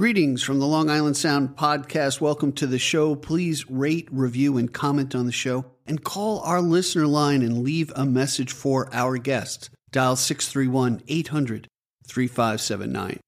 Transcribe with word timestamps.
Greetings 0.00 0.42
from 0.42 0.60
the 0.60 0.66
Long 0.66 0.88
Island 0.88 1.18
Sound 1.18 1.56
podcast. 1.56 2.22
Welcome 2.22 2.52
to 2.52 2.66
the 2.66 2.78
show. 2.78 3.14
Please 3.14 3.68
rate, 3.68 4.08
review, 4.10 4.56
and 4.56 4.72
comment 4.72 5.14
on 5.14 5.26
the 5.26 5.30
show, 5.30 5.66
and 5.86 6.02
call 6.02 6.40
our 6.40 6.62
listener 6.62 7.06
line 7.06 7.42
and 7.42 7.62
leave 7.62 7.92
a 7.94 8.06
message 8.06 8.50
for 8.50 8.88
our 8.94 9.18
guest. 9.18 9.68
Dial 9.92 10.16
631 10.16 11.02
800 11.06 11.68
3579. 12.06 13.20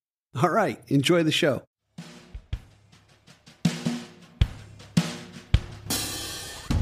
All 0.42 0.48
right, 0.48 0.80
enjoy 0.88 1.22
the 1.22 1.30
show. 1.30 1.62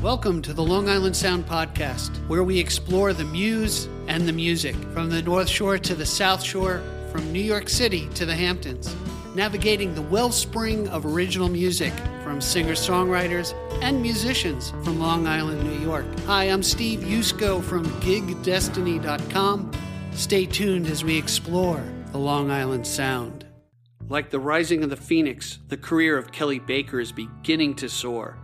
Welcome 0.00 0.40
to 0.42 0.52
the 0.52 0.62
Long 0.62 0.88
Island 0.88 1.16
Sound 1.16 1.46
Podcast, 1.46 2.16
where 2.28 2.44
we 2.44 2.60
explore 2.60 3.12
the 3.12 3.24
muse 3.24 3.88
and 4.06 4.28
the 4.28 4.32
music 4.32 4.76
from 4.94 5.10
the 5.10 5.22
North 5.22 5.48
Shore 5.48 5.78
to 5.78 5.96
the 5.96 6.06
South 6.06 6.44
Shore, 6.44 6.80
from 7.10 7.32
New 7.32 7.40
York 7.40 7.68
City 7.68 8.08
to 8.14 8.24
the 8.24 8.36
Hamptons, 8.36 8.94
navigating 9.40 9.94
the 9.94 10.02
wellspring 10.02 10.86
of 10.88 11.06
original 11.06 11.48
music 11.48 11.94
from 12.22 12.42
singer 12.42 12.74
songwriters 12.74 13.54
and 13.80 14.02
musicians 14.02 14.68
from 14.84 15.00
Long 15.00 15.26
Island, 15.26 15.64
New 15.64 15.78
York. 15.78 16.04
Hi, 16.26 16.44
I'm 16.44 16.62
Steve 16.62 17.00
Yusko 17.00 17.64
from 17.64 17.86
GigDestiny.com. 18.02 19.72
Stay 20.12 20.44
tuned 20.44 20.88
as 20.88 21.04
we 21.04 21.16
explore 21.16 21.82
the 22.12 22.18
Long 22.18 22.50
Island 22.50 22.86
Sound. 22.86 23.46
Like 24.10 24.28
the 24.28 24.38
rising 24.38 24.84
of 24.84 24.90
the 24.90 24.96
phoenix, 24.98 25.58
the 25.68 25.78
career 25.78 26.18
of 26.18 26.32
Kelli 26.32 26.58
Baker 26.66 27.00
is 27.00 27.10
beginning 27.10 27.76
to 27.76 27.88
soar. 27.88 28.36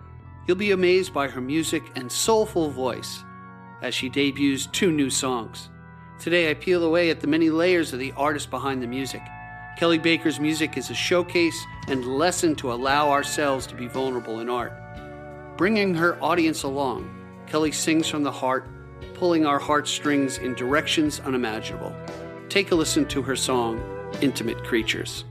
You'll 0.49 0.57
be 0.57 0.71
amazed 0.71 1.13
by 1.13 1.29
her 1.29 1.43
music 1.43 1.83
and 1.95 2.11
soulful 2.11 2.71
voice 2.71 3.23
as 3.83 3.95
she 3.95 4.09
debuts 4.09 4.65
two 4.73 4.91
new 4.91 5.11
songs. 5.11 5.69
Today, 6.19 6.51
I 6.51 6.55
peel 6.55 6.83
away 6.83 7.11
at 7.11 7.21
the 7.21 7.27
many 7.27 7.51
layers 7.51 7.93
of 7.93 7.99
the 7.99 8.13
artist 8.17 8.49
behind 8.49 8.83
the 8.83 8.87
music. 8.87 9.21
Kelli 9.77 10.03
Baker's 10.03 10.41
music 10.41 10.79
is 10.79 10.89
a 10.89 10.95
showcase 10.95 11.67
and 11.89 12.03
lesson 12.07 12.57
to 12.57 12.73
allow 12.73 13.11
ourselves 13.11 13.67
to 13.67 13.75
be 13.75 13.87
vulnerable 13.87 14.41
in 14.41 14.49
art. 14.49 14.73
Bringing 15.59 15.95
her 15.95 16.17
audience 16.23 16.63
along, 16.63 17.11
Kelli 17.47 17.75
sings 17.75 18.09
from 18.09 18.23
the 18.23 18.33
heart, 18.33 18.67
pulling 19.13 19.45
our 19.45 19.59
heartstrings 19.59 20.39
in 20.39 20.55
directions 20.55 21.21
unimaginable. 21.21 21.95
Take 22.49 22.71
a 22.71 22.75
listen 22.75 23.05
to 23.09 23.21
her 23.21 23.37
song, 23.37 23.79
Intimate 24.23 24.65
Creatures. 24.65 25.25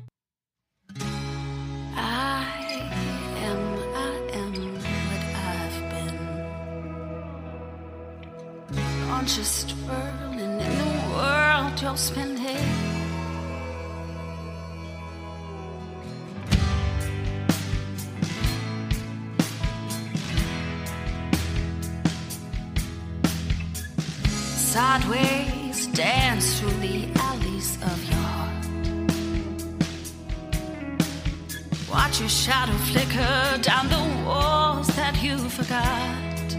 Just 9.25 9.71
whirling 9.71 10.61
in 10.61 11.11
world 11.11 11.81
you're 11.81 11.97
spinning. 11.97 12.34
Sideways 24.75 25.87
dance 25.87 26.59
through 26.59 26.77
the 26.81 27.07
alleys 27.15 27.77
of 27.81 27.97
your 28.09 28.25
heart. 28.35 28.65
Watch 31.89 32.19
your 32.19 32.27
shadow 32.27 32.77
flicker 32.89 33.57
down 33.61 33.87
the 33.87 34.25
walls 34.25 34.87
that 34.97 35.15
you 35.23 35.37
forgot. 35.37 36.49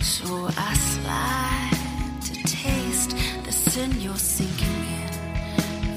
So 0.00 0.48
I 0.56 0.74
slide 0.74 2.22
to 2.22 2.34
taste 2.44 3.16
the 3.42 3.50
sin 3.50 4.00
you're 4.00 4.14
sinking 4.14 4.78
in. 5.00 5.10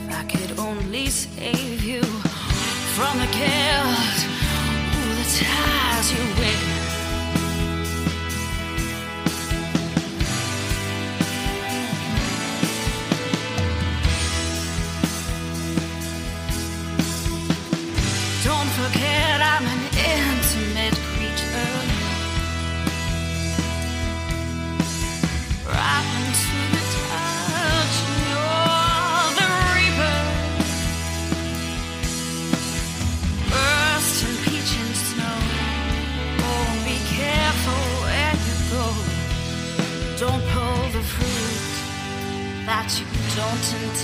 If 0.09 0.11
I 0.11 0.23
could 0.23 0.57
only 0.57 1.05
save 1.05 1.83
you 1.83 2.01
from 2.95 3.13
the 3.19 3.29
guilt, 3.37 4.17
ooh, 4.97 5.13
the 5.19 5.27
ties 5.37 6.11
you 6.13 6.23
win. 6.41 6.66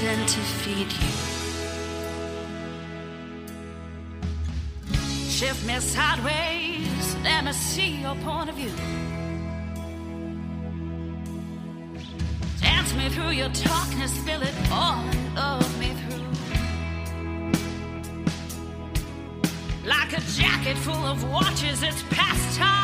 Don't 0.05 0.27
to 0.27 0.39
feed 0.39 0.91
you. 0.91 1.11
Shift 5.29 5.65
me 5.65 5.79
sideways, 5.79 7.15
let 7.23 7.45
me 7.45 7.53
see 7.53 8.01
your 8.01 8.15
point 8.15 8.49
of 8.49 8.55
view. 8.55 8.71
Dance 12.59 12.93
me 12.95 13.09
through 13.09 13.31
your 13.31 13.49
darkness, 13.49 14.17
fill 14.25 14.41
it 14.41 14.53
all 14.71 14.99
and 14.99 15.35
love 15.35 15.79
me 15.79 15.93
through. 15.99 16.23
Like 19.87 20.11
a 20.13 20.21
jacket 20.39 20.77
full 20.77 21.05
of 21.05 21.23
watches, 21.31 21.81
it's 21.81 22.03
past 22.09 22.57
time 22.57 22.82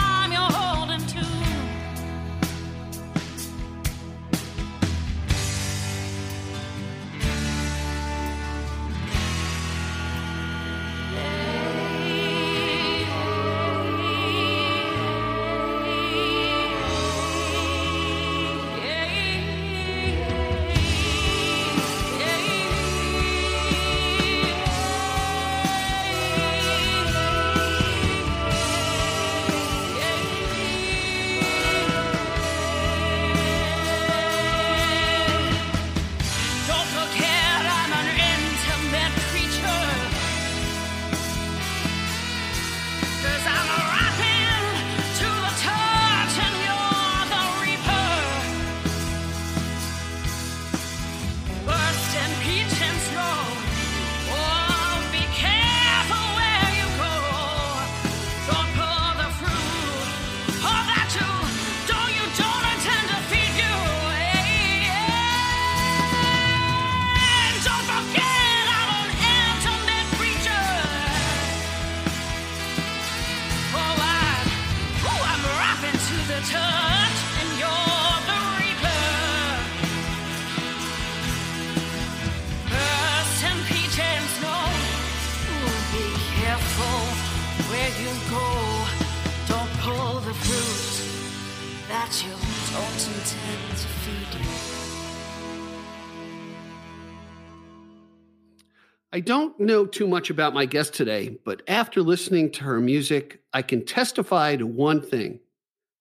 I 99.20 99.22
don't 99.22 99.60
know 99.60 99.86
too 99.86 100.08
much 100.08 100.30
about 100.30 100.54
my 100.54 100.64
guest 100.64 100.94
today, 100.94 101.38
but 101.44 101.62
after 101.68 102.02
listening 102.02 102.52
to 102.52 102.64
her 102.64 102.80
music, 102.80 103.42
I 103.52 103.62
can 103.62 103.84
testify 103.84 104.56
to 104.56 104.66
one 104.66 105.02
thing 105.02 105.42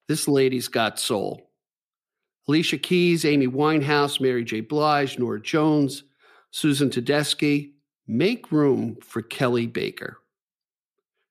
this 0.07 0.25
lady's 0.25 0.69
got 0.69 1.01
soul. 1.01 1.51
Alicia 2.47 2.77
Keys, 2.77 3.25
Amy 3.25 3.45
Winehouse, 3.45 4.21
Mary 4.21 4.45
J. 4.45 4.61
Blige, 4.61 5.19
Norah 5.19 5.41
Jones, 5.41 6.03
Susan 6.51 6.89
Tedeschi, 6.89 7.73
Make 8.07 8.53
room 8.53 8.95
for 9.03 9.21
Kelli 9.21 9.67
Baker. 9.67 10.19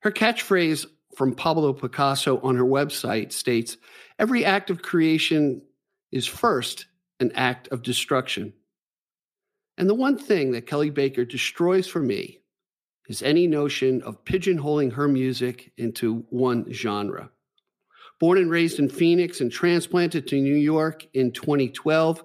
Her 0.00 0.12
catchphrase 0.12 0.85
from 1.17 1.35
Pablo 1.35 1.73
Picasso 1.73 2.38
on 2.43 2.55
her 2.56 2.67
website 2.67 3.32
states 3.32 3.79
Every 4.19 4.44
act 4.44 4.69
of 4.69 4.82
creation 4.82 5.62
is 6.12 6.26
first 6.26 6.85
an 7.19 7.32
act 7.35 7.69
of 7.69 7.82
destruction. 7.82 8.52
And 9.78 9.88
the 9.88 9.94
one 9.94 10.19
thing 10.19 10.50
that 10.52 10.66
Kelli 10.66 10.92
Baker 10.92 11.25
destroys 11.25 11.86
for 11.86 12.00
me 12.00 12.40
is 13.08 13.22
any 13.22 13.46
notion 13.46 14.02
of 14.02 14.25
pigeonholing 14.25 14.92
her 14.94 15.06
music 15.06 15.72
into 15.76 16.26
one 16.30 16.70
genre. 16.72 17.30
Born 18.19 18.38
and 18.38 18.50
raised 18.50 18.80
in 18.80 18.88
Phoenix 18.88 19.40
and 19.40 19.52
transplanted 19.52 20.26
to 20.26 20.40
New 20.40 20.56
York 20.56 21.06
in 21.14 21.30
2012, 21.30 22.25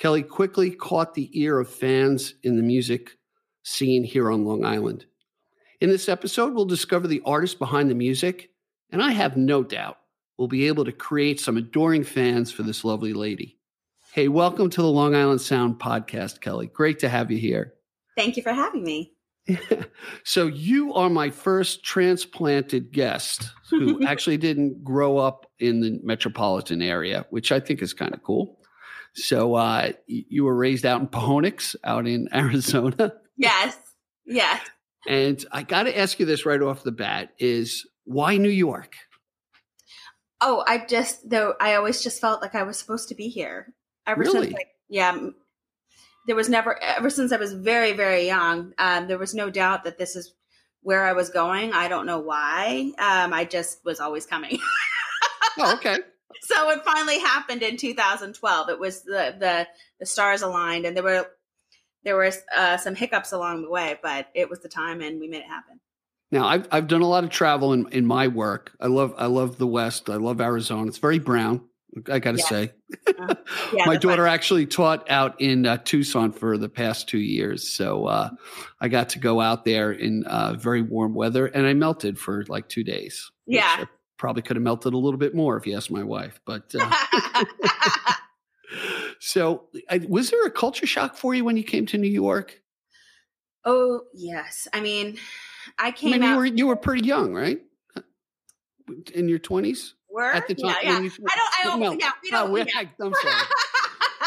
Kelli 0.00 0.26
quickly 0.26 0.70
caught 0.70 1.14
the 1.14 1.28
ear 1.38 1.58
of 1.58 1.68
fans 1.68 2.34
in 2.44 2.56
the 2.56 2.62
music 2.62 3.16
scene 3.64 4.04
here 4.04 4.30
on 4.30 4.44
Long 4.44 4.64
Island. 4.64 5.04
In 5.80 5.90
this 5.90 6.08
episode, 6.08 6.54
we'll 6.54 6.66
discover 6.66 7.08
the 7.08 7.22
artist 7.26 7.58
behind 7.58 7.90
the 7.90 7.96
music, 7.96 8.50
and 8.90 9.02
I 9.02 9.10
have 9.10 9.36
no 9.36 9.64
doubt 9.64 9.98
we'll 10.38 10.46
be 10.46 10.68
able 10.68 10.84
to 10.84 10.92
create 10.92 11.40
some 11.40 11.56
adoring 11.56 12.04
fans 12.04 12.52
for 12.52 12.62
this 12.62 12.84
lovely 12.84 13.12
lady. 13.12 13.58
Hey, 14.14 14.28
welcome 14.28 14.68
to 14.68 14.82
the 14.82 14.90
Long 14.90 15.14
Island 15.14 15.40
Sound 15.40 15.78
podcast, 15.78 16.40
Kelli. 16.40 16.70
Great 16.70 16.98
to 16.98 17.08
have 17.08 17.30
you 17.30 17.38
here. 17.38 17.72
Thank 18.14 18.36
you 18.36 18.42
for 18.42 18.52
having 18.52 18.84
me. 18.84 19.14
so, 20.22 20.48
you 20.48 20.92
are 20.92 21.08
my 21.08 21.30
first 21.30 21.82
transplanted 21.82 22.92
guest 22.92 23.48
who 23.70 24.06
actually 24.06 24.36
didn't 24.36 24.84
grow 24.84 25.16
up 25.16 25.46
in 25.58 25.80
the 25.80 25.98
metropolitan 26.02 26.82
area, 26.82 27.24
which 27.30 27.52
I 27.52 27.58
think 27.58 27.80
is 27.80 27.94
kind 27.94 28.12
of 28.12 28.22
cool. 28.22 28.58
So, 29.14 29.54
uh, 29.54 29.92
you 30.06 30.44
were 30.44 30.56
raised 30.56 30.84
out 30.84 31.00
in 31.00 31.08
Phoenix, 31.08 31.74
out 31.82 32.06
in 32.06 32.28
Arizona. 32.34 33.14
Yes. 33.38 33.78
Yes. 34.26 34.60
And 35.08 35.42
I 35.52 35.62
got 35.62 35.84
to 35.84 35.98
ask 35.98 36.20
you 36.20 36.26
this 36.26 36.44
right 36.44 36.60
off 36.60 36.82
the 36.82 36.92
bat: 36.92 37.30
is 37.38 37.86
why 38.04 38.36
New 38.36 38.50
York? 38.50 38.92
Oh, 40.42 40.62
I 40.66 40.84
just 40.84 41.30
though 41.30 41.54
I 41.58 41.76
always 41.76 42.02
just 42.02 42.20
felt 42.20 42.42
like 42.42 42.54
I 42.54 42.64
was 42.64 42.78
supposed 42.78 43.08
to 43.08 43.14
be 43.14 43.28
here. 43.28 43.72
Ever 44.06 44.20
Really? 44.20 44.46
since, 44.48 44.54
like, 44.54 44.68
yeah, 44.88 45.16
there 46.26 46.36
was 46.36 46.48
never 46.48 46.80
ever 46.82 47.10
since 47.10 47.32
I 47.32 47.36
was 47.36 47.52
very 47.52 47.92
very 47.92 48.26
young. 48.26 48.72
Um, 48.78 49.06
there 49.08 49.18
was 49.18 49.34
no 49.34 49.50
doubt 49.50 49.84
that 49.84 49.98
this 49.98 50.16
is 50.16 50.34
where 50.82 51.04
I 51.04 51.12
was 51.12 51.30
going. 51.30 51.72
I 51.72 51.88
don't 51.88 52.06
know 52.06 52.18
why. 52.18 52.92
Um, 52.98 53.32
I 53.32 53.44
just 53.44 53.84
was 53.84 54.00
always 54.00 54.26
coming. 54.26 54.58
Oh, 55.58 55.74
okay. 55.74 55.98
so 56.42 56.70
it 56.70 56.84
finally 56.84 57.18
happened 57.20 57.62
in 57.62 57.76
2012. 57.76 58.68
It 58.68 58.78
was 58.78 59.02
the 59.02 59.36
the 59.38 59.68
the 60.00 60.06
stars 60.06 60.42
aligned, 60.42 60.86
and 60.86 60.96
there 60.96 61.04
were 61.04 61.26
there 62.04 62.16
were 62.16 62.32
uh, 62.54 62.76
some 62.76 62.94
hiccups 62.94 63.32
along 63.32 63.62
the 63.62 63.70
way, 63.70 63.98
but 64.02 64.28
it 64.34 64.50
was 64.50 64.60
the 64.60 64.68
time, 64.68 65.00
and 65.00 65.20
we 65.20 65.28
made 65.28 65.42
it 65.42 65.46
happen. 65.46 65.80
Now, 66.30 66.46
I've 66.46 66.66
I've 66.72 66.88
done 66.88 67.02
a 67.02 67.08
lot 67.08 67.24
of 67.24 67.30
travel 67.30 67.72
in 67.72 67.88
in 67.92 68.06
my 68.06 68.28
work. 68.28 68.72
I 68.80 68.86
love 68.86 69.14
I 69.18 69.26
love 69.26 69.58
the 69.58 69.66
West. 69.66 70.08
I 70.08 70.16
love 70.16 70.40
Arizona. 70.40 70.88
It's 70.88 70.98
very 70.98 71.18
brown. 71.18 71.68
I 72.10 72.18
got 72.20 72.32
to 72.32 72.38
Yes. 72.38 72.48
say. 72.48 72.72
Uh, 73.18 73.34
yeah, 73.74 73.84
my 73.84 73.96
daughter 73.96 74.22
right. 74.22 74.32
actually 74.32 74.66
taught 74.66 75.10
out 75.10 75.40
in 75.40 75.66
uh, 75.66 75.76
Tucson 75.84 76.32
for 76.32 76.56
the 76.56 76.68
past 76.68 77.08
two 77.08 77.18
years, 77.18 77.68
so 77.68 78.06
uh, 78.06 78.30
I 78.80 78.88
got 78.88 79.10
to 79.10 79.18
go 79.18 79.40
out 79.40 79.64
there 79.64 79.92
in 79.92 80.24
uh, 80.24 80.54
very 80.54 80.80
warm 80.80 81.14
weather, 81.14 81.46
and 81.46 81.66
I 81.66 81.74
melted 81.74 82.18
for 82.18 82.44
like 82.48 82.68
two 82.68 82.82
days. 82.84 83.30
Yeah. 83.46 83.84
Probably 84.16 84.42
could 84.42 84.56
have 84.56 84.62
melted 84.62 84.94
a 84.94 84.98
little 84.98 85.18
bit 85.18 85.34
more 85.34 85.56
if 85.56 85.66
you 85.66 85.76
asked 85.76 85.90
my 85.90 86.04
wife. 86.04 86.40
But 86.46 86.74
uh, 86.78 87.44
so, 89.20 89.64
I, 89.90 89.98
was 90.08 90.30
there 90.30 90.46
a 90.46 90.50
culture 90.50 90.86
shock 90.86 91.16
for 91.16 91.34
you 91.34 91.44
when 91.44 91.56
you 91.56 91.64
came 91.64 91.86
to 91.86 91.98
New 91.98 92.10
York? 92.10 92.58
oh 93.64 94.02
yes, 94.12 94.66
I 94.72 94.80
mean, 94.80 95.18
I 95.78 95.88
I 95.88 95.90
came 95.92 96.12
mean, 96.12 96.22
you 96.22 96.36
were 96.36 96.46
you 96.46 96.66
were 96.66 96.76
pretty 96.76 97.06
young, 97.06 97.32
right? 97.34 97.60
In 99.14 99.28
your 99.28 99.38
twenties 99.38 99.94
were 100.12 100.30
at 100.32 100.46
the 100.48 100.54
time. 100.54 100.76
yeah, 100.82 100.90
yeah. 100.90 100.96
I 100.96 101.00
don't. 101.00 101.20
I 101.28 101.62
don't. 101.64 101.80
No. 101.80 101.92
Yeah, 101.92 102.10
we 102.22 102.30
don't. 102.30 102.52
we're- 102.52 102.66
yeah. 102.74 102.84
I'm 103.00 103.12
sorry. 103.14 103.34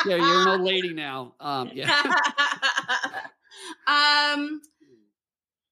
Yeah, 0.05 0.17
you're 0.17 0.41
an 0.41 0.47
old 0.49 0.61
lady 0.61 0.93
now. 0.93 1.33
Um, 1.39 1.71
yeah. 1.73 1.89
um, 3.87 4.61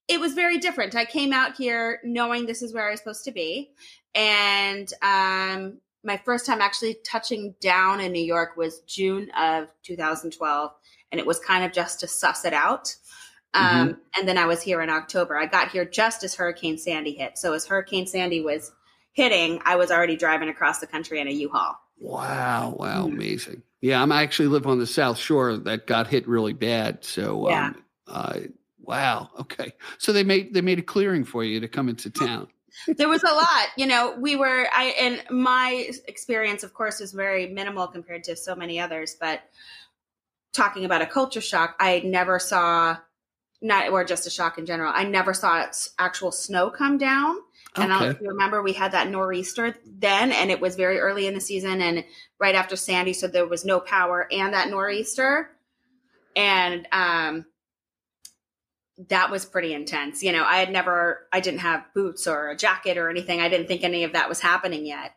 it 0.07 0.19
was 0.19 0.33
very 0.33 0.57
different. 0.59 0.95
I 0.95 1.05
came 1.05 1.33
out 1.33 1.55
here 1.57 1.99
knowing 2.03 2.45
this 2.45 2.61
is 2.61 2.73
where 2.73 2.87
I 2.87 2.91
was 2.91 2.99
supposed 2.99 3.25
to 3.25 3.31
be, 3.31 3.71
and 4.15 4.91
um, 5.01 5.79
my 6.03 6.17
first 6.25 6.45
time 6.45 6.61
actually 6.61 6.97
touching 7.05 7.55
down 7.61 7.99
in 7.99 8.11
New 8.11 8.23
York 8.23 8.55
was 8.57 8.79
June 8.87 9.29
of 9.37 9.67
2012, 9.83 10.71
and 11.11 11.19
it 11.19 11.27
was 11.27 11.39
kind 11.39 11.63
of 11.65 11.71
just 11.71 11.99
to 11.99 12.07
suss 12.07 12.45
it 12.45 12.53
out. 12.53 12.95
Um, 13.53 13.99
And 14.17 14.27
then 14.27 14.37
I 14.39 14.45
was 14.45 14.63
here 14.63 14.81
in 14.81 14.89
October. 14.89 15.37
I 15.37 15.45
got 15.45 15.69
here 15.69 15.85
just 15.85 16.23
as 16.23 16.33
Hurricane 16.33 16.77
Sandy 16.79 17.11
hit. 17.13 17.37
So 17.37 17.53
as 17.53 17.67
Hurricane 17.67 18.07
Sandy 18.07 18.41
was 18.41 18.71
hitting, 19.13 19.61
I 19.65 19.75
was 19.77 19.91
already 19.91 20.15
driving 20.17 20.49
across 20.49 20.79
the 20.79 20.87
country 20.87 21.19
in 21.19 21.27
a 21.27 21.31
U-Haul. 21.31 21.75
Wow, 21.99 22.75
wow, 22.77 23.07
Mhm. 23.07 23.13
amazing. 23.13 23.63
Yeah, 23.81 24.01
I'm 24.01 24.11
I 24.11 24.23
actually 24.23 24.49
live 24.49 24.65
on 24.67 24.79
the 24.79 24.87
South 24.87 25.17
Shore 25.17 25.55
that 25.57 25.87
got 25.87 26.07
hit 26.07 26.27
really 26.27 26.53
bad. 26.53 27.03
So, 27.05 27.49
Yeah. 27.49 27.67
um, 27.67 27.83
uh, 28.07 28.39
wow, 28.79 29.29
okay. 29.39 29.73
So 29.97 30.11
they 30.11 30.23
made 30.23 30.53
they 30.53 30.61
made 30.61 30.79
a 30.79 30.83
clearing 30.83 31.23
for 31.23 31.43
you 31.43 31.59
to 31.59 31.67
come 31.67 31.89
into 31.89 32.09
town. 32.09 32.47
there 32.97 33.07
was 33.07 33.21
a 33.21 33.31
lot 33.31 33.67
you 33.77 33.85
know 33.85 34.15
we 34.19 34.35
were 34.35 34.67
i 34.73 34.85
and 34.99 35.23
my 35.29 35.87
experience 36.07 36.63
of 36.63 36.73
course 36.73 37.01
is 37.01 37.11
very 37.13 37.45
minimal 37.45 37.87
compared 37.87 38.23
to 38.23 38.35
so 38.35 38.55
many 38.55 38.79
others 38.79 39.15
but 39.19 39.43
talking 40.53 40.83
about 40.83 40.99
a 40.99 41.05
culture 41.05 41.39
shock 41.39 41.75
i 41.79 42.01
never 42.03 42.39
saw 42.39 42.97
not 43.61 43.89
or 43.89 44.03
just 44.03 44.25
a 44.25 44.29
shock 44.29 44.57
in 44.57 44.65
general 44.65 44.91
i 44.95 45.03
never 45.03 45.35
saw 45.35 45.63
actual 45.99 46.31
snow 46.31 46.67
come 46.71 46.97
down 46.97 47.35
and 47.75 47.91
I 47.91 47.99
don't 47.99 48.03
know 48.03 48.05
Okay, 48.05 48.15
if 48.17 48.21
you 48.21 48.29
remember 48.29 48.61
we 48.61 48.73
had 48.73 48.91
that 48.91 49.09
nor'easter 49.09 49.75
then 49.85 50.31
and 50.31 50.51
it 50.51 50.61
was 50.61 50.75
very 50.75 50.99
early 50.99 51.27
in 51.27 51.33
the 51.33 51.41
season 51.41 51.81
and 51.81 52.03
right 52.39 52.55
after 52.55 52.75
sandy 52.75 53.13
so 53.13 53.27
there 53.27 53.47
was 53.47 53.65
no 53.65 53.79
power 53.79 54.27
and 54.31 54.53
that 54.53 54.69
nor'easter 54.69 55.49
and 56.35 56.87
um 56.91 57.45
that 59.09 59.31
was 59.31 59.43
pretty 59.43 59.73
intense. 59.73 60.21
You 60.21 60.31
know, 60.31 60.43
I 60.43 60.57
had 60.57 60.71
never, 60.71 61.27
I 61.33 61.39
didn't 61.39 61.61
have 61.61 61.83
boots 61.95 62.27
or 62.27 62.49
a 62.51 62.55
jacket 62.55 62.97
or 62.97 63.09
anything. 63.09 63.41
I 63.41 63.49
didn't 63.49 63.67
think 63.67 63.83
any 63.83 64.03
of 64.03 64.13
that 64.13 64.29
was 64.29 64.39
happening 64.39 64.85
yet. 64.85 65.15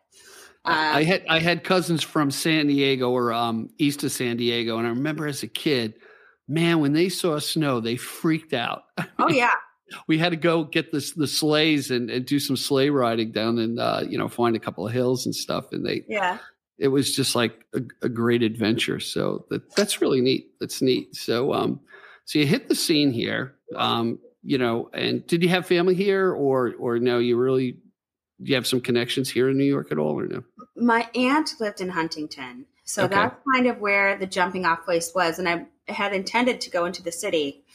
I, 0.65 0.99
I 0.99 1.01
Um, 1.01 1.05
had 1.05 1.25
I 1.29 1.39
had 1.39 1.63
cousins 1.63 2.03
from 2.03 2.31
San 2.31 2.67
Diego 2.67 3.11
or 3.11 3.31
um, 3.31 3.69
east 3.77 4.03
of 4.03 4.11
San 4.11 4.37
Diego, 4.37 4.77
and 4.77 4.87
I 4.87 4.89
remember 4.89 5.27
as 5.27 5.43
a 5.43 5.47
kid, 5.47 5.93
man, 6.47 6.79
when 6.79 6.93
they 6.93 7.07
saw 7.09 7.39
snow, 7.39 7.79
they 7.79 7.95
freaked 7.97 8.53
out. 8.53 8.83
oh 9.19 9.29
yeah, 9.29 9.53
we 10.07 10.17
had 10.17 10.29
to 10.29 10.37
go 10.37 10.63
get 10.63 10.91
this 10.91 11.11
the 11.11 11.27
sleighs 11.27 11.91
and, 11.91 12.09
and 12.09 12.25
do 12.25 12.39
some 12.39 12.57
sleigh 12.57 12.89
riding 12.89 13.31
down 13.31 13.57
and 13.59 13.79
uh, 13.79 14.03
you 14.07 14.17
know 14.17 14.27
find 14.27 14.55
a 14.55 14.59
couple 14.59 14.85
of 14.85 14.93
hills 14.93 15.25
and 15.25 15.35
stuff, 15.35 15.71
and 15.71 15.85
they 15.85 16.03
yeah. 16.07 16.37
it 16.77 16.89
was 16.89 17.15
just 17.15 17.35
like 17.35 17.65
a, 17.73 17.81
a 18.01 18.09
great 18.09 18.43
adventure. 18.43 18.99
So 18.99 19.45
that 19.49 19.75
that's 19.75 20.01
really 20.01 20.21
neat. 20.21 20.51
That's 20.59 20.81
neat. 20.81 21.15
So 21.15 21.53
um, 21.53 21.79
so 22.25 22.39
you 22.39 22.45
hit 22.45 22.67
the 22.67 22.75
scene 22.75 23.11
here, 23.11 23.55
um, 23.75 24.19
you 24.43 24.57
know, 24.57 24.89
and 24.93 25.25
did 25.27 25.43
you 25.43 25.49
have 25.49 25.65
family 25.65 25.95
here, 25.95 26.31
or 26.31 26.73
or 26.79 26.99
no? 26.99 27.19
You 27.19 27.37
really 27.37 27.77
you 28.39 28.55
have 28.55 28.67
some 28.67 28.81
connections 28.81 29.29
here 29.29 29.49
in 29.49 29.57
New 29.57 29.65
York 29.65 29.91
at 29.91 29.97
all, 29.97 30.19
or 30.19 30.27
no? 30.27 30.43
My 30.75 31.09
aunt 31.15 31.51
lived 31.59 31.81
in 31.81 31.89
Huntington. 31.89 32.65
So 32.83 33.03
Okay. 33.03 33.15
that's 33.15 33.35
kind 33.53 33.67
of 33.67 33.79
where 33.79 34.17
the 34.17 34.27
jumping 34.27 34.65
off 34.65 34.85
place 34.85 35.11
was. 35.13 35.39
And 35.39 35.49
I 35.49 35.65
had 35.91 36.13
intended 36.13 36.61
to 36.61 36.69
go 36.69 36.85
into 36.85 37.03
the 37.03 37.11
city. 37.11 37.65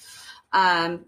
Um, 0.53 1.05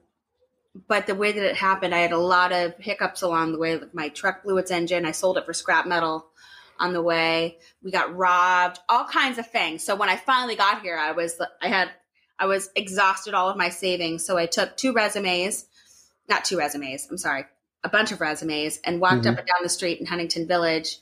but 0.88 1.06
the 1.06 1.14
way 1.14 1.32
that 1.32 1.44
it 1.44 1.56
happened, 1.56 1.94
I 1.94 1.98
had 1.98 2.12
a 2.12 2.18
lot 2.18 2.52
of 2.52 2.74
hiccups 2.78 3.22
along 3.22 3.52
the 3.52 3.58
way. 3.58 3.80
My 3.92 4.08
truck 4.08 4.42
blew 4.42 4.58
its 4.58 4.70
engine. 4.70 5.06
I 5.06 5.12
sold 5.12 5.38
it 5.38 5.44
for 5.46 5.52
scrap 5.52 5.86
metal 5.86 6.26
on 6.80 6.92
the 6.92 7.02
way. 7.02 7.58
We 7.82 7.92
got 7.92 8.14
robbed, 8.16 8.80
all 8.88 9.04
kinds 9.04 9.38
of 9.38 9.46
things. 9.50 9.84
So 9.84 9.94
when 9.94 10.08
I 10.08 10.16
finally 10.16 10.56
got 10.56 10.82
here, 10.82 10.98
I 10.98 11.12
was, 11.12 11.40
I 11.62 11.68
had, 11.68 11.90
I 12.38 12.46
was 12.46 12.70
exhausted 12.74 13.34
all 13.34 13.48
of 13.48 13.56
my 13.56 13.68
savings. 13.68 14.24
So 14.24 14.36
I 14.36 14.46
took 14.46 14.76
two 14.76 14.92
resumes, 14.92 15.66
not 16.28 16.44
two 16.44 16.58
resumes, 16.58 17.06
I'm 17.08 17.18
sorry, 17.18 17.44
a 17.84 17.88
bunch 17.88 18.10
of 18.10 18.20
resumes 18.20 18.80
and 18.84 19.00
walked 19.00 19.24
Mhm. 19.24 19.32
up 19.32 19.38
and 19.38 19.46
down 19.46 19.62
the 19.62 19.68
street 19.68 20.00
in 20.00 20.06
Huntington 20.06 20.48
Village 20.48 20.98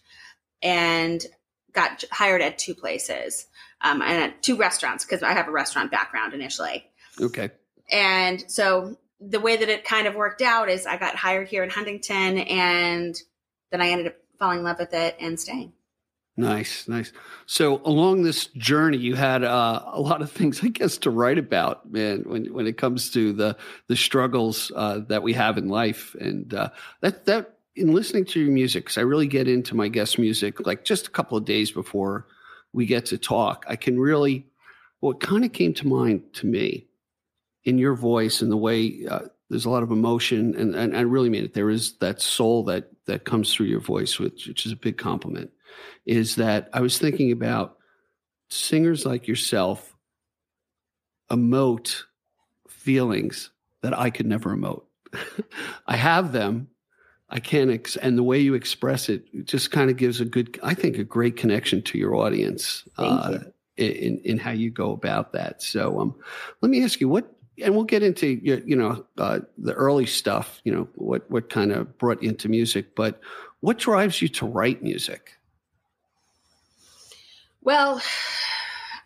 and 0.63 1.25
got 1.73 2.05
hired 2.11 2.43
at 2.43 2.59
two 2.59 2.75
places 2.75 3.47
um, 3.81 4.03
and 4.03 4.23
at 4.25 4.43
two 4.43 4.57
restaurants 4.57 5.05
because 5.05 5.23
I 5.23 5.33
have 5.33 5.49
a 5.49 5.53
restaurant 5.53 5.91
background 5.91 6.35
initially. 6.35 6.85
Okay, 7.21 7.51
And 7.91 8.45
so 8.51 8.97
the 9.29 9.41
way 9.41 9.57
that 9.57 9.69
it 9.69 9.85
kind 9.85 10.07
of 10.07 10.15
worked 10.15 10.43
out 10.43 10.69
is 10.69 10.87
I 10.87 10.97
got 10.97 11.15
hired 11.15 11.49
here 11.49 11.63
in 11.63 11.71
Huntington 11.71 12.39
and 12.39 13.15
then 13.71 13.81
I 13.81 13.89
ended 13.89 14.09
up 14.09 14.15
falling 14.39 14.59
in 14.59 14.65
love 14.65 14.79
with 14.79 14.93
it 14.93 15.17
and 15.21 15.39
staying. 15.39 15.73
nice, 16.37 16.89
nice. 16.89 17.13
So 17.47 17.81
along 17.85 18.23
this 18.23 18.47
journey, 18.47 18.99
you 18.99 19.15
had 19.15 19.45
uh, 19.45 19.83
a 19.87 20.01
lot 20.01 20.23
of 20.23 20.31
things, 20.33 20.63
I 20.65 20.69
guess, 20.69 20.99
to 20.99 21.11
write 21.11 21.39
about, 21.39 21.91
man. 21.91 22.25
When 22.27 22.53
when 22.53 22.67
it 22.67 22.79
comes 22.79 23.11
to 23.11 23.33
the 23.33 23.57
the 23.89 23.97
struggles 23.97 24.73
uh, 24.75 25.01
that 25.09 25.23
we 25.23 25.33
have 25.35 25.59
in 25.59 25.69
life, 25.69 26.17
and 26.19 26.53
uh, 26.55 26.71
that 27.01 27.27
that 27.27 27.59
in 27.77 27.95
listening 27.95 28.25
to 28.27 28.41
your 28.41 28.53
music, 28.53 28.85
because 28.85 28.99
I 28.99 29.03
really 29.03 29.27
get 29.27 29.49
into 29.49 29.75
my 29.75 29.89
guest 29.89 30.19
music 30.19 30.67
like 30.67 30.85
just 30.85 31.07
a 31.07 31.11
couple 31.11 31.39
of 31.39 31.45
days 31.45 31.71
before 31.71 32.27
we 32.73 32.87
get 32.87 33.07
to 33.07 33.19
talk, 33.19 33.65
I 33.69 33.77
can 33.77 33.99
really. 33.99 34.47
What 35.01 35.19
kind 35.19 35.45
of 35.45 35.53
came 35.53 35.75
to 35.75 35.89
mind 35.89 36.33
to 36.35 36.47
me 36.47 36.87
in 37.65 37.79
your 37.79 37.95
voice 37.95 38.43
and 38.43 38.51
the 38.51 38.57
way 38.57 39.07
uh, 39.09 39.21
there's 39.53 39.67
a 39.67 39.71
lot 39.71 39.83
of 39.83 39.91
emotion, 39.91 40.55
and, 40.57 40.75
and 40.75 40.97
I 40.97 41.03
really 41.03 41.29
mean 41.29 41.45
it. 41.45 41.53
There 41.53 41.69
is 41.69 41.99
that 41.99 42.23
soul 42.23 42.65
that 42.65 42.91
that 43.05 43.27
comes 43.27 43.53
through 43.53 43.67
your 43.67 43.81
voice, 43.81 44.19
which, 44.19 44.47
which 44.47 44.65
is 44.65 44.73
a 44.73 44.77
big 44.77 44.97
compliment. 44.97 45.51
Is 46.07 46.37
that 46.37 46.71
I 46.73 46.81
was 46.81 46.99
thinking 46.99 47.33
about 47.33 47.77
singers 48.49 49.05
like 49.05 49.29
yourself 49.29 49.95
emote 51.31 52.03
feelings 52.67 53.51
that 53.83 53.99
I 53.99 54.09
could 54.09 54.27
never 54.27 54.57
emote. 54.57 54.85
I 55.87 55.97
have 55.97 56.33
them. 56.33 56.69
I 57.29 57.41
can't, 57.41 57.71
ex- 57.71 57.97
and 57.97 58.17
the 58.17 58.23
way 58.23 58.39
you 58.39 58.55
express 58.55 59.09
it, 59.09 59.25
it 59.33 59.47
just 59.47 59.71
kind 59.71 59.91
of 59.91 59.97
gives 59.97 60.21
a 60.21 60.25
good, 60.25 60.59
I 60.63 60.75
think, 60.75 60.97
a 60.97 61.05
great 61.05 61.37
connection 61.37 61.83
to 61.83 61.99
your 61.99 62.15
audience 62.15 62.87
uh, 62.99 63.39
in 63.77 64.19
in 64.19 64.39
how 64.39 64.51
you 64.51 64.71
go 64.71 64.93
about 64.93 65.33
that. 65.33 65.63
So, 65.63 66.01
um, 66.01 66.15
let 66.61 66.71
me 66.71 66.85
ask 66.85 67.01
you, 67.01 67.09
what, 67.09 67.35
and 67.61 67.75
we'll 67.75 67.85
get 67.85 68.03
into 68.03 68.27
your, 68.27 68.59
you 68.59 68.77
know, 68.77 69.05
uh, 69.19 69.41
the 69.59 69.75
early 69.75 70.07
stuff. 70.07 70.61
You 70.65 70.73
know, 70.73 70.89
what 70.95 71.31
what 71.31 71.51
kind 71.51 71.73
of 71.73 71.99
brought 71.99 72.23
you 72.23 72.31
into 72.31 72.49
music, 72.49 72.95
but 72.95 73.21
what 73.61 73.79
drives 73.79 74.23
you 74.23 74.29
to 74.29 74.47
write 74.47 74.83
music? 74.83 75.39
Well, 77.63 78.03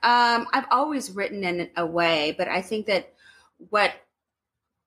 um, 0.02 0.46
I've 0.52 0.66
always 0.70 1.10
written 1.10 1.44
in 1.44 1.70
a 1.76 1.84
way, 1.84 2.34
but 2.38 2.48
I 2.48 2.62
think 2.62 2.86
that 2.86 3.12
what 3.70 3.92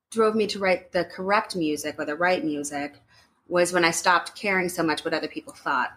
drove 0.09 0.35
me 0.35 0.47
to 0.47 0.59
write 0.59 0.91
the 0.91 1.05
correct 1.05 1.55
music 1.55 1.95
or 1.99 2.05
the 2.05 2.15
right 2.15 2.43
music 2.43 2.99
was 3.47 3.73
when 3.73 3.85
I 3.85 3.91
stopped 3.91 4.35
caring 4.35 4.69
so 4.69 4.81
much 4.81 5.05
what 5.05 5.13
other 5.13 5.27
people 5.27 5.53
thought. 5.53 5.91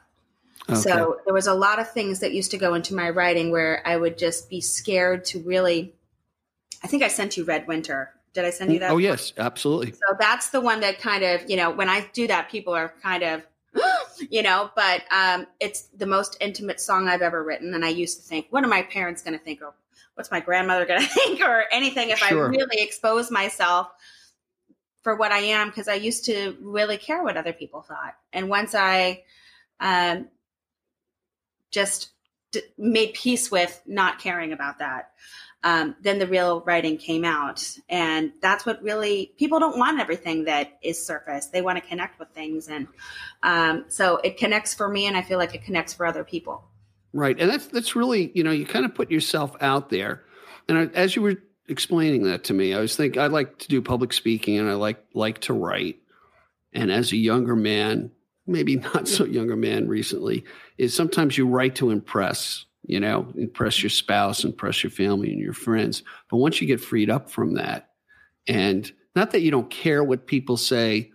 Okay. 0.69 0.78
So 0.78 1.19
there 1.25 1.35
was 1.35 1.47
a 1.47 1.54
lot 1.54 1.78
of 1.78 1.90
things 1.90 2.21
that 2.21 2.33
used 2.33 2.50
to 2.52 2.59
go 2.59 2.75
into 2.75 2.95
my 2.95 3.11
writing 3.11 3.50
where 3.50 3.83
I 3.87 3.97
would 3.97 4.19
just 4.19 4.50
be 4.50 4.61
scared 4.61 5.25
to 5.26 5.40
really. 5.40 5.95
I 6.83 6.89
think 6.89 7.03
I 7.03 7.09
sent 7.09 7.37
you 7.37 7.45
Red 7.45 7.67
Winter. 7.67 8.12
Did 8.35 8.45
I 8.45 8.51
send 8.51 8.73
you 8.73 8.79
that? 8.81 8.91
Oh 8.91 8.99
yes, 8.99 9.33
absolutely. 9.37 9.93
So 9.93 10.17
that's 10.19 10.51
the 10.51 10.61
one 10.61 10.81
that 10.81 10.99
kind 10.99 11.23
of, 11.23 11.49
you 11.49 11.57
know, 11.57 11.71
when 11.71 11.89
I 11.89 12.09
do 12.12 12.27
that, 12.29 12.51
people 12.51 12.75
are 12.75 12.95
kind 13.03 13.23
of, 13.23 13.47
you 14.31 14.43
know, 14.43 14.71
but 14.75 15.03
um, 15.12 15.47
it's 15.61 15.83
the 15.97 16.07
most 16.07 16.37
intimate 16.41 16.81
song 16.81 17.09
I've 17.09 17.23
ever 17.23 17.45
written. 17.45 17.75
And 17.75 17.85
I 17.85 17.89
used 17.89 18.23
to 18.23 18.23
think, 18.27 18.47
what 18.51 18.65
are 18.65 18.69
my 18.69 18.83
parents 18.83 19.23
going 19.23 19.39
to 19.39 19.45
think? 19.45 19.61
Or 19.61 19.75
what's 20.15 20.31
my 20.31 20.41
grandmother 20.41 20.87
going 20.87 21.01
to 21.03 21.07
think? 21.07 21.41
Or 21.43 21.65
anything 21.71 22.09
if 22.11 22.19
Sure. 22.19 22.47
I 22.47 22.49
really 22.49 22.81
expose 22.83 23.31
myself 23.31 23.89
for 25.03 25.17
what 25.17 25.33
I 25.33 25.39
am, 25.39 25.69
because 25.69 25.89
I 25.89 25.95
used 25.95 26.25
to 26.27 26.57
really 26.62 26.97
care 26.97 27.23
what 27.25 27.37
other 27.37 27.53
people 27.53 27.83
thought. 27.83 28.15
And 28.33 28.49
once 28.49 28.73
I 28.75 29.25
um, 29.81 30.29
just 31.73 32.11
d- 32.53 32.62
made 32.79 33.12
peace 33.12 33.51
with 33.51 33.83
not 33.85 34.21
caring 34.21 34.53
about 34.53 34.79
that, 34.79 35.11
um, 35.64 35.95
then 36.02 36.19
the 36.19 36.26
real 36.26 36.61
writing 36.62 36.97
came 36.97 37.25
out. 37.25 37.64
And 37.88 38.33
that's 38.40 38.66
what 38.66 38.83
really 38.83 39.33
people 39.38 39.61
don't 39.61 39.78
want 39.78 40.00
everything 40.00 40.45
that 40.45 40.78
is 40.83 41.04
surface. 41.04 41.47
They 41.47 41.62
want 41.62 41.83
to 41.83 41.88
connect 41.88 42.19
with 42.19 42.28
things. 42.31 42.69
And 42.69 42.88
um, 43.42 43.85
so 43.88 44.16
it 44.19 44.37
connects 44.37 44.75
for 44.75 44.88
me, 44.88 45.07
and 45.07 45.16
I 45.16 45.23
feel 45.23 45.38
like 45.38 45.54
it 45.54 45.64
connects 45.64 45.95
for 45.95 46.07
other 46.07 46.25
people. 46.25 46.64
Right, 47.12 47.38
and 47.38 47.50
that's 47.50 47.66
that's 47.66 47.95
really 47.95 48.33
you 48.35 48.42
know 48.42 48.52
you 48.52 48.64
kind 48.64 48.85
of 48.85 48.95
put 48.95 49.11
yourself 49.11 49.54
out 49.61 49.90
there, 49.90 50.23
and 50.66 50.78
I, 50.78 50.85
as 50.95 51.14
you 51.14 51.21
were 51.21 51.37
explaining 51.69 52.23
that 52.25 52.45
to 52.45 52.54
me, 52.54 52.73
I 52.73 52.81
was 52.81 52.97
thinking 52.97 53.21
I 53.21 53.26
like 53.26 53.59
to 53.59 53.69
do 53.69 53.83
public 53.83 54.12
speaking 54.14 54.59
and 54.59 54.69
I 54.69 54.75
like 54.75 55.04
like 55.12 55.40
to 55.42 55.52
write, 55.52 55.97
and 56.73 56.90
as 56.90 57.12
a 57.12 57.16
younger 57.16 57.54
man, 57.54 58.12
maybe 58.47 58.76
not 58.95 59.09
so 59.09 59.25
younger 59.25 59.57
man 59.57 59.88
recently, 59.88 60.45
is 60.78 60.95
sometimes 60.95 61.37
you 61.37 61.47
write 61.47 61.75
to 61.76 61.90
impress, 61.90 62.64
you 62.85 63.01
know, 63.01 63.33
impress 63.37 63.83
your 63.83 63.91
spouse, 63.91 64.45
impress 64.45 64.83
your 64.83 64.91
family 64.91 65.31
and 65.31 65.41
your 65.41 65.53
friends, 65.53 66.03
but 66.31 66.39
once 66.39 66.61
you 66.61 66.67
get 66.67 66.81
freed 66.81 67.11
up 67.11 67.31
from 67.31 67.55
that, 67.55 67.91
and 68.47 68.91
not 69.15 69.31
that 69.31 69.43
you 69.43 69.51
don't 69.51 69.71
care 69.71 70.03
what 70.03 70.27
people 70.27 70.57
say, 70.57 71.12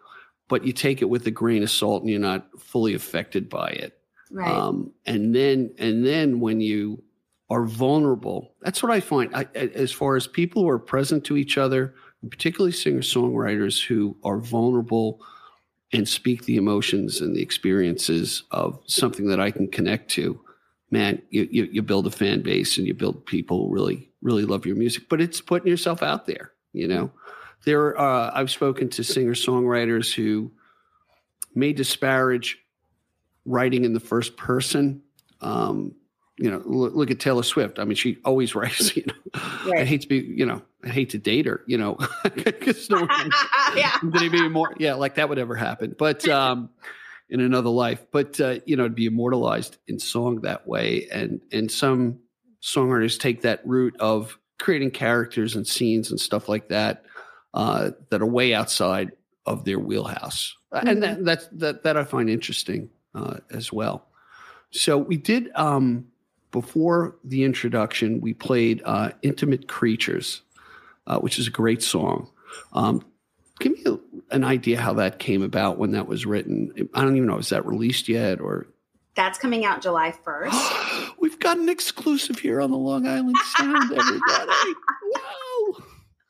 but 0.48 0.66
you 0.66 0.72
take 0.72 1.02
it 1.02 1.10
with 1.10 1.28
a 1.28 1.32
grain 1.32 1.64
of 1.64 1.70
salt 1.70 2.04
and 2.04 2.10
you're 2.10 2.20
not 2.20 2.48
fully 2.60 2.94
affected 2.94 3.50
by 3.50 3.70
it. 3.70 4.00
Right. 4.32 4.50
Um, 4.50 4.92
and 5.06 5.34
then 5.34 5.74
and 5.78 6.06
then 6.06 6.40
when 6.40 6.62
you 6.62 7.02
are 7.50 7.66
vulnerable, 7.66 8.54
that's 8.62 8.84
what 8.84 8.92
I 8.92 9.00
find. 9.00 9.34
I, 9.36 9.46
as 9.56 9.92
far 9.92 10.16
as 10.16 10.28
people 10.28 10.64
who 10.64 10.70
are 10.70 10.80
present 10.80 11.24
to 11.26 11.38
each 11.38 11.58
other, 11.58 11.96
particularly 12.30 12.74
singer 12.74 13.02
songwriters 13.02 13.84
who 13.84 14.18
are 14.24 14.40
vulnerable 14.40 15.22
and 15.94 16.08
speak 16.08 16.44
the 16.44 16.58
emotions 16.58 17.22
and 17.22 17.36
the 17.36 17.42
experiences 17.42 18.44
of 18.52 18.82
something 18.86 19.28
that 19.28 19.40
I 19.40 19.52
can 19.52 19.70
connect 19.70 20.12
to, 20.12 20.40
man, 20.92 21.22
you, 21.30 21.48
you 21.52 21.64
you 21.66 21.82
build 21.82 22.08
a 22.08 22.12
fan 22.12 22.42
base 22.42 22.78
and 22.78 22.88
you 22.88 22.94
build 22.94 23.26
people 23.26 23.68
who 23.68 23.74
really 23.74 24.10
really 24.22 24.44
love 24.44 24.66
your 24.66 24.76
music. 24.76 25.10
But 25.10 25.22
it's 25.22 25.42
putting 25.42 25.68
yourself 25.68 26.02
out 26.04 26.26
there. 26.26 26.52
You 26.74 26.88
know, 26.88 27.12
there 27.66 28.00
uh, 28.00 28.32
I've 28.34 28.52
spoken 28.52 28.90
to 28.90 29.04
singer 29.04 29.34
songwriters 29.34 30.14
who 30.14 30.52
may 31.56 31.74
disparage 31.74 32.60
writing 33.46 33.86
in 33.86 33.94
the 33.94 34.00
first 34.00 34.38
person. 34.38 35.02
Um, 35.42 35.96
you 36.38 36.52
know, 36.52 36.62
look, 36.66 36.94
look 36.94 37.12
at 37.12 37.20
Taylor 37.20 37.44
Swift. 37.44 37.80
I 37.80 37.84
mean, 37.84 37.96
she 37.96 38.18
always 38.24 38.56
writes. 38.56 38.96
You 39.34 39.74
know, 39.74 39.74
I 39.76 39.86
hate 39.86 40.02
to 40.02 40.08
be, 40.08 40.18
you 40.18 40.46
know, 40.46 40.62
I 40.84 40.90
hate 40.90 41.10
to 41.12 41.18
date 41.18 41.46
her. 41.46 41.62
You 41.68 41.78
know, 41.78 41.98
because 42.24 42.90
no 42.90 43.02
one 43.02 43.32
yeah. 43.76 43.98
did 44.12 44.22
it 44.22 44.32
be 44.32 44.48
more, 44.48 44.74
yeah, 44.78 44.94
like 44.94 45.16
that 45.16 45.30
would 45.30 45.38
ever 45.38 45.56
happen. 45.56 45.96
But 45.98 46.28
um, 46.28 46.70
in 47.30 47.40
another 47.40 47.70
life, 47.70 48.06
but 48.12 48.40
uh, 48.40 48.60
you 48.66 48.76
know, 48.76 48.88
to 48.88 48.94
be 48.94 49.06
immortalized 49.06 49.78
in 49.88 50.00
song 50.00 50.42
that 50.42 50.68
way, 50.68 51.08
and 51.12 51.42
and 51.52 51.72
some 51.72 52.20
songwriters 52.62 53.20
take 53.20 53.42
that 53.42 53.66
route 53.66 53.96
of 54.00 54.38
creating 54.60 54.92
characters 54.92 55.56
and 55.56 55.68
scenes 55.68 56.10
and 56.10 56.20
stuff 56.20 56.50
like 56.50 56.70
that 56.70 57.06
uh, 57.54 57.92
that 58.10 58.22
are 58.22 58.26
way 58.26 58.54
outside 58.54 59.12
of 59.46 59.66
their 59.66 59.80
wheelhouse, 59.80 60.56
and 60.72 61.04
that, 61.04 61.24
that's 61.26 61.48
that 61.52 61.84
that 61.84 61.98
I 61.98 62.04
find 62.04 62.30
interesting 62.30 62.90
uh, 63.14 63.38
as 63.52 63.72
well. 63.72 64.08
So 64.72 64.98
we 64.98 65.18
did 65.18 65.50
um, 65.56 66.08
before 66.52 67.18
the 67.24 67.44
introduction, 67.44 68.22
we 68.22 68.34
played 68.34 68.82
uh, 68.86 69.12
"Intimate 69.22 69.68
Creatures," 69.68 70.42
uh, 71.08 71.20
which 71.20 71.40
is 71.40 71.48
a 71.48 71.52
great 71.52 71.84
song. 71.84 72.30
Um, 72.74 73.06
give 73.60 73.74
me 73.74 73.84
a, 73.86 73.98
an 74.32 74.44
idea 74.44 74.80
how 74.80 74.94
that 74.94 75.20
came 75.20 75.42
about 75.42 75.78
when 75.78 75.92
that 75.92 76.08
was 76.08 76.26
written. 76.26 76.90
I 76.94 77.02
don't 77.04 77.16
even 77.16 77.28
know 77.28 77.38
is 77.38 77.50
that 77.50 77.66
released 77.66 78.08
yet 78.10 78.40
or. 78.42 78.68
That's 79.16 79.40
coming 79.40 79.66
out 79.66 79.82
July 79.82 80.14
1st. 80.26 81.14
We've 81.20 81.40
got 81.40 81.58
an 81.58 81.70
exclusive 81.70 82.38
here 82.38 82.62
on 82.62 82.70
the 82.70 82.78
Long 82.78 83.08
Island 83.08 83.36
Sound, 83.58 83.92
everybody. 83.92 84.52
wow. 85.12 85.84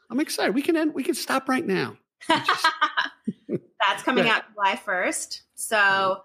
I'm 0.10 0.20
excited. 0.22 0.56
We 0.56 0.62
can 0.62 0.78
end, 0.78 0.94
we 0.94 1.04
can 1.04 1.16
stop 1.16 1.50
right 1.50 1.66
now. 1.66 1.98
That's 2.30 4.04
coming 4.04 4.26
Yeah. 4.26 4.36
out 4.38 4.44
July 4.54 4.80
1st. 4.86 5.42
So, 5.56 6.22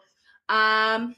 um, 0.49 1.17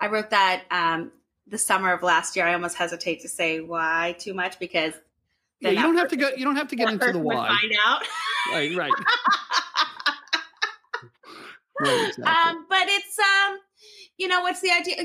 I 0.00 0.06
wrote 0.08 0.30
that 0.30 0.64
um, 0.70 1.12
the 1.46 1.58
summer 1.58 1.92
of 1.92 2.02
last 2.02 2.36
year. 2.36 2.46
I 2.46 2.54
almost 2.54 2.76
hesitate 2.76 3.20
to 3.22 3.28
say 3.28 3.60
why 3.60 4.14
too 4.18 4.32
much 4.34 4.58
because 4.58 4.94
Yeah, 5.60 5.70
you 5.70 5.82
don't 5.82 5.96
have 5.96 6.08
to 6.08 6.16
go 6.16 6.30
you 6.36 6.44
don't 6.44 6.56
have 6.56 6.68
to 6.68 6.76
get 6.76 6.88
into 6.88 7.12
the 7.12 7.18
why. 7.18 7.48
Find 7.48 7.72
out. 7.84 8.02
Right, 8.52 8.76
right. 8.76 8.92
right 11.80 12.08
exactly. 12.08 12.24
um, 12.24 12.66
but 12.68 12.86
it's 12.88 13.18
um, 13.18 13.58
you 14.16 14.28
know, 14.28 14.40
what's 14.42 14.60
the 14.60 14.70
idea? 14.70 14.96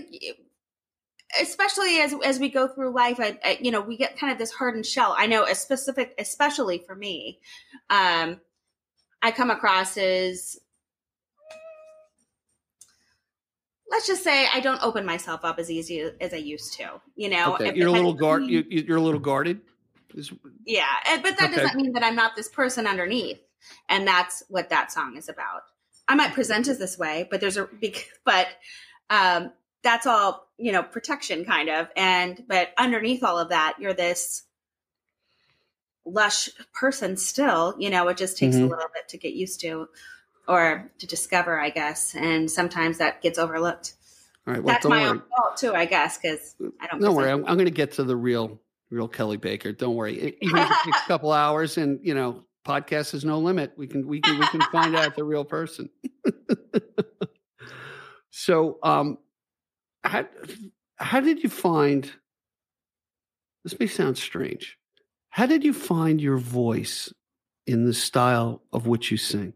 Especially 1.41 1.99
as 1.99 2.13
as 2.23 2.39
we 2.39 2.49
go 2.49 2.67
through 2.67 2.93
life, 2.93 3.19
I, 3.19 3.37
I 3.43 3.57
you 3.61 3.71
know 3.71 3.81
we 3.81 3.97
get 3.97 4.17
kind 4.19 4.31
of 4.31 4.37
this 4.37 4.51
hardened 4.51 4.85
shell. 4.85 5.15
I 5.17 5.25
know 5.27 5.43
a 5.45 5.55
specific, 5.55 6.13
especially 6.19 6.83
for 6.85 6.95
me, 6.95 7.39
um, 7.89 8.39
I 9.21 9.31
come 9.31 9.49
across 9.49 9.97
as 9.97 10.57
let's 13.89 14.05
just 14.07 14.23
say 14.23 14.47
I 14.53 14.59
don't 14.59 14.81
open 14.83 15.05
myself 15.05 15.41
up 15.43 15.57
as 15.59 15.69
easy 15.71 16.01
as 16.21 16.33
I 16.33 16.37
used 16.37 16.73
to. 16.73 17.01
You 17.15 17.29
know, 17.29 17.53
okay. 17.55 17.73
You're 17.75 17.89
a 17.89 17.91
little 17.91 18.13
guard 18.13 18.43
you, 18.43 18.63
you- 18.69 18.83
you're 18.87 18.97
a 18.97 19.01
little 19.01 19.19
guarded. 19.19 19.61
Yeah, 20.65 20.85
but 21.21 21.37
that 21.37 21.49
Okay. 21.51 21.55
doesn't 21.61 21.75
mean 21.75 21.93
that 21.93 22.03
I'm 22.03 22.15
not 22.15 22.35
this 22.35 22.47
person 22.49 22.87
underneath, 22.87 23.39
and 23.89 24.07
that's 24.07 24.43
what 24.49 24.69
that 24.69 24.91
song 24.91 25.17
is 25.17 25.29
about. 25.29 25.63
I 26.07 26.15
might 26.15 26.33
present 26.33 26.67
as 26.67 26.79
this 26.79 26.97
way, 26.97 27.27
but 27.29 27.41
there's 27.41 27.57
a 27.57 27.65
big, 27.81 27.97
but 28.25 28.47
um, 29.09 29.51
that's 29.83 30.05
all 30.07 30.47
you 30.57 30.71
know, 30.71 30.83
protection 30.83 31.43
kind 31.45 31.69
of, 31.69 31.87
and 31.95 32.43
but 32.47 32.69
underneath 32.77 33.23
all 33.23 33.37
of 33.39 33.49
that, 33.49 33.75
you're 33.79 33.93
this 33.93 34.43
lush 36.05 36.49
person 36.73 37.17
still. 37.17 37.75
You 37.79 37.89
know, 37.89 38.07
it 38.09 38.17
just 38.17 38.37
takes 38.37 38.55
Mhm. 38.55 38.63
a 38.63 38.67
little 38.67 38.89
bit 38.93 39.07
to 39.09 39.17
get 39.17 39.33
used 39.33 39.59
to 39.61 39.87
or 40.47 40.91
to 40.99 41.07
discover, 41.07 41.59
I 41.59 41.69
guess, 41.69 42.15
and 42.15 42.49
sometimes 42.51 42.97
that 42.97 43.21
gets 43.21 43.39
overlooked. 43.39 43.93
All 44.45 44.53
right. 44.53 44.63
Well, 44.63 44.73
that's 44.73 44.85
my 44.85 44.99
worry. 44.99 45.09
own 45.09 45.21
fault 45.35 45.57
too, 45.57 45.73
I 45.73 45.85
guess, 45.85 46.17
because 46.17 46.55
I 46.81 46.87
don't. 46.87 47.01
Don't 47.01 47.15
worry. 47.15 47.31
I'm, 47.31 47.45
I'm 47.45 47.55
going 47.55 47.65
to 47.65 47.71
get 47.71 47.93
to 47.93 48.03
the 48.03 48.15
real, 48.15 48.59
real 48.93 49.09
Kelli 49.09 49.39
Baker. 49.39 49.71
Don't 49.71 49.95
worry. 49.95 50.35
Even 50.41 50.57
if 50.57 50.71
it 50.71 50.77
takes 50.85 51.01
a 51.01 51.07
couple 51.07 51.31
hours, 51.31 51.77
and 51.77 51.99
you 52.03 52.13
know, 52.13 52.43
podcast 52.65 53.13
is 53.13 53.25
no 53.25 53.39
limit. 53.39 53.73
We 53.77 53.87
can, 53.87 54.07
we 54.07 54.21
can, 54.21 54.39
we 54.39 54.47
can 54.47 54.61
find 54.71 54.95
out 54.95 55.15
the 55.15 55.23
real 55.23 55.45
person. 55.45 55.89
so, 58.31 58.79
um, 58.83 59.17
how 60.03 60.25
how 60.97 61.19
did 61.19 61.43
you 61.43 61.49
find 61.49 62.11
this 63.63 63.79
may 63.79 63.87
sound 63.87 64.17
strange. 64.17 64.77
How 65.29 65.45
did 65.45 65.63
you 65.63 65.73
find 65.73 66.21
your 66.21 66.37
voice 66.37 67.11
in 67.65 67.85
the 67.85 67.93
style 67.93 68.61
of 68.73 68.87
which 68.87 69.09
you 69.09 69.17
sing? 69.17 69.53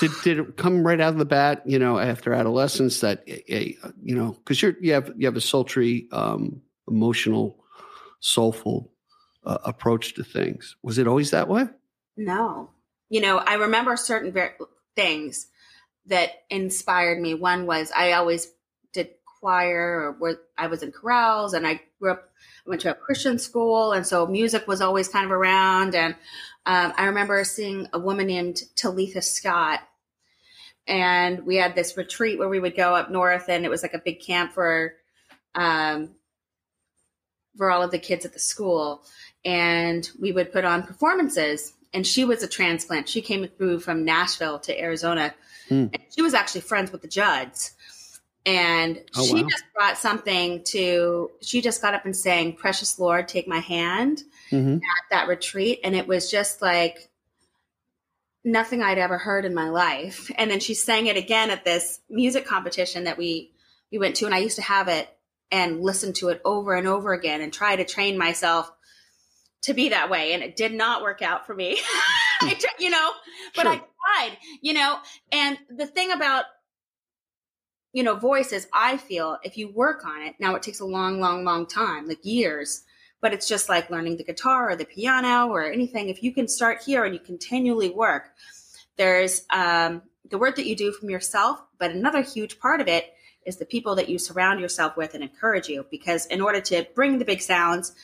Did, 0.00 0.10
did 0.22 0.38
it 0.38 0.56
come 0.56 0.86
right 0.86 1.00
out 1.00 1.12
of 1.12 1.18
the 1.18 1.24
bat, 1.24 1.62
you 1.64 1.78
know, 1.78 1.98
after 1.98 2.34
adolescence 2.34 3.00
that, 3.00 3.22
eh, 3.26 3.40
eh, 3.48 3.72
you 4.02 4.14
know, 4.14 4.32
because 4.32 4.60
you're, 4.60 4.76
you 4.80 4.92
have, 4.92 5.12
you 5.16 5.26
have 5.26 5.36
a 5.36 5.40
sultry, 5.40 6.08
um, 6.12 6.60
emotional, 6.88 7.64
soulful 8.20 8.92
uh, 9.44 9.58
approach 9.64 10.14
to 10.14 10.24
things. 10.24 10.76
Was 10.82 10.98
it 10.98 11.06
always 11.06 11.30
that 11.30 11.48
way? 11.48 11.66
No. 12.16 12.70
You 13.08 13.20
know, 13.20 13.38
I 13.38 13.54
remember 13.54 13.96
certain 13.96 14.32
ver- 14.32 14.56
things 14.94 15.48
that 16.06 16.42
inspired 16.50 17.20
me. 17.20 17.34
One 17.34 17.66
was 17.66 17.90
I 17.96 18.12
always 18.12 18.50
did 18.92 19.10
choir 19.24 20.00
or 20.00 20.12
were, 20.12 20.40
I 20.56 20.66
was 20.66 20.82
in 20.82 20.92
chorales 20.92 21.54
and 21.54 21.66
I 21.66 21.80
grew 21.98 22.12
up, 22.12 22.30
I 22.66 22.70
went 22.70 22.82
to 22.82 22.90
a 22.90 22.94
Christian 22.94 23.38
school. 23.38 23.92
And 23.92 24.06
so 24.06 24.26
music 24.26 24.66
was 24.66 24.80
always 24.80 25.08
kind 25.08 25.24
of 25.24 25.32
around. 25.32 25.94
And 25.94 26.14
um, 26.66 26.92
I 26.96 27.06
remember 27.06 27.42
seeing 27.44 27.88
a 27.92 27.98
woman 27.98 28.26
named 28.26 28.62
Talitha 28.74 29.22
Scott. 29.22 29.80
And 30.86 31.44
we 31.44 31.56
had 31.56 31.74
this 31.74 31.96
retreat 31.96 32.38
where 32.38 32.48
we 32.48 32.60
would 32.60 32.76
go 32.76 32.94
up 32.94 33.10
north 33.10 33.48
and 33.48 33.64
it 33.64 33.68
was 33.68 33.82
like 33.82 33.94
a 33.94 33.98
big 33.98 34.20
camp 34.20 34.52
for, 34.52 34.94
um, 35.54 36.10
for 37.58 37.70
all 37.70 37.82
of 37.82 37.90
the 37.90 37.98
kids 37.98 38.24
at 38.24 38.32
the 38.32 38.38
school. 38.38 39.02
And 39.44 40.08
we 40.18 40.32
would 40.32 40.52
put 40.52 40.64
on 40.64 40.82
performances 40.84 41.74
and 41.92 42.06
she 42.06 42.24
was 42.24 42.42
a 42.42 42.48
transplant. 42.48 43.08
She 43.08 43.20
came 43.20 43.46
through 43.48 43.80
from 43.80 44.04
Nashville 44.04 44.58
to 44.60 44.80
Arizona. 44.80 45.34
Hmm. 45.68 45.86
And 45.92 45.98
she 46.14 46.22
was 46.22 46.32
actually 46.34 46.62
friends 46.62 46.92
with 46.92 47.02
the 47.02 47.08
Judds. 47.08 47.72
And 48.46 49.02
Oh, 49.16 49.24
she 49.26 49.42
wow. 49.42 49.48
just 49.48 49.64
brought 49.74 49.98
something 49.98 50.62
to, 50.64 51.30
she 51.42 51.60
just 51.60 51.82
got 51.82 51.92
up 51.94 52.04
and 52.06 52.16
sang, 52.16 52.54
Precious 52.54 52.98
Lord, 52.98 53.28
take 53.28 53.46
my 53.48 53.58
hand 53.58 54.22
Mm-hmm. 54.50 54.76
at 54.76 55.10
that 55.10 55.28
retreat. 55.28 55.80
And 55.84 55.94
it 55.94 56.08
was 56.08 56.30
just 56.30 56.62
like 56.62 57.10
nothing 58.44 58.82
I'd 58.82 58.96
ever 58.96 59.18
heard 59.18 59.44
in 59.44 59.54
my 59.54 59.68
life. 59.68 60.30
And 60.36 60.50
then 60.50 60.60
she 60.60 60.72
sang 60.72 61.06
it 61.06 61.18
again 61.18 61.50
at 61.50 61.64
this 61.66 62.00
music 62.08 62.46
competition 62.46 63.04
that 63.04 63.18
we, 63.18 63.50
we 63.92 63.98
went 63.98 64.16
to. 64.16 64.24
And 64.26 64.34
I 64.34 64.38
used 64.38 64.56
to 64.56 64.62
have 64.62 64.88
it 64.88 65.08
and 65.50 65.80
listen 65.80 66.12
to 66.14 66.28
it 66.28 66.40
over 66.44 66.74
and 66.74 66.86
over 66.86 67.12
again 67.12 67.40
and 67.40 67.52
try 67.52 67.76
to 67.76 67.84
train 67.84 68.18
myself 68.18 68.70
to 69.62 69.74
be 69.74 69.90
that 69.90 70.10
way. 70.10 70.32
And 70.32 70.42
it 70.42 70.56
did 70.56 70.72
not 70.72 71.02
work 71.02 71.22
out 71.22 71.46
for 71.46 71.54
me. 71.54 71.78
I 72.40 72.58
you 72.78 72.90
know, 72.90 73.10
but 73.56 73.66
I 73.66 73.76
tried, 73.76 74.38
you 74.60 74.72
know, 74.74 74.98
and 75.32 75.58
the 75.70 75.86
thing 75.86 76.12
about, 76.12 76.44
you 77.92 78.02
know, 78.02 78.14
voices 78.14 78.66
I 78.72 78.96
feel 78.96 79.38
if 79.42 79.56
you 79.56 79.72
work 79.72 80.04
on 80.04 80.22
it, 80.22 80.36
now 80.38 80.54
it 80.54 80.62
takes 80.62 80.80
a 80.80 80.84
long, 80.84 81.20
long, 81.20 81.44
long 81.44 81.66
time, 81.66 82.06
like 82.06 82.24
years, 82.24 82.84
but 83.20 83.32
it's 83.32 83.48
just 83.48 83.68
like 83.68 83.90
learning 83.90 84.16
the 84.16 84.24
guitar 84.24 84.70
or 84.70 84.76
the 84.76 84.84
piano 84.84 85.48
or 85.48 85.70
anything. 85.70 86.08
If 86.08 86.22
you 86.22 86.32
can 86.32 86.46
start 86.46 86.82
here 86.84 87.04
and 87.04 87.14
you 87.14 87.20
continually 87.20 87.90
work, 87.90 88.30
there's 88.96 89.44
um, 89.50 90.02
the 90.28 90.38
work 90.38 90.56
that 90.56 90.66
you 90.66 90.76
do 90.76 90.92
from 90.92 91.10
yourself, 91.10 91.60
but 91.78 91.90
another 91.90 92.22
huge 92.22 92.60
part 92.60 92.80
of 92.80 92.88
it 92.88 93.12
is 93.48 93.56
the 93.56 93.64
people 93.66 93.96
that 93.96 94.08
you 94.08 94.18
surround 94.18 94.60
yourself 94.60 94.96
with 94.96 95.14
and 95.14 95.22
encourage 95.24 95.68
you. 95.68 95.86
Because 95.90 96.26
in 96.26 96.40
order 96.40 96.60
to 96.60 96.86
bring 96.94 97.18
the 97.18 97.24
big 97.24 97.40
sounds, 97.40 97.94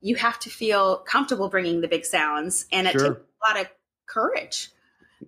you 0.00 0.14
have 0.16 0.38
to 0.40 0.50
feel 0.50 0.98
comfortable 0.98 1.48
bringing 1.48 1.80
the 1.80 1.88
big 1.88 2.04
sounds, 2.04 2.66
and 2.70 2.86
it 2.86 2.92
Sure. 2.92 3.14
takes 3.14 3.20
a 3.20 3.48
lot 3.48 3.60
of 3.60 3.68
courage. 4.06 4.70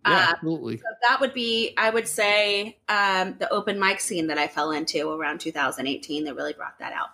Yeah, 0.07 0.13
Uh, 0.13 0.27
absolutely. 0.33 0.77
So 0.77 0.85
that 1.09 1.21
would 1.21 1.33
be, 1.33 1.73
I 1.79 1.89
would 1.89 2.07
say, 2.07 2.79
um, 2.89 3.37
the 3.39 3.51
open 3.51 3.81
mic 3.81 4.01
scene 4.01 4.27
that 4.27 4.37
I 4.37 4.47
fell 4.47 4.71
into 4.73 5.11
around 5.11 5.41
2018 5.41 6.25
that 6.25 6.37
really 6.37 6.53
brought 6.53 6.79
that 6.79 6.93
out. 6.93 7.09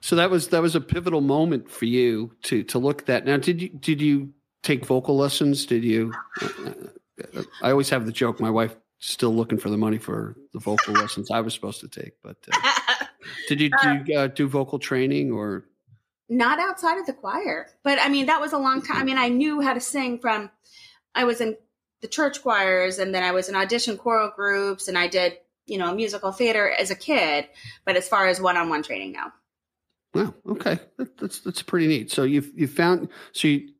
So 0.00 0.16
that 0.16 0.30
was 0.30 0.48
that 0.48 0.62
was 0.62 0.74
a 0.76 0.80
pivotal 0.80 1.20
moment 1.20 1.70
for 1.70 1.84
you 1.84 2.32
to 2.42 2.62
to 2.64 2.78
look 2.78 3.02
at 3.02 3.06
that. 3.06 3.24
Now, 3.24 3.36
did 3.36 3.60
you 3.62 3.68
did 3.68 4.00
you 4.00 4.32
take 4.62 4.84
vocal 4.86 5.16
lessons? 5.16 5.66
Did 5.66 5.84
you? 5.84 6.12
uh, 6.40 7.42
I 7.62 7.70
always 7.70 7.90
have 7.90 8.06
the 8.06 8.12
joke. 8.12 8.40
My 8.40 8.50
wife 8.50 8.74
still 9.02 9.34
looking 9.34 9.58
for 9.58 9.68
the 9.68 9.76
money 9.76 9.98
for 9.98 10.36
the 10.52 10.60
vocal 10.60 10.94
lessons 10.94 11.30
I 11.30 11.40
was 11.40 11.52
supposed 11.52 11.80
to 11.80 11.88
take. 11.88 12.12
But 12.22 12.36
uh, 12.52 13.04
did 13.48 13.60
you 13.60 13.70
do, 13.82 14.04
you, 14.06 14.18
uh, 14.18 14.26
do 14.28 14.46
vocal 14.48 14.78
training 14.78 15.32
or? 15.32 15.64
Not 16.28 16.60
outside 16.60 16.98
of 16.98 17.06
the 17.06 17.12
choir, 17.12 17.66
but 17.82 17.98
I 18.00 18.08
mean, 18.08 18.26
that 18.26 18.40
was 18.40 18.52
a 18.52 18.58
long 18.58 18.80
time. 18.80 18.98
I 18.98 19.04
mean, 19.04 19.18
I 19.18 19.28
knew 19.28 19.60
how 19.60 19.74
to 19.74 19.80
sing 19.80 20.20
from, 20.20 20.50
I 21.14 21.24
was 21.24 21.40
in 21.40 21.56
the 22.00 22.08
church 22.08 22.42
choirs 22.42 22.98
and 22.98 23.12
then 23.14 23.24
I 23.24 23.32
was 23.32 23.48
in 23.48 23.56
audition 23.56 23.98
choral 23.98 24.30
groups 24.34 24.86
and 24.86 24.96
I 24.96 25.08
did, 25.08 25.36
you 25.66 25.78
know, 25.78 25.92
musical 25.92 26.30
theater 26.30 26.70
as 26.70 26.90
a 26.90 26.94
kid. 26.94 27.48
But 27.84 27.96
as 27.96 28.08
far 28.08 28.28
as 28.28 28.40
one 28.40 28.56
on 28.56 28.68
one 28.68 28.84
training, 28.84 29.12
no. 29.12 29.32
Wow. 30.14 30.34
Okay, 30.46 30.78
that, 30.98 31.16
that's 31.16 31.40
that's 31.40 31.62
pretty 31.62 31.86
neat. 31.86 32.10
So 32.10 32.22
you've 32.22 32.50
you 32.54 32.66
found 32.66 33.08
so 33.32 33.48
you, 33.48 33.70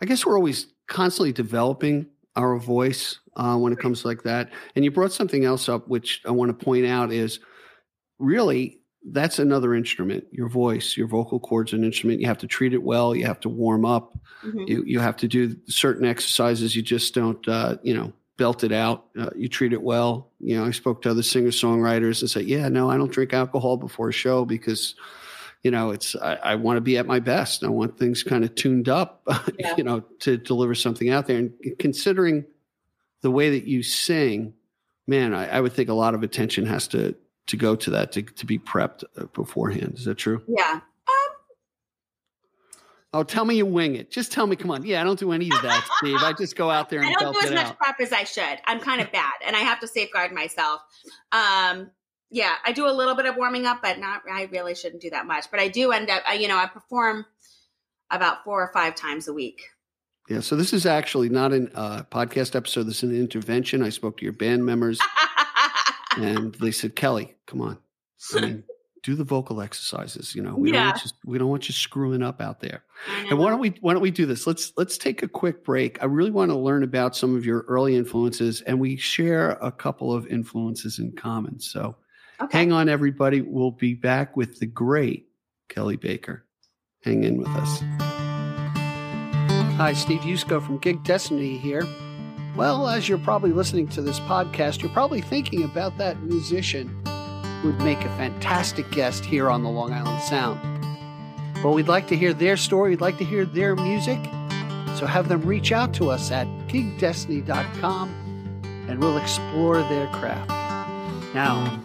I 0.00 0.06
guess 0.06 0.24
we're 0.24 0.36
always 0.36 0.68
constantly 0.86 1.32
developing 1.32 2.06
our 2.36 2.58
voice 2.58 3.18
uh, 3.36 3.56
when 3.56 3.72
it 3.72 3.78
comes 3.78 4.04
like 4.04 4.22
that. 4.24 4.50
And 4.74 4.84
you 4.84 4.90
brought 4.90 5.12
something 5.12 5.44
else 5.44 5.68
up, 5.68 5.88
which 5.88 6.20
I 6.26 6.30
want 6.30 6.56
to 6.58 6.64
point 6.64 6.86
out 6.86 7.12
is 7.12 7.40
really 8.18 8.80
that's 9.12 9.38
another 9.38 9.74
instrument. 9.74 10.24
Your 10.32 10.48
voice, 10.48 10.96
your 10.96 11.06
vocal 11.06 11.38
cords, 11.38 11.74
an 11.74 11.84
instrument. 11.84 12.20
You 12.20 12.26
have 12.26 12.38
to 12.38 12.46
treat 12.46 12.72
it 12.72 12.82
well. 12.82 13.14
You 13.14 13.26
have 13.26 13.40
to 13.40 13.50
warm 13.50 13.84
up. 13.84 14.18
Mhm. 14.42 14.66
You 14.68 14.82
you 14.86 14.98
have 15.00 15.16
to 15.18 15.28
do 15.28 15.56
certain 15.66 16.06
exercises. 16.06 16.74
You 16.74 16.82
just 16.82 17.14
don't 17.14 17.46
uh, 17.46 17.76
you 17.82 17.94
know 17.94 18.12
belt 18.36 18.64
it 18.64 18.72
out. 18.72 19.06
Uh, 19.18 19.30
you 19.36 19.48
treat 19.48 19.72
it 19.72 19.82
well. 19.82 20.32
You 20.40 20.56
know, 20.56 20.64
I 20.64 20.70
spoke 20.72 21.02
to 21.02 21.10
other 21.10 21.22
singer 21.22 21.50
songwriters 21.50 22.20
and 22.20 22.28
said, 22.28 22.46
yeah, 22.46 22.68
no, 22.68 22.90
I 22.90 22.96
don't 22.96 23.12
drink 23.12 23.32
alcohol 23.32 23.76
before 23.76 24.08
a 24.08 24.12
show 24.12 24.44
because 24.44 24.96
you 25.64 25.70
know 25.72 25.90
it's 25.90 26.14
I, 26.14 26.34
I 26.36 26.54
want 26.54 26.76
to 26.76 26.80
be 26.82 26.96
at 26.98 27.06
my 27.06 27.18
best. 27.18 27.64
I 27.64 27.68
want 27.68 27.98
things 27.98 28.22
kind 28.22 28.44
of 28.44 28.54
tuned 28.54 28.88
up, 28.88 29.22
Yeah. 29.58 29.74
you 29.76 29.82
know, 29.84 30.00
to 30.20 30.36
deliver 30.36 30.74
something 30.76 31.10
out 31.10 31.26
there. 31.26 31.38
And 31.38 31.52
considering 31.80 32.44
the 33.22 33.30
way 33.30 33.50
that 33.50 33.66
you 33.66 33.82
sing, 33.82 34.54
man, 35.06 35.34
I, 35.34 35.48
I 35.56 35.60
would 35.60 35.72
think 35.72 35.88
a 35.88 35.94
lot 35.94 36.14
of 36.14 36.22
attention 36.22 36.66
has 36.66 36.86
to 36.88 37.14
to 37.48 37.56
go 37.56 37.74
to 37.76 37.90
that 37.90 38.12
to 38.12 38.22
to 38.22 38.46
be 38.46 38.58
prepped 38.58 39.02
uh, 39.18 39.24
beforehand. 39.34 39.94
Is 39.96 40.04
that 40.04 40.16
true? 40.18 40.42
Yeah. 40.46 40.80
Oh, 43.12 43.22
tell 43.22 43.44
me 43.44 43.54
you 43.54 43.64
wing 43.64 43.94
it. 43.94 44.10
Just 44.10 44.32
tell 44.32 44.44
me, 44.44 44.56
come 44.56 44.72
on. 44.72 44.84
Yeah, 44.84 45.00
I 45.00 45.04
don't 45.04 45.18
do 45.18 45.30
any 45.30 45.46
of 45.48 45.62
that, 45.62 45.88
Steve. 45.98 46.16
I 46.20 46.32
just 46.32 46.56
go 46.56 46.68
out 46.68 46.90
there 46.90 46.98
and 47.00 47.08
I 47.08 47.12
don't 47.12 47.32
do 47.32 47.46
as 47.46 47.52
much 47.52 47.66
out. 47.66 47.78
prep 47.78 48.00
as 48.00 48.12
I 48.12 48.24
should. 48.24 48.58
I'm 48.66 48.80
kind 48.80 49.00
of 49.00 49.12
bad 49.12 49.30
and 49.46 49.54
I 49.54 49.60
have 49.60 49.78
to 49.80 49.86
safeguard 49.86 50.32
myself. 50.32 50.80
Um, 51.30 51.92
yeah, 52.34 52.54
I 52.66 52.72
do 52.72 52.88
a 52.88 52.90
little 52.90 53.14
bit 53.14 53.26
of 53.26 53.36
warming 53.36 53.64
up, 53.64 53.80
but 53.80 54.00
not, 54.00 54.22
I 54.28 54.48
really 54.50 54.74
shouldn't 54.74 55.00
do 55.00 55.08
that 55.10 55.24
much. 55.24 55.48
But 55.52 55.60
I 55.60 55.68
do 55.68 55.92
end 55.92 56.10
up, 56.10 56.20
I, 56.26 56.34
you 56.34 56.48
know, 56.48 56.56
I 56.58 56.66
perform 56.66 57.24
about 58.10 58.42
four 58.42 58.60
or 58.60 58.72
five 58.72 58.96
times 58.96 59.28
a 59.28 59.32
week. 59.32 59.62
Yeah, 60.28 60.40
so 60.40 60.56
this 60.56 60.72
is 60.72 60.84
actually 60.84 61.28
not 61.28 61.52
a 61.52 61.70
uh, 61.78 62.02
podcast 62.10 62.56
episode. 62.56 62.84
This 62.84 63.04
is 63.04 63.10
an 63.10 63.14
intervention. 63.16 63.82
I 63.84 63.90
spoke 63.90 64.16
to 64.16 64.24
your 64.24 64.32
band 64.32 64.66
members, 64.66 64.98
and 66.16 66.54
they 66.56 66.70
said, 66.72 66.96
"Kelli, 66.96 67.34
come 67.46 67.60
on, 67.60 67.78
I 68.34 68.40
mean, 68.40 68.64
do 69.02 69.14
the 69.14 69.22
vocal 69.24 69.60
exercises. 69.60 70.34
You 70.34 70.42
know, 70.42 70.56
we 70.56 70.72
don't 70.72 70.80
Yeah. 70.80 70.86
want 70.92 71.04
you, 71.04 71.10
we 71.26 71.38
don't 71.38 71.48
want 71.50 71.68
you 71.68 71.74
screwing 71.74 72.22
up 72.22 72.40
out 72.40 72.60
there." 72.60 72.84
And 73.28 73.38
why 73.38 73.50
don't 73.50 73.60
we 73.60 73.74
why 73.80 73.92
don't 73.92 74.02
we 74.02 74.10
do 74.10 74.24
this? 74.26 74.46
Let's 74.46 74.72
let's 74.78 74.96
take 74.96 75.22
a 75.22 75.28
quick 75.28 75.62
break. 75.62 76.02
I 76.02 76.06
really 76.06 76.30
want 76.30 76.50
to 76.50 76.56
learn 76.58 76.82
about 76.82 77.14
some 77.14 77.36
of 77.36 77.44
your 77.44 77.60
early 77.68 77.94
influences, 77.94 78.60
and 78.62 78.80
we 78.80 78.96
share 78.96 79.50
a 79.60 79.70
couple 79.70 80.12
of 80.12 80.26
influences 80.28 80.98
in 80.98 81.12
common. 81.12 81.60
So 81.60 81.96
okay. 82.40 82.58
hang 82.58 82.72
on, 82.72 82.88
everybody. 82.88 83.40
We'll 83.40 83.70
be 83.70 83.94
back 83.94 84.36
with 84.36 84.58
the 84.60 84.66
great 84.66 85.28
Kelli 85.68 86.00
Baker. 86.00 86.44
Hang 87.02 87.24
in 87.24 87.36
with 87.36 87.48
us. 87.48 87.82
Hi, 89.76 89.92
Steve 89.92 90.20
Yusko 90.20 90.64
from 90.64 90.78
Gig 90.78 91.02
Destiny 91.04 91.58
here. 91.58 91.84
Well, 92.56 92.88
as 92.88 93.08
you're 93.08 93.18
probably 93.18 93.50
listening 93.50 93.88
to 93.88 94.02
this 94.02 94.20
podcast, 94.20 94.80
you're 94.80 94.92
probably 94.92 95.20
thinking 95.20 95.64
about 95.64 95.98
that 95.98 96.22
musician 96.22 96.88
who 97.60 97.72
would 97.72 97.80
make 97.80 97.98
a 97.98 98.16
fantastic 98.16 98.88
guest 98.92 99.24
here 99.24 99.50
on 99.50 99.64
the 99.64 99.68
Long 99.68 99.92
Island 99.92 100.22
Sound. 100.22 100.60
Well, 101.64 101.74
we'd 101.74 101.88
like 101.88 102.06
to 102.08 102.16
hear 102.16 102.32
their 102.32 102.56
story, 102.56 102.90
we'd 102.90 103.00
like 103.00 103.18
to 103.18 103.24
hear 103.24 103.44
their 103.44 103.74
music, 103.74 104.18
so 104.96 105.06
have 105.06 105.28
them 105.28 105.42
reach 105.42 105.72
out 105.72 105.92
to 105.94 106.10
us 106.10 106.30
at 106.30 106.46
gigdestiny.com 106.68 108.08
and 108.88 109.00
we'll 109.00 109.18
explore 109.18 109.78
their 109.82 110.06
craft. 110.08 110.50
Now, 111.34 111.80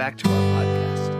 back 0.00 0.16
to 0.16 0.26
our 0.30 0.64
podcast. 0.64 1.12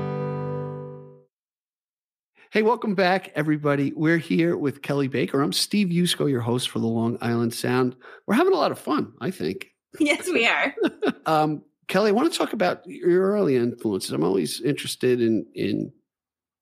Hey, 2.51 2.63
welcome 2.63 2.95
back, 2.95 3.31
everybody. 3.35 3.93
We're 3.95 4.17
here 4.17 4.57
with 4.57 4.81
Kelli 4.81 5.11
Baker. 5.11 5.43
I'm 5.43 5.53
Steve 5.53 5.89
Yusko, 5.89 6.31
your 6.31 6.41
host 6.41 6.71
for 6.71 6.79
the 6.79 6.87
Long 6.87 7.19
Island 7.21 7.53
Sound. 7.53 7.95
We're 8.27 8.37
having 8.37 8.55
a 8.55 8.57
lot 8.57 8.73
of 8.73 8.79
fun, 8.79 9.13
I 9.21 9.33
think. 9.33 9.67
yes, 10.01 10.27
we 10.29 10.47
are. 10.47 10.75
Um, 11.27 11.63
Kelli, 11.89 12.09
I 12.09 12.13
want 12.13 12.33
to 12.33 12.39
talk 12.39 12.55
about 12.55 12.81
your 12.87 13.33
early 13.33 13.55
influences. 13.55 14.13
I'm 14.13 14.25
always 14.25 14.63
interested 14.63 15.21
in 15.21 15.45
in 15.55 15.93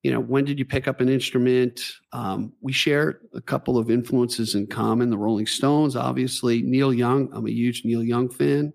you 0.03 0.11
know 0.11 0.19
when 0.19 0.45
did 0.45 0.59
you 0.59 0.65
pick 0.65 0.89
up 0.89 1.01
an 1.01 1.09
instrument? 1.09 1.81
Um, 2.13 2.53
we 2.61 2.73
share 2.73 3.21
a 3.33 3.41
couple 3.41 3.79
of 3.79 3.93
influences 3.93 4.57
in 4.57 4.67
common. 4.67 5.11
The 5.11 5.17
Rolling 5.17 5.47
Stones, 5.47 5.95
obviously. 5.95 6.63
Neil 6.63 6.93
Young. 6.93 7.31
I'm 7.33 7.47
a 7.47 7.51
huge 7.51 7.85
Neil 7.85 8.03
Young 8.03 8.29
fan. 8.29 8.73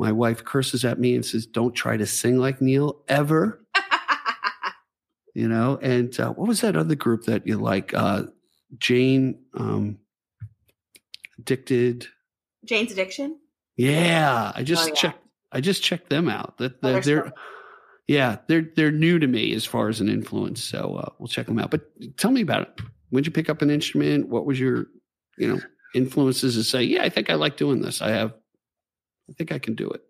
My 0.00 0.12
wife 0.12 0.44
curses 0.44 0.84
at 0.84 0.98
me 0.98 1.14
and 1.14 1.24
says, 1.24 1.44
"Don't 1.46 1.74
try 1.74 1.96
to 1.98 2.06
sing 2.06 2.38
like 2.38 2.60
Neil 2.60 3.02
ever." 3.08 3.64
You 5.32 5.46
know, 5.48 5.78
and 5.80 6.18
uh, 6.18 6.32
what 6.32 6.48
was 6.48 6.60
that 6.62 6.74
other 6.74 6.96
group 6.96 7.26
that 7.26 7.46
you 7.46 7.56
like? 7.56 7.94
Uh, 7.94 8.24
Jane, 8.78 9.38
um, 9.54 9.98
addicted. 11.38 12.08
Jane's 12.64 12.90
Addiction. 12.90 13.38
Yeah, 13.76 14.50
I 14.54 14.64
just 14.64 14.82
Oh, 14.84 14.86
yeah. 14.88 14.94
checked. 14.94 15.24
I 15.52 15.60
just 15.60 15.84
checked 15.84 16.10
them 16.10 16.28
out. 16.28 16.58
That 16.58 16.72
Oh, 16.72 16.78
they're, 16.82 17.00
they're 17.00 17.22
they're 17.22 17.32
yeah, 18.08 18.36
they're 18.48 18.66
they're 18.74 18.90
new 18.90 19.20
to 19.20 19.28
me 19.28 19.54
as 19.54 19.64
far 19.64 19.88
as 19.88 20.00
an 20.00 20.08
influence. 20.08 20.64
So 20.64 20.96
uh, 20.96 21.10
we'll 21.20 21.28
check 21.28 21.46
them 21.46 21.60
out. 21.60 21.70
But 21.70 21.82
tell 22.16 22.32
me 22.32 22.40
about 22.40 22.62
it. 22.62 22.80
When 23.10 23.22
did 23.22 23.28
you 23.28 23.32
pick 23.32 23.48
up 23.48 23.62
an 23.62 23.70
instrument? 23.70 24.28
What 24.28 24.46
was 24.46 24.58
your 24.58 24.86
you 25.38 25.46
know 25.48 25.60
influences 25.94 26.56
to 26.56 26.64
say? 26.64 26.82
Yeah, 26.82 27.04
I 27.04 27.08
think 27.08 27.30
I 27.30 27.34
like 27.34 27.56
doing 27.56 27.82
this. 27.82 28.02
I 28.02 28.10
have. 28.10 28.34
I 29.30 29.34
think 29.34 29.52
I 29.52 29.58
can 29.58 29.74
do 29.74 29.88
it. 29.88 30.02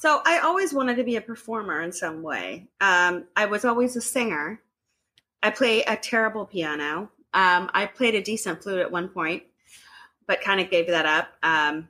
So 0.00 0.22
I 0.24 0.38
always 0.38 0.72
wanted 0.72 0.96
to 0.96 1.04
be 1.04 1.16
a 1.16 1.20
performer 1.20 1.82
in 1.82 1.92
some 1.92 2.22
way. 2.22 2.68
Um, 2.80 3.24
I 3.36 3.46
was 3.46 3.64
always 3.64 3.96
a 3.96 4.00
singer. 4.00 4.60
I 5.42 5.50
play 5.50 5.82
a 5.82 5.96
terrible 5.96 6.46
piano. 6.46 7.10
Um, 7.34 7.70
I 7.74 7.86
played 7.86 8.14
a 8.14 8.22
decent 8.22 8.62
flute 8.62 8.78
at 8.78 8.92
one 8.92 9.08
point, 9.08 9.42
but 10.26 10.40
kind 10.40 10.60
of 10.60 10.70
gave 10.70 10.86
that 10.86 11.04
up. 11.04 11.28
Um, 11.42 11.88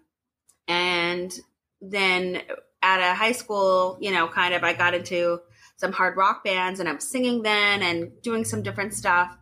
and 0.66 1.32
then 1.80 2.42
at 2.82 3.00
a 3.00 3.14
high 3.14 3.32
school, 3.32 3.98
you 4.00 4.10
know, 4.10 4.26
kind 4.26 4.54
of, 4.54 4.64
I 4.64 4.72
got 4.72 4.94
into 4.94 5.40
some 5.76 5.92
hard 5.92 6.16
rock 6.16 6.44
bands 6.44 6.80
and 6.80 6.88
I'm 6.88 7.00
singing 7.00 7.42
then 7.42 7.82
and 7.82 8.10
doing 8.22 8.44
some 8.44 8.62
different 8.62 8.94
stuff. 8.94 9.36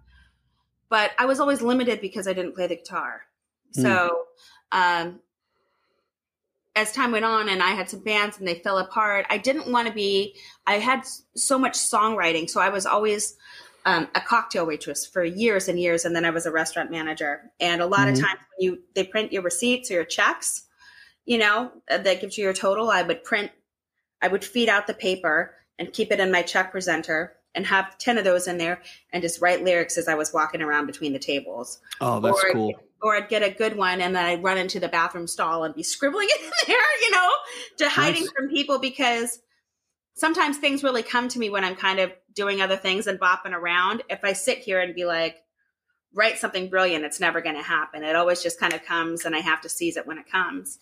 But 0.89 1.13
I 1.19 1.27
was 1.27 1.41
always 1.41 1.63
limited 1.63 2.01
because 2.01 2.29
I 2.29 2.33
didn't 2.33 2.55
play 2.55 2.67
the 2.67 2.77
guitar. 2.77 3.23
So, 3.73 4.25
um, 4.73 5.21
as 6.77 6.93
time 6.93 7.11
went 7.11 7.25
on 7.25 7.49
and 7.49 7.63
I 7.63 7.71
had 7.71 7.89
some 7.89 8.01
bands 8.01 8.39
and 8.39 8.47
they 8.47 8.57
fell 8.57 8.79
apart, 8.79 9.27
I 9.31 9.39
didn't 9.39 9.73
want 9.73 9.89
to 9.89 9.95
be, 9.95 10.37
I 10.67 10.75
had 10.75 11.05
so 11.35 11.59
much 11.59 11.73
songwriting. 11.73 12.49
So 12.49 12.61
I 12.61 12.69
was 12.69 12.85
always 12.85 13.37
um, 13.87 14.09
a 14.15 14.21
cocktail 14.21 14.67
waitress 14.67 15.07
for 15.07 15.25
years 15.25 15.69
and 15.69 15.81
years. 15.81 16.05
And 16.05 16.15
then 16.15 16.25
I 16.27 16.31
was 16.31 16.45
a 16.45 16.53
restaurant 16.53 16.91
manager. 16.91 17.51
And 17.61 17.81
a 17.81 17.87
lot 17.87 18.09
Mhm. 18.09 18.13
of 18.13 18.21
times 18.21 18.41
when 18.57 18.65
you, 18.65 18.83
they 18.95 19.05
print 19.05 19.33
your 19.33 19.43
receipts 19.43 19.91
or 19.91 19.95
your 19.95 20.05
checks, 20.05 20.65
you 21.25 21.39
know, 21.39 21.73
uh, 21.91 21.99
that 21.99 22.21
gives 22.21 22.37
you 22.37 22.45
your 22.45 22.53
total, 22.53 22.91
I 22.91 23.03
would 23.03 23.25
print, 23.25 23.51
I 24.21 24.29
would 24.29 24.45
feed 24.45 24.69
out 24.69 24.87
the 24.87 24.95
paper 24.95 25.55
and 25.79 25.93
keep 25.93 26.13
it 26.13 26.21
in 26.21 26.31
my 26.31 26.43
check 26.43 26.73
presenter 26.73 27.37
and 27.55 27.67
have 27.67 27.97
10 27.97 28.19
of 28.19 28.25
those 28.25 28.49
in 28.49 28.59
there 28.59 28.83
and 29.13 29.23
just 29.23 29.41
write 29.41 29.65
lyrics 29.65 29.97
as 29.97 30.09
I 30.09 30.15
was 30.15 30.33
walking 30.33 30.61
around 30.61 30.87
between 30.87 31.15
the 31.15 31.19
tables 31.19 31.79
Oh, 32.03 32.21
that's 32.21 32.45
or, 32.45 32.53
cool. 32.53 32.75
Or 33.03 33.17
I'd 33.17 33.29
get 33.29 33.43
a 33.43 33.51
good 33.51 33.77
one 33.77 34.01
and 34.01 34.17
then 34.17 34.25
I'd 34.25 34.43
run 34.43 34.59
into 34.59 34.81
the 34.81 34.89
bathroom 34.89 35.27
stall 35.27 35.65
and 35.65 35.75
be 35.75 35.83
scribbling 35.83 36.29
in 36.45 36.51
there, 36.67 37.01
you 37.03 37.11
know, 37.11 37.31
to 37.79 37.89
hiding 37.89 38.23
Nice. 38.23 38.33
from 38.33 38.49
people 38.49 38.79
because 38.79 39.39
sometimes 40.15 40.57
things 40.57 40.83
really 40.83 41.03
come 41.03 41.29
to 41.29 41.39
me 41.39 41.51
when 41.51 41.65
I'm 41.65 41.77
kind 41.77 42.01
of 42.01 42.13
doing 42.35 42.61
other 42.61 42.77
things 42.77 43.07
and 43.07 43.21
bopping 43.21 43.53
around. 43.53 44.03
If 44.09 44.25
I 44.25 44.33
sit 44.33 44.59
here 44.59 44.81
and 44.81 44.95
be 44.95 45.05
like, 45.05 45.37
write 46.15 46.39
something 46.39 46.69
brilliant, 46.71 47.05
it's 47.05 47.21
never 47.21 47.43
going 47.43 47.57
to 47.57 47.63
happen. 47.63 48.03
It 48.03 48.17
always 48.17 48.43
just 48.43 48.59
kind 48.59 48.73
of 48.73 48.85
comes 48.85 49.25
and 49.25 49.37
I 49.37 49.41
have 49.41 49.61
to 49.61 49.69
seize 49.69 49.97
it 49.97 50.07
when 50.07 50.19
it 50.19 50.31
comes. 50.31 50.79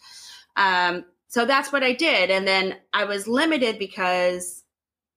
Um, 0.57 1.05
so 1.27 1.45
that's 1.45 1.73
what 1.73 1.83
I 1.83 1.93
did. 1.93 2.31
And 2.31 2.47
then 2.47 2.77
I 2.93 3.05
was 3.05 3.27
limited 3.27 3.79
because 3.79 4.63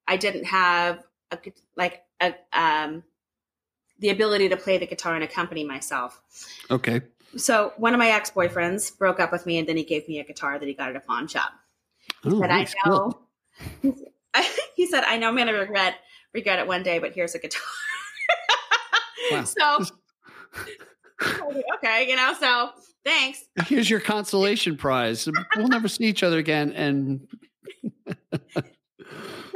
I 0.07 0.17
didn't 0.17 0.45
have 0.45 1.03
a, 1.31 1.37
like 1.75 2.01
a, 2.19 2.33
um, 2.51 3.03
the 3.99 4.09
ability 4.09 4.49
to 4.49 4.57
play 4.57 4.77
the 4.77 4.85
guitar 4.87 5.15
and 5.15 5.23
accompany 5.23 5.63
myself. 5.63 6.21
Okay. 6.69 7.01
So 7.35 7.73
one 7.77 7.93
of 7.93 7.99
my 7.99 8.09
ex 8.09 8.31
boyfriends 8.31 8.97
broke 8.97 9.19
up 9.19 9.31
with 9.31 9.45
me, 9.45 9.57
and 9.57 9.67
then 9.67 9.77
he 9.77 9.83
gave 9.83 10.07
me 10.07 10.19
a 10.19 10.23
guitar 10.23 10.57
that 10.59 10.65
he 10.67 10.73
got 10.73 10.89
at 10.89 10.95
a 10.95 10.99
pawn 11.01 11.27
shop. 11.27 11.51
Oh, 12.23 12.39
But 12.39 12.47
nice. 12.47 12.73
I 12.85 12.89
Cool. 12.89 13.21
know, 13.83 13.95
he 14.75 14.85
said, 14.87 15.03
"I 15.05 15.17
know 15.17 15.27
I'm 15.27 15.35
going 15.35 15.47
to 15.47 15.53
regret 15.53 15.95
regret 16.33 16.59
it 16.59 16.67
one 16.67 16.83
day, 16.83 16.99
but 16.99 17.13
here's 17.13 17.35
a 17.35 17.39
guitar." 17.39 17.61
Wow. 19.31 19.43
So 19.45 19.83
okay, 21.75 22.07
you 22.09 22.15
know, 22.15 22.33
so 22.39 22.69
thanks. 23.03 23.43
Here's 23.65 23.89
your 23.89 23.99
consolation 23.99 24.77
prize. 24.77 25.27
We'll 25.55 25.67
never 25.67 25.87
see 25.87 26.03
each 26.05 26.23
other 26.23 26.37
again. 26.37 26.71
And 26.73 27.27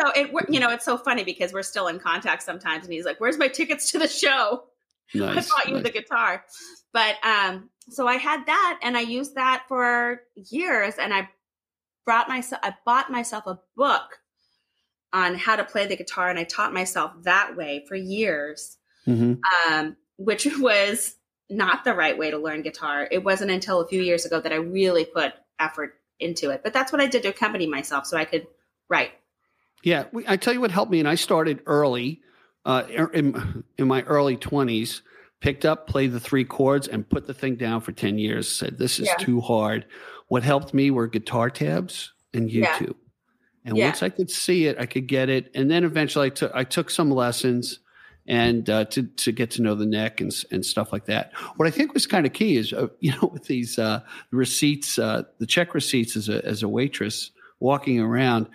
So 0.01 0.11
it, 0.15 0.31
you 0.49 0.59
know, 0.59 0.69
it's 0.71 0.85
so 0.85 0.97
funny 0.97 1.23
because 1.23 1.53
we're 1.53 1.63
still 1.63 1.87
in 1.87 1.99
contact 1.99 2.43
sometimes, 2.43 2.85
and 2.85 2.93
he's 2.93 3.05
like, 3.05 3.19
"Where's 3.19 3.37
my 3.37 3.47
tickets 3.47 3.91
to 3.91 3.99
the 3.99 4.07
show?" 4.07 4.63
nice. 5.13 5.49
I 5.51 5.55
bought 5.55 5.67
you 5.67 5.73
nice. 5.75 5.83
the 5.83 5.91
guitar. 5.91 6.45
But 6.93 7.15
um, 7.23 7.69
so 7.89 8.07
I 8.07 8.15
had 8.15 8.45
that 8.45 8.79
and 8.81 8.97
I 8.97 9.01
used 9.01 9.35
that 9.35 9.65
for 9.67 10.21
years 10.35 10.95
and 10.99 11.13
I 11.13 11.29
brought 12.05 12.29
myself 12.29 12.61
I 12.63 12.73
bought 12.85 13.11
myself 13.11 13.45
a 13.47 13.59
book 13.75 14.19
on 15.13 15.35
how 15.35 15.55
to 15.55 15.63
play 15.63 15.87
the 15.87 15.95
guitar 15.95 16.29
and 16.29 16.39
I 16.39 16.43
taught 16.43 16.73
myself 16.73 17.11
that 17.23 17.55
way 17.55 17.85
for 17.87 17.95
years. 17.95 18.77
Mhm. 19.07 19.39
Um, 19.69 19.97
which 20.17 20.47
was 20.59 21.15
not 21.49 21.83
the 21.83 21.93
right 21.93 22.17
way 22.17 22.31
to 22.31 22.37
learn 22.37 22.61
guitar. 22.61 23.07
It 23.11 23.23
wasn't 23.23 23.51
until 23.51 23.81
a 23.81 23.87
few 23.87 24.01
years 24.01 24.25
ago 24.25 24.39
that 24.39 24.53
I 24.53 24.57
really 24.57 25.05
put 25.05 25.33
effort 25.59 25.95
into 26.19 26.51
it. 26.51 26.61
But 26.63 26.71
that's 26.71 26.91
what 26.91 27.01
I 27.01 27.07
did 27.07 27.23
to 27.23 27.29
accompany 27.29 27.67
myself 27.67 28.05
so 28.05 28.15
I 28.15 28.25
could 28.25 28.47
write. 28.89 29.11
Yeah, 29.83 30.05
we- 30.11 30.25
I 30.27 30.37
tell 30.37 30.53
you 30.53 30.61
what 30.61 30.71
helped 30.71 30.91
me, 30.91 30.99
and 30.99 31.07
I 31.07 31.15
started 31.15 31.61
early, 31.65 32.21
uh, 32.65 32.83
in, 33.13 33.63
in 33.77 33.87
my 33.87 34.03
early 34.03 34.37
twenties. 34.37 35.01
Picked 35.39 35.65
up, 35.65 35.87
played 35.87 36.11
the 36.11 36.19
three 36.19 36.45
chords, 36.45 36.87
and 36.87 37.09
put 37.09 37.25
the 37.25 37.33
thing 37.33 37.55
down 37.55 37.81
for 37.81 37.91
ten 37.91 38.19
years. 38.19 38.47
Said 38.47 38.77
this 38.77 38.99
is 38.99 39.07
Yeah. 39.07 39.15
too 39.15 39.41
hard. 39.41 39.85
What 40.27 40.43
helped 40.43 40.71
me 40.71 40.91
were 40.91 41.07
guitar 41.07 41.49
tabs 41.49 42.13
and 42.31 42.49
Yeah. 42.51 42.67
YouTube. 42.77 42.93
And 43.65 43.75
Yeah. 43.75 43.85
once 43.87 44.03
I 44.03 44.09
could 44.09 44.29
see 44.29 44.67
it, 44.67 44.77
I 44.79 44.85
could 44.85 45.07
get 45.07 45.29
it. 45.29 45.49
And 45.55 45.69
then 45.71 45.83
eventually, 45.83 46.27
I 46.27 46.29
took 46.29 46.51
I 46.53 46.63
took 46.63 46.91
some 46.91 47.09
lessons 47.09 47.79
and 48.27 48.69
uh, 48.69 48.85
to 48.85 49.01
to 49.03 49.31
get 49.31 49.49
to 49.51 49.63
know 49.63 49.73
the 49.73 49.87
neck 49.87 50.21
and 50.21 50.31
and 50.51 50.63
stuff 50.63 50.93
like 50.93 51.05
that. 51.05 51.31
What 51.55 51.67
I 51.67 51.71
think 51.71 51.91
was 51.95 52.05
kind 52.05 52.27
of 52.27 52.33
key 52.33 52.57
is 52.57 52.71
uh, 52.71 52.89
you 52.99 53.11
know 53.13 53.31
with 53.33 53.45
these 53.45 53.79
uh, 53.79 54.01
receipts, 54.29 54.99
uh, 54.99 55.23
the 55.39 55.47
check 55.47 55.73
receipts 55.73 56.15
as 56.15 56.29
a 56.29 56.45
as 56.45 56.61
a 56.61 56.67
waitress 56.69 57.31
walking 57.59 57.99
around, 57.99 58.47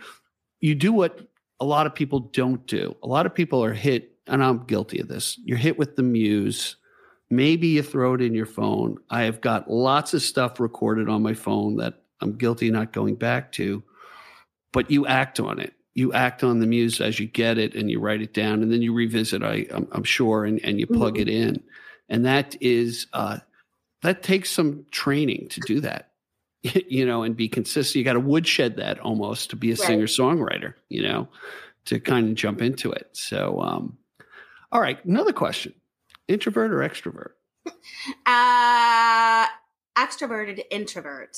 you 0.61 0.75
do 0.75 0.93
what 0.93 1.21
a 1.61 1.65
lot 1.65 1.87
of 1.87 1.95
people 1.95 2.21
don't 2.21 2.67
do. 2.67 2.95
A 3.03 3.07
lot 3.07 3.27
of 3.27 3.35
people 3.35 3.63
are 3.65 3.73
hit, 3.73 4.17
and 4.27 4.43
I'm 4.43 4.65
guilty 4.65 5.01
of 5.01 5.09
this. 5.09 5.39
You're 5.45 5.59
hit 5.59 5.79
with 5.79 5.97
the 5.97 6.03
muse. 6.03 6.77
Maybe 7.31 7.69
you 7.69 7.83
throw 7.83 8.15
it 8.15 8.23
in 8.23 8.35
your 8.35 8.47
phone. 8.47 8.99
I 9.11 9.23
have 9.23 9.41
got 9.41 9.71
lots 9.71 10.15
of 10.15 10.23
stuff 10.23 10.61
recorded 10.61 11.09
on 11.09 11.23
my 11.23 11.35
phone 11.35 11.77
that 11.77 12.03
I'm 12.21 12.37
guilty 12.37 12.71
not 12.71 12.93
going 12.93 13.17
back 13.17 13.53
to, 13.53 13.83
but 14.73 14.91
you 14.91 15.07
act 15.07 15.41
on 15.41 15.59
it. 15.59 15.75
You 15.95 16.13
act 16.13 16.45
on 16.45 16.61
the 16.61 16.67
muse 16.67 17.01
as 17.01 17.19
you 17.19 17.27
get 17.27 17.57
it 17.57 17.75
and 17.75 17.91
you 17.91 18.01
write 18.01 18.21
it 18.21 18.35
down 18.35 18.63
and 18.63 18.71
then 18.71 18.83
you 18.83 18.93
revisit, 18.93 19.43
I, 19.43 19.67
I'm, 19.71 19.89
I'm 19.93 20.05
sure, 20.05 20.45
and, 20.45 20.63
and 20.63 20.79
you 20.79 20.87
plug 20.87 21.19
it 21.19 21.29
in. 21.29 21.63
And 22.09 22.27
that 22.27 22.55
is, 22.61 23.07
uh, 23.15 23.39
that 24.03 24.23
takes 24.23 24.51
some 24.51 24.85
training 24.91 25.49
to 25.49 25.61
do 25.61 25.81
that, 25.81 26.11
you 26.89 27.05
know, 27.07 27.23
and 27.23 27.37
be 27.37 27.49
consistent. 27.49 27.97
You 27.97 28.05
got 28.05 28.15
to 28.15 28.21
woodshed 28.21 28.77
that 28.77 28.99
almost 29.01 29.51
to 29.51 29.57
be 29.57 29.71
a 29.71 29.77
Right. 29.77 29.87
singer 29.87 30.07
songwriter, 30.07 30.75
you 30.89 31.03
know, 31.03 31.29
to 31.87 32.01
kind 32.01 32.29
of 32.29 32.35
jump 32.35 32.63
into 32.63 32.91
it. 32.93 33.09
So, 33.13 33.61
um, 33.61 33.99
all 34.73 34.81
right, 34.81 35.03
another 35.05 35.33
question 35.33 35.75
introvert 36.29 36.73
or 36.73 36.79
extrovert? 36.79 37.31
Uh, 38.27 39.47
extroverted 39.97 40.63
introvert. 40.71 41.37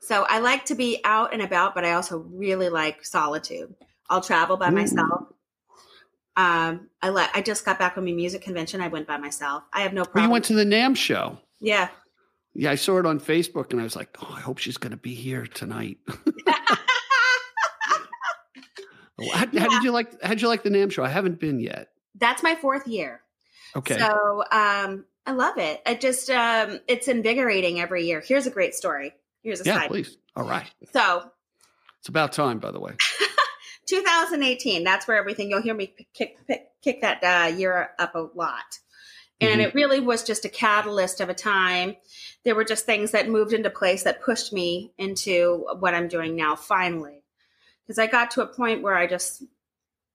So 0.00 0.24
I 0.28 0.40
like 0.40 0.64
to 0.66 0.74
be 0.74 1.00
out 1.04 1.32
and 1.32 1.40
about, 1.42 1.74
but 1.74 1.84
I 1.84 1.92
also 1.92 2.18
really 2.18 2.68
like 2.68 3.04
solitude. 3.04 3.74
I'll 4.10 4.20
travel 4.20 4.56
by 4.56 4.68
Ooh. 4.68 4.72
myself. 4.72 5.24
Um, 6.36 6.88
I 7.00 7.10
let 7.10 7.30
I 7.34 7.42
just 7.42 7.64
got 7.64 7.78
back 7.78 7.94
from 7.94 8.08
a 8.08 8.12
music 8.12 8.42
convention. 8.42 8.80
I 8.80 8.88
went 8.88 9.06
by 9.06 9.16
myself. 9.16 9.62
I 9.72 9.82
have 9.82 9.92
no 9.92 10.00
Well, 10.02 10.06
problem. 10.06 10.24
you 10.24 10.30
went 10.30 10.44
to 10.46 10.54
the 10.54 10.64
NAMM 10.64 10.96
show. 10.96 11.38
yeah. 11.60 11.88
Yeah, 12.54 12.70
I 12.70 12.74
saw 12.74 12.98
it 12.98 13.06
on 13.06 13.18
Facebook 13.18 13.72
and 13.72 13.80
I 13.80 13.84
was 13.84 13.96
like, 13.96 14.16
oh, 14.22 14.30
I 14.30 14.40
hope 14.40 14.58
she's 14.58 14.76
going 14.76 14.90
to 14.90 14.96
be 14.96 15.14
here 15.14 15.46
tonight. 15.46 15.98
how, 16.46 16.76
how 19.30 19.46
did 19.46 19.82
you 19.82 19.90
like? 19.90 20.22
How'd 20.22 20.40
you 20.40 20.48
like 20.48 20.62
the 20.62 20.70
NAMM 20.70 20.92
show? 20.92 21.04
I 21.04 21.08
haven't 21.08 21.40
been 21.40 21.60
yet. 21.60 21.88
That's 22.18 22.42
my 22.42 22.54
fourth 22.54 22.86
year. 22.86 23.20
Okay. 23.74 23.98
So 23.98 24.44
um, 24.52 25.04
I 25.26 25.32
love 25.32 25.58
it. 25.58 25.80
I 25.86 25.94
just 25.94 26.30
um, 26.30 26.80
it's 26.88 27.08
invigorating 27.08 27.80
every 27.80 28.06
year. 28.06 28.20
Here's 28.20 28.46
a 28.46 28.50
great 28.50 28.74
story. 28.74 29.14
Here's 29.42 29.60
a 29.60 29.64
yeah, 29.64 29.80
side. 29.80 29.88
please. 29.88 30.16
All 30.36 30.44
right. 30.44 30.70
So 30.92 31.30
It's 32.00 32.08
about 32.08 32.32
time, 32.32 32.58
by 32.58 32.70
the 32.70 32.80
way. 32.80 32.94
2018 33.88 34.84
that's 34.84 35.08
where 35.08 35.18
everything 35.18 35.50
you'll 35.50 35.60
hear 35.60 35.74
me 35.74 35.92
kick 36.14 36.36
kick, 36.46 36.68
kick 36.82 37.00
that 37.00 37.22
uh, 37.24 37.54
year 37.54 37.90
up 37.98 38.14
a 38.14 38.28
lot 38.34 38.78
and 39.42 39.60
Mhm. 39.60 39.64
it 39.64 39.74
really 39.74 40.00
was 40.00 40.22
just 40.22 40.44
a 40.44 40.48
catalyst 40.48 41.20
of 41.20 41.28
a 41.28 41.34
time. 41.34 41.96
There 42.44 42.54
were 42.54 42.64
just 42.64 42.86
things 42.86 43.10
that 43.10 43.28
moved 43.28 43.52
into 43.52 43.70
place 43.70 44.02
that 44.04 44.22
pushed 44.22 44.52
me 44.52 44.92
into 44.98 45.66
what 45.78 45.94
i'm 45.94 46.08
doing 46.08 46.36
now 46.36 46.56
finally. 46.56 47.22
Because 47.82 47.98
i 47.98 48.06
got 48.06 48.30
to 48.32 48.42
a 48.42 48.46
point 48.46 48.82
where 48.82 48.96
i 48.96 49.06
just 49.06 49.42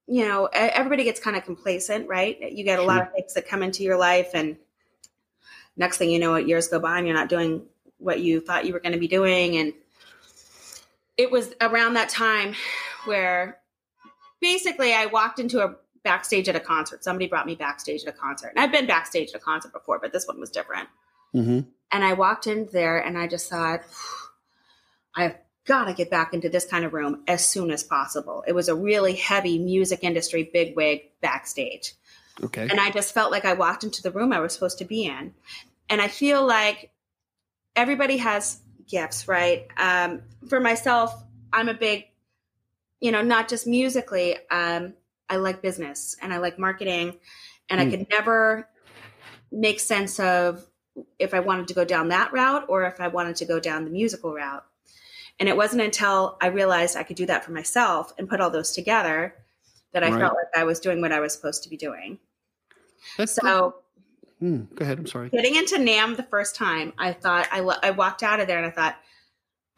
you 0.06 0.26
know 0.26 0.46
everybody 0.52 1.04
gets 1.04 1.20
kind 1.20 1.36
of 1.36 1.44
complacent 1.44 2.08
right? 2.08 2.52
You 2.52 2.64
get 2.64 2.78
a 2.78 2.82
lot 2.82 3.02
of 3.02 3.12
things 3.12 3.34
that 3.34 3.46
come 3.46 3.62
into 3.62 3.82
your 3.82 3.98
life 3.98 4.30
and 4.34 4.56
next 5.76 5.98
thing 5.98 6.10
you 6.10 6.18
know 6.18 6.34
it 6.34 6.48
years 6.48 6.68
go 6.68 6.78
by 6.78 6.98
and 6.98 7.06
you're 7.06 7.16
not 7.16 7.28
doing 7.28 7.66
what 7.98 8.20
you 8.20 8.40
thought 8.40 8.64
you 8.64 8.72
were 8.72 8.80
going 8.80 8.92
to 8.92 8.98
be 8.98 9.08
doing. 9.08 9.56
And 9.56 9.72
it 11.16 11.30
was 11.30 11.52
around 11.60 11.94
that 11.94 12.08
time 12.08 12.54
where 13.04 13.58
basically 14.40 14.94
I 14.94 15.06
walked 15.06 15.40
into 15.40 15.64
a 15.64 15.76
backstage 16.08 16.48
at 16.48 16.56
a 16.56 16.60
concert. 16.60 17.04
Somebody 17.04 17.26
brought 17.28 17.44
me 17.44 17.54
backstage 17.54 18.02
at 18.02 18.08
a 18.08 18.16
concert. 18.16 18.52
And 18.56 18.60
I've 18.60 18.72
been 18.72 18.86
backstage 18.86 19.28
at 19.28 19.34
a 19.34 19.44
concert 19.44 19.74
before, 19.74 19.98
but 19.98 20.10
this 20.10 20.26
one 20.26 20.40
was 20.40 20.50
different. 20.50 20.88
hmm 21.32 21.60
And 21.92 22.02
I 22.02 22.14
walked 22.14 22.46
in 22.46 22.66
there 22.72 22.98
and 22.98 23.18
I 23.18 23.26
just 23.26 23.50
thought, 23.50 23.82
I've 25.14 25.36
got 25.66 25.84
to 25.84 25.92
get 25.92 26.10
back 26.10 26.32
into 26.32 26.48
this 26.48 26.64
kind 26.64 26.86
of 26.86 26.94
room 26.94 27.24
as 27.28 27.46
soon 27.46 27.70
as 27.70 27.84
possible. 27.84 28.42
It 28.46 28.54
was 28.54 28.70
a 28.70 28.74
really 28.74 29.16
heavy 29.16 29.58
music 29.58 30.02
industry 30.02 30.48
bigwig 30.50 31.10
backstage. 31.20 31.92
Okay. 32.42 32.66
And 32.70 32.80
I 32.80 32.90
just 32.90 33.12
felt 33.12 33.30
like 33.30 33.44
I 33.44 33.52
walked 33.52 33.84
into 33.84 34.00
the 34.00 34.10
room 34.10 34.32
I 34.32 34.40
was 34.40 34.54
supposed 34.54 34.78
to 34.78 34.86
be 34.86 35.04
in. 35.04 35.34
And 35.90 36.00
I 36.00 36.08
feel 36.08 36.46
like 36.46 36.90
everybody 37.76 38.16
has 38.16 38.60
gifts, 38.88 39.28
right? 39.28 39.66
Um, 39.76 40.22
for 40.48 40.58
myself, 40.58 41.22
I'm 41.52 41.68
a 41.68 41.74
big, 41.74 42.06
you 43.00 43.12
know, 43.12 43.20
not 43.22 43.48
just 43.48 43.66
musically, 43.66 44.36
um, 44.50 44.94
I 45.28 45.36
like 45.36 45.62
business 45.62 46.16
and 46.22 46.32
I 46.32 46.38
like 46.38 46.58
marketing. 46.58 47.18
And 47.70 47.80
I 47.80 47.84
Hmm. 47.84 47.90
could 47.90 48.06
never 48.10 48.68
make 49.52 49.80
sense 49.80 50.18
of 50.20 50.64
if 51.18 51.34
I 51.34 51.40
wanted 51.40 51.68
to 51.68 51.74
go 51.74 51.84
down 51.84 52.08
that 52.08 52.32
route 52.32 52.64
or 52.68 52.84
if 52.84 53.00
I 53.00 53.08
wanted 53.08 53.36
to 53.36 53.44
go 53.44 53.60
down 53.60 53.84
the 53.84 53.90
musical 53.90 54.32
route. 54.32 54.64
And 55.38 55.48
it 55.48 55.56
wasn't 55.56 55.82
until 55.82 56.36
I 56.40 56.48
realized 56.48 56.96
I 56.96 57.04
could 57.04 57.16
do 57.16 57.26
that 57.26 57.44
for 57.44 57.52
myself 57.52 58.12
and 58.18 58.28
put 58.28 58.40
all 58.40 58.50
those 58.50 58.72
together 58.72 59.34
that 59.92 60.02
I 60.02 60.10
Right. 60.10 60.20
felt 60.20 60.34
like 60.34 60.56
I 60.56 60.64
was 60.64 60.80
doing 60.80 61.00
what 61.00 61.12
I 61.12 61.20
was 61.20 61.32
supposed 61.32 61.62
to 61.62 61.68
be 61.70 61.76
doing. 61.76 62.18
That's 63.16 63.34
So, 63.34 63.76
Hmm, 64.40 64.62
go 64.74 64.84
ahead. 64.84 64.98
I'm 64.98 65.06
sorry. 65.06 65.30
getting 65.30 65.56
into 65.56 65.76
NAMM 65.76 66.16
the 66.16 66.22
first 66.24 66.54
time, 66.54 66.92
I 66.98 67.12
thought 67.12 67.48
I, 67.50 67.58
I 67.58 67.90
walked 67.90 68.22
out 68.22 68.40
of 68.40 68.46
there 68.46 68.58
and 68.58 68.66
I 68.66 68.70
thought, 68.70 68.96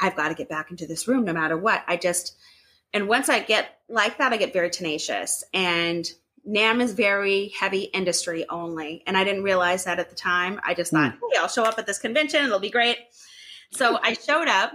I've 0.00 0.16
got 0.16 0.28
to 0.28 0.34
get 0.34 0.48
back 0.48 0.70
into 0.70 0.86
this 0.86 1.06
room 1.08 1.24
no 1.24 1.32
matter 1.32 1.56
what. 1.56 1.82
I 1.86 1.96
just, 1.96 2.36
and 2.92 3.09
once 3.09 3.29
I 3.29 3.40
get 3.40 3.79
like 3.88 4.18
that, 4.18 4.33
I 4.33 4.37
get 4.37 4.53
very 4.53 4.70
tenacious. 4.70 5.44
And 5.53 6.11
NAMM 6.48 6.81
is 6.81 6.92
very 6.92 7.48
heavy 7.48 7.83
industry 7.83 8.46
only. 8.48 9.03
And 9.07 9.16
I 9.16 9.24
didn't 9.24 9.42
realize 9.42 9.85
that 9.85 9.98
at 9.98 10.11
the 10.11 10.16
time. 10.16 10.61
I 10.64 10.74
just 10.74 10.92
thought, 10.92 11.12
hmm. 11.12 11.18
hey, 11.33 11.38
I'll 11.40 11.48
show 11.48 11.64
up 11.64 11.79
at 11.79 11.87
this 11.87 11.98
convention. 11.98 12.44
It'll 12.44 12.59
be 12.59 12.70
great. 12.70 12.98
So 13.72 13.98
I 14.03 14.14
showed 14.14 14.48
up. 14.48 14.72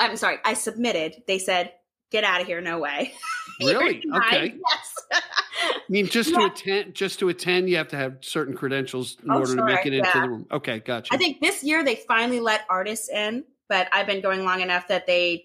I'm 0.00 0.16
sorry, 0.16 0.38
I 0.44 0.54
submitted. 0.54 1.22
They 1.28 1.38
said, 1.38 1.72
get 2.10 2.24
out 2.24 2.40
of 2.40 2.46
here. 2.46 2.60
No 2.60 2.78
way. 2.78 3.14
Really? 3.60 4.02
Okay. 4.12 4.54
Yes. 4.56 4.94
I 5.12 5.78
mean, 5.88 6.06
just 6.06 6.34
to 6.34 6.46
attend, 6.46 6.94
just 6.94 7.20
to 7.20 7.28
attend, 7.28 7.68
you 7.68 7.76
have 7.76 7.88
to 7.88 7.96
have 7.96 8.16
certain 8.22 8.56
credentials 8.56 9.18
in 9.22 9.30
Oh, 9.30 9.38
order 9.38 9.54
to 9.54 9.64
make 9.64 9.82
sure, 9.82 9.92
it 9.92 9.98
into 9.98 10.10
the 10.14 10.28
room. 10.28 10.46
Okay, 10.50 10.80
gotcha. 10.80 11.14
I 11.14 11.16
think 11.16 11.40
this 11.40 11.62
year 11.62 11.84
they 11.84 11.96
finally 11.96 12.40
let 12.40 12.64
artists 12.68 13.08
in, 13.08 13.44
but 13.68 13.88
I've 13.92 14.06
been 14.06 14.20
going 14.20 14.44
long 14.44 14.62
enough 14.62 14.88
that 14.88 15.06
they 15.06 15.44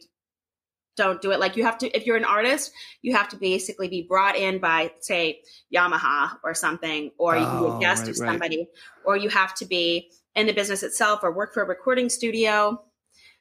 don't 0.98 1.22
do 1.22 1.32
it. 1.32 1.40
Like 1.40 1.56
you 1.56 1.64
have 1.64 1.78
to, 1.78 1.96
if 1.96 2.06
you're 2.06 2.18
an 2.18 2.26
artist, 2.26 2.72
you 3.02 3.16
have 3.16 3.30
to 3.30 3.38
basically 3.38 3.88
be 3.88 4.02
brought 4.02 4.36
in 4.36 4.60
by, 4.60 4.92
say, 5.00 5.42
Yamaha 5.74 6.38
or 6.44 6.54
something, 6.54 7.12
or 7.18 7.38
you 7.38 7.46
can 7.46 7.60
be 7.60 7.66
Oh, 7.70 7.78
a 7.78 7.80
guest 7.80 8.02
right, 8.04 8.10
of 8.10 8.20
right. 8.20 8.28
somebody, 8.32 8.68
or 9.06 9.16
you 9.16 9.30
have 9.30 9.56
to 9.56 9.66
be 9.66 10.12
in 10.36 10.48
the 10.48 10.54
business 10.54 10.84
itself 10.84 11.22
or 11.24 11.32
work 11.32 11.54
for 11.54 11.64
a 11.64 11.68
recording 11.68 12.10
studio. 12.10 12.82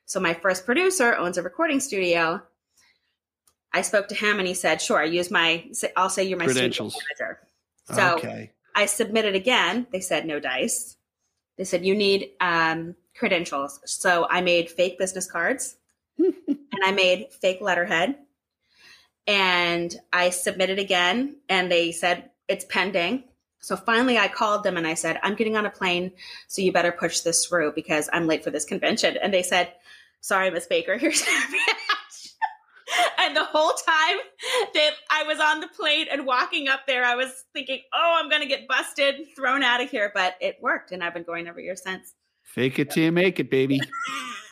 So 0.05 0.21
my 0.21 0.35
first 0.35 0.65
producer 0.65 1.17
owns 1.17 1.37
a 1.39 1.43
recording 1.43 1.81
studio. 1.81 2.43
I 3.73 3.83
spoke 3.83 4.09
to 4.09 4.15
him 4.15 4.39
and 4.39 4.47
he 4.47 4.55
said, 4.55 4.81
"Sure, 4.81 4.99
I 5.01 5.05
use 5.05 5.31
my. 5.31 5.69
I'll 5.97 6.09
say 6.09 6.25
you're 6.25 6.39
my 6.39 6.45
Credentials. 6.47 6.97
manager." 7.19 7.41
So 7.93 8.17
okay. 8.17 8.53
I 8.75 8.87
submitted 8.87 9.35
again. 9.35 9.87
They 9.91 10.01
said 10.01 10.27
no 10.27 10.39
dice. 10.39 10.97
They 11.59 11.65
said 11.65 11.85
you 11.85 11.95
need 11.95 12.31
um, 12.41 12.95
credentials. 13.17 13.81
So 13.85 14.27
I 14.31 14.41
made 14.41 14.71
fake 14.71 14.99
business 14.99 15.31
cards 15.31 15.77
and 16.19 16.85
I 16.85 16.93
made 16.93 17.29
fake 17.33 17.59
letterhead. 17.61 18.17
And 19.27 19.95
I 20.13 20.31
submitted 20.31 20.79
again 20.79 21.37
and 21.49 21.71
they 21.71 21.93
said 21.93 22.31
it's 22.49 22.65
pending. 22.65 23.25
So 23.61 23.77
finally 23.77 24.19
I 24.19 24.29
called 24.29 24.63
them 24.63 24.77
and 24.77 24.87
I 24.87 24.95
said, 24.95 25.19
I'm 25.23 25.35
getting 25.35 25.57
on 25.57 25.67
a 25.67 25.71
plane, 25.71 26.13
so 26.47 26.63
you 26.63 26.73
better 26.73 26.93
push 26.93 27.21
this 27.21 27.47
through 27.47 27.73
because 27.75 28.09
I'm 28.13 28.29
late 28.29 28.45
for 28.45 28.51
this 28.51 28.65
convention. 28.65 29.17
And 29.21 29.35
they 29.35 29.43
said, 29.43 29.73
Sorry, 30.21 30.51
Miss 30.51 30.67
Baker, 30.67 30.97
here's 30.99 31.25
your 31.27 31.35
badge. 31.51 32.31
and 33.19 33.37
the 33.37 33.45
whole 33.45 33.73
time 33.73 34.19
that 34.75 34.91
I 35.11 35.25
was 35.25 35.39
on 35.41 35.61
the 35.61 35.69
plane 35.69 36.07
and 36.11 36.27
walking 36.27 36.69
up 36.69 36.81
there, 36.87 37.05
I 37.05 37.15
was 37.15 37.45
thinking, 37.53 37.81
oh, 37.95 38.19
I'm 38.21 38.29
going 38.29 38.43
to 38.43 38.49
get 38.49 38.69
busted, 38.69 39.35
thrown 39.35 39.63
out 39.63 39.81
of 39.83 39.91
here. 39.91 40.11
But 40.15 40.37
it 40.41 40.57
worked. 40.61 40.93
And 40.93 41.03
I've 41.03 41.15
been 41.15 41.23
going 41.23 41.47
every 41.47 41.65
year 41.65 41.77
since. 41.77 42.15
Fake 42.43 42.79
it 42.79 42.91
till 42.91 43.05
you 43.05 43.13
make 43.13 43.41
it, 43.41 43.51
baby. 43.51 43.81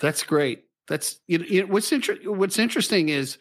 That's 0.00 0.22
great. 0.22 0.64
That's 0.88 1.20
you 1.26 1.38
know, 1.38 1.66
what's 1.66 1.92
inter- 1.92 2.18
what's 2.24 2.58
interesting 2.58 3.08
is 3.08 3.38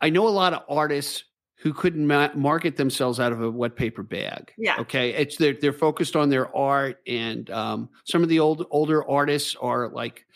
I 0.00 0.10
know 0.10 0.28
a 0.28 0.30
lot 0.30 0.52
of 0.52 0.62
artists 0.68 1.24
who 1.58 1.72
couldn't 1.72 2.06
ma- 2.06 2.30
market 2.34 2.76
themselves 2.76 3.18
out 3.18 3.32
of 3.32 3.40
a 3.40 3.50
wet 3.50 3.74
paper 3.74 4.02
bag. 4.02 4.52
Yeah. 4.58 4.76
Okay. 4.80 5.14
It's 5.14 5.36
they're 5.36 5.54
they're 5.54 5.72
focused 5.72 6.14
on 6.14 6.28
their 6.28 6.54
art, 6.54 6.98
and 7.06 7.48
um, 7.50 7.88
some 8.04 8.22
of 8.22 8.28
the 8.28 8.40
old 8.40 8.66
older 8.70 9.08
artists 9.08 9.56
are 9.60 9.88
like 9.88 10.26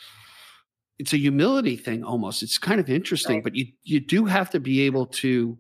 it's 0.99 1.12
a 1.12 1.18
humility 1.18 1.77
thing 1.77 2.03
almost. 2.03 2.42
It's 2.42 2.59
kind 2.59 2.81
of 2.81 2.88
interesting, 2.88 3.37
Right. 3.37 3.44
but 3.44 3.55
you 3.55 3.66
you 3.83 4.01
do 4.01 4.25
have 4.25 4.51
to 4.51 4.61
be 4.61 4.83
able 4.83 5.07
to 5.07 5.59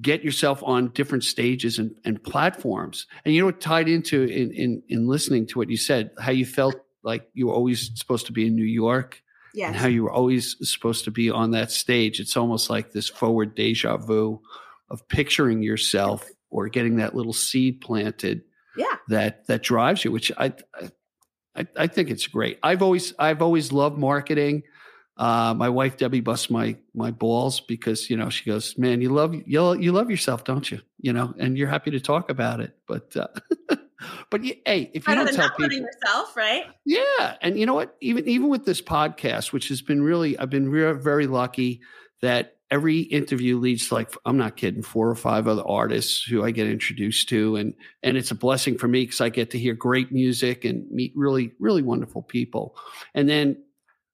get 0.00 0.24
yourself 0.24 0.60
on 0.64 0.88
different 0.88 1.22
stages 1.22 1.78
and, 1.78 1.94
and 2.04 2.20
platforms. 2.24 3.06
And 3.24 3.32
you 3.32 3.40
know 3.40 3.46
what 3.46 3.60
tied 3.60 3.88
into 3.88 4.24
in, 4.24 4.50
in 4.52 4.82
in 4.88 5.06
listening 5.06 5.46
to 5.48 5.58
what 5.58 5.70
you 5.70 5.76
said, 5.76 6.10
how 6.18 6.32
you 6.32 6.44
felt 6.44 6.74
like 7.04 7.28
you 7.32 7.46
were 7.46 7.54
always 7.54 7.92
supposed 7.94 8.26
to 8.26 8.32
be 8.32 8.46
in 8.48 8.56
New 8.56 8.64
York 8.64 9.22
Yes. 9.56 9.68
and 9.68 9.76
how 9.76 9.88
you 9.88 10.02
were 10.02 10.12
always 10.12 10.54
supposed 10.70 11.04
to 11.04 11.10
be 11.10 11.30
on 11.30 11.52
that 11.52 11.70
stage. 11.70 12.20
It's 12.20 12.36
almost 12.36 12.68
like 12.68 12.92
this 12.92 13.08
forward 13.08 13.54
deja 13.54 13.96
vu 13.96 14.42
of 14.90 15.08
picturing 15.08 15.62
yourself 15.62 16.28
or 16.50 16.68
getting 16.68 16.96
that 16.96 17.16
little 17.16 17.32
seed 17.32 17.80
planted 17.80 18.42
yeah. 18.76 18.96
that 19.08 19.46
that 19.46 19.62
drives 19.62 20.04
you, 20.04 20.12
which 20.12 20.30
I 20.36 20.52
I, 21.56 21.66
I 21.74 21.86
think 21.86 22.10
it's 22.10 22.26
great. 22.26 22.58
I've 22.62 22.82
always 22.82 23.14
I've 23.18 23.40
always 23.40 23.72
loved 23.72 23.98
marketing. 23.98 24.64
Uh, 25.16 25.54
my 25.54 25.70
wife 25.70 25.96
Debbie 25.96 26.20
busts 26.20 26.50
my 26.50 26.76
my 26.94 27.10
balls 27.10 27.60
because 27.60 28.10
you 28.10 28.16
know 28.18 28.28
she 28.28 28.44
goes, 28.44 28.76
man, 28.76 29.00
you 29.00 29.08
love 29.08 29.34
you 29.34 29.74
you 29.78 29.90
love 29.90 30.10
yourself, 30.10 30.44
don't 30.44 30.70
you? 30.70 30.82
You 31.00 31.14
know, 31.14 31.32
and 31.38 31.56
you're 31.56 31.68
happy 31.68 31.92
to 31.92 32.00
talk 32.00 32.28
about 32.28 32.60
it. 32.60 32.76
But 32.86 33.16
uh, 33.16 33.28
but 34.30 34.42
hey, 34.42 34.90
if 34.94 35.06
you 35.06 35.14
Better 35.14 35.24
don't 35.24 35.34
tell 35.34 35.50
people, 35.50 35.72
yourself, 35.72 36.36
right? 36.36 36.66
yeah, 36.84 37.36
and 37.40 37.58
you 37.58 37.66
know 37.66 37.74
what? 37.74 37.96
Even 38.00 38.28
even 38.28 38.48
with 38.48 38.64
this 38.64 38.82
podcast, 38.82 39.52
which 39.52 39.68
has 39.68 39.82
been 39.82 40.02
really, 40.02 40.38
I've 40.38 40.50
been 40.50 40.68
re- 40.68 40.92
very 40.92 41.26
lucky 41.26 41.80
that 42.22 42.56
every 42.70 42.98
interview 43.00 43.58
leads 43.58 43.88
to 43.88 43.94
like 43.94 44.12
I'm 44.24 44.36
not 44.36 44.56
kidding, 44.56 44.82
four 44.82 45.08
or 45.08 45.14
five 45.14 45.46
other 45.46 45.62
artists 45.66 46.22
who 46.24 46.44
I 46.44 46.50
get 46.50 46.66
introduced 46.66 47.28
to, 47.30 47.56
and 47.56 47.74
and 48.02 48.16
it's 48.16 48.30
a 48.30 48.34
blessing 48.34 48.78
for 48.78 48.88
me 48.88 49.02
because 49.04 49.20
I 49.20 49.28
get 49.28 49.50
to 49.52 49.58
hear 49.58 49.74
great 49.74 50.12
music 50.12 50.64
and 50.64 50.90
meet 50.90 51.12
really 51.14 51.52
really 51.60 51.82
wonderful 51.82 52.22
people, 52.22 52.76
and 53.14 53.28
then. 53.28 53.58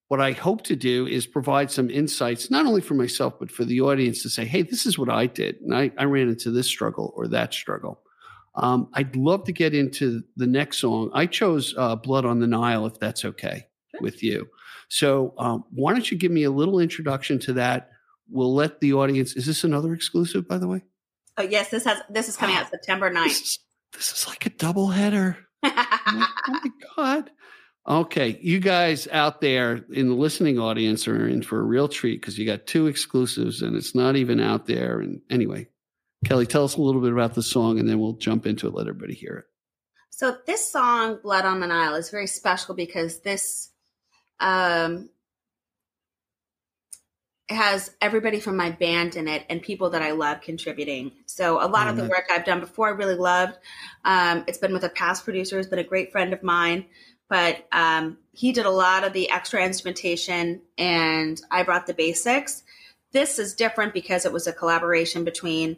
What 0.09 0.21
I 0.21 0.33
hope 0.33 0.61
to 0.65 0.77
do 0.77 1.07
is 1.07 1.27
provide 1.27 1.71
some 1.71 1.89
insights, 1.89 2.51
not 2.51 2.67
only 2.67 2.83
for 2.83 2.93
myself, 2.93 3.39
but 3.41 3.51
for 3.51 3.65
the 3.65 3.81
audience 3.81 4.21
to 4.25 4.29
say, 4.29 4.45
hey, 4.45 4.61
this 4.61 4.85
is 4.85 4.99
what 4.99 5.09
I 5.09 5.25
did. 5.25 5.59
And 5.63 5.75
I, 5.75 5.91
I 5.97 6.05
ran 6.05 6.29
into 6.29 6.51
this 6.51 6.67
struggle 6.67 7.15
or 7.17 7.29
that 7.29 7.55
struggle. 7.55 8.02
Um, 8.55 8.89
I'd 8.95 9.17
love 9.17 9.45
to 9.45 9.53
get 9.53 9.75
into 9.75 10.23
the 10.37 10.47
next 10.47 10.79
song. 10.79 11.11
I 11.15 11.27
chose 11.27 11.75
uh, 11.79 11.97
Blood 11.97 12.25
on 12.25 12.39
the 12.41 12.47
Nile, 12.47 12.85
if 12.87 12.99
that's 12.99 13.25
okay 13.25 13.67
with 14.01 14.23
you. 14.23 14.47
So, 14.89 15.33
um, 15.39 15.65
why 15.71 15.93
don't 15.93 16.11
you 16.11 16.19
give 16.19 16.33
me 16.33 16.45
a 16.45 16.51
little 16.51 16.79
introduction 16.79 17.39
to 17.41 17.55
that? 17.55 17.89
We'll 18.31 18.55
let 18.55 18.81
the 18.81 18.93
audience. 18.93 19.35
Is 19.35 19.47
this 19.47 19.65
another 19.65 19.95
exclusive, 19.95 20.47
by 20.47 20.59
the 20.59 20.69
way? 20.69 20.83
Oh, 21.39 21.43
yes. 21.43 21.71
This 21.71 21.85
has 21.85 22.01
this 22.11 22.29
is 22.29 22.37
coming 22.37 22.57
out 22.57 22.69
September 22.71 23.09
This 23.13 23.19
9th. 23.39 23.43
is, 23.43 23.59
this 23.95 24.13
is 24.13 24.29
like 24.29 24.45
a 24.47 24.51
double 24.51 24.89
header. 24.89 25.39
oh 25.63 25.71
oh 26.07 26.29
my 26.49 26.71
God. 26.97 27.31
Okay, 27.89 28.39
you 28.41 28.61
guys 28.61 29.09
out 29.09 29.41
there 29.41 29.85
in 29.91 30.09
the 30.09 30.15
listening 30.15 30.59
audience 30.59 31.09
are 31.09 31.27
in 31.27 31.43
for 31.43 31.59
a 31.59 31.65
real 31.65 31.89
treat 31.89 32.21
because 32.21 32.39
you 32.39 32.47
got 32.47 32.67
two 32.67 32.87
exclusives 32.87 33.61
and 33.61 33.75
it's 33.75 33.93
not 33.95 34.15
even 34.15 34.39
out 34.41 34.67
there. 34.67 35.01
And 35.01 35.21
anyway, 35.31 35.67
Kelli, 36.25 36.49
tell 36.49 36.65
us 36.65 36.77
a 36.77 36.81
little 36.83 37.01
bit 37.01 37.13
about 37.13 37.35
the 37.35 37.43
song 37.43 37.79
and 37.79 37.89
then 37.89 37.99
we'll 37.99 38.13
jump 38.15 38.47
into 38.47 38.67
it, 38.67 38.75
let 38.75 38.87
everybody 38.87 39.15
hear 39.15 39.37
it. 39.39 39.45
So 40.11 40.37
this 40.47 40.71
song, 40.71 41.19
"Blood 41.23 41.45
on 41.45 41.61
the 41.61 41.67
Nile," 41.67 41.95
is 41.97 42.11
very 42.11 42.27
special 42.29 42.75
because 42.75 43.21
this 43.21 43.71
um, 44.39 45.09
has 47.49 47.91
everybody 48.01 48.41
from 48.41 48.57
my 48.57 48.71
band 48.71 49.17
in 49.17 49.27
it 49.29 49.45
and 49.51 49.61
people 49.63 49.91
that 49.91 50.03
I 50.03 50.13
love 50.13 50.41
contributing. 50.41 51.13
So 51.27 51.57
a 51.65 51.67
lot 51.67 51.87
Oh, 51.87 51.91
of 51.91 51.97
the 51.97 52.05
work 52.05 52.27
I've 52.31 52.45
done 52.45 52.61
before, 52.61 52.89
I 52.89 52.91
really 52.91 53.17
loved. 53.17 53.59
Um, 54.05 54.45
it's 54.47 54.59
been 54.59 54.73
with 54.73 54.85
a 54.85 54.89
past 54.91 55.25
producer, 55.25 55.57
who's 55.57 55.67
been 55.67 55.79
a 55.79 55.85
great 55.85 56.13
friend 56.13 56.33
of 56.33 56.43
mine, 56.43 56.87
but 57.29 57.67
um, 57.73 58.19
he 58.33 58.53
did 58.53 58.67
a 58.67 58.71
lot 58.71 59.05
of 59.05 59.13
the 59.13 59.29
extra 59.31 59.65
instrumentation, 59.65 60.63
and 60.79 61.41
I 61.51 61.63
brought 61.63 61.87
the 61.87 61.95
basics. 61.95 62.63
This 63.13 63.39
is 63.39 63.55
different 63.55 63.93
because 63.93 64.25
it 64.25 64.33
was 64.33 64.47
a 64.47 64.53
collaboration 64.53 65.25
between 65.25 65.77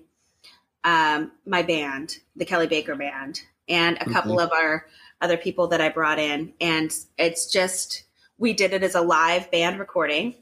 um, 0.85 1.33
my 1.47 1.62
band, 1.62 2.18
the 2.37 2.44
Kelli 2.44 2.68
Baker 2.68 2.94
Band, 2.94 3.40
and 3.68 3.97
a 4.01 4.11
couple 4.11 4.38
of 4.38 4.53
our 4.53 4.87
other 5.20 5.37
people 5.37 5.66
that 5.68 5.81
I 5.81 5.88
brought 5.88 6.18
in. 6.18 6.53
And 6.61 6.94
it's 7.18 7.51
just, 7.51 8.05
we 8.38 8.53
did 8.53 8.73
it 8.73 8.83
as 8.83 8.94
a 8.94 9.01
live 9.01 9.51
band 9.51 9.79
recording. 9.79 10.35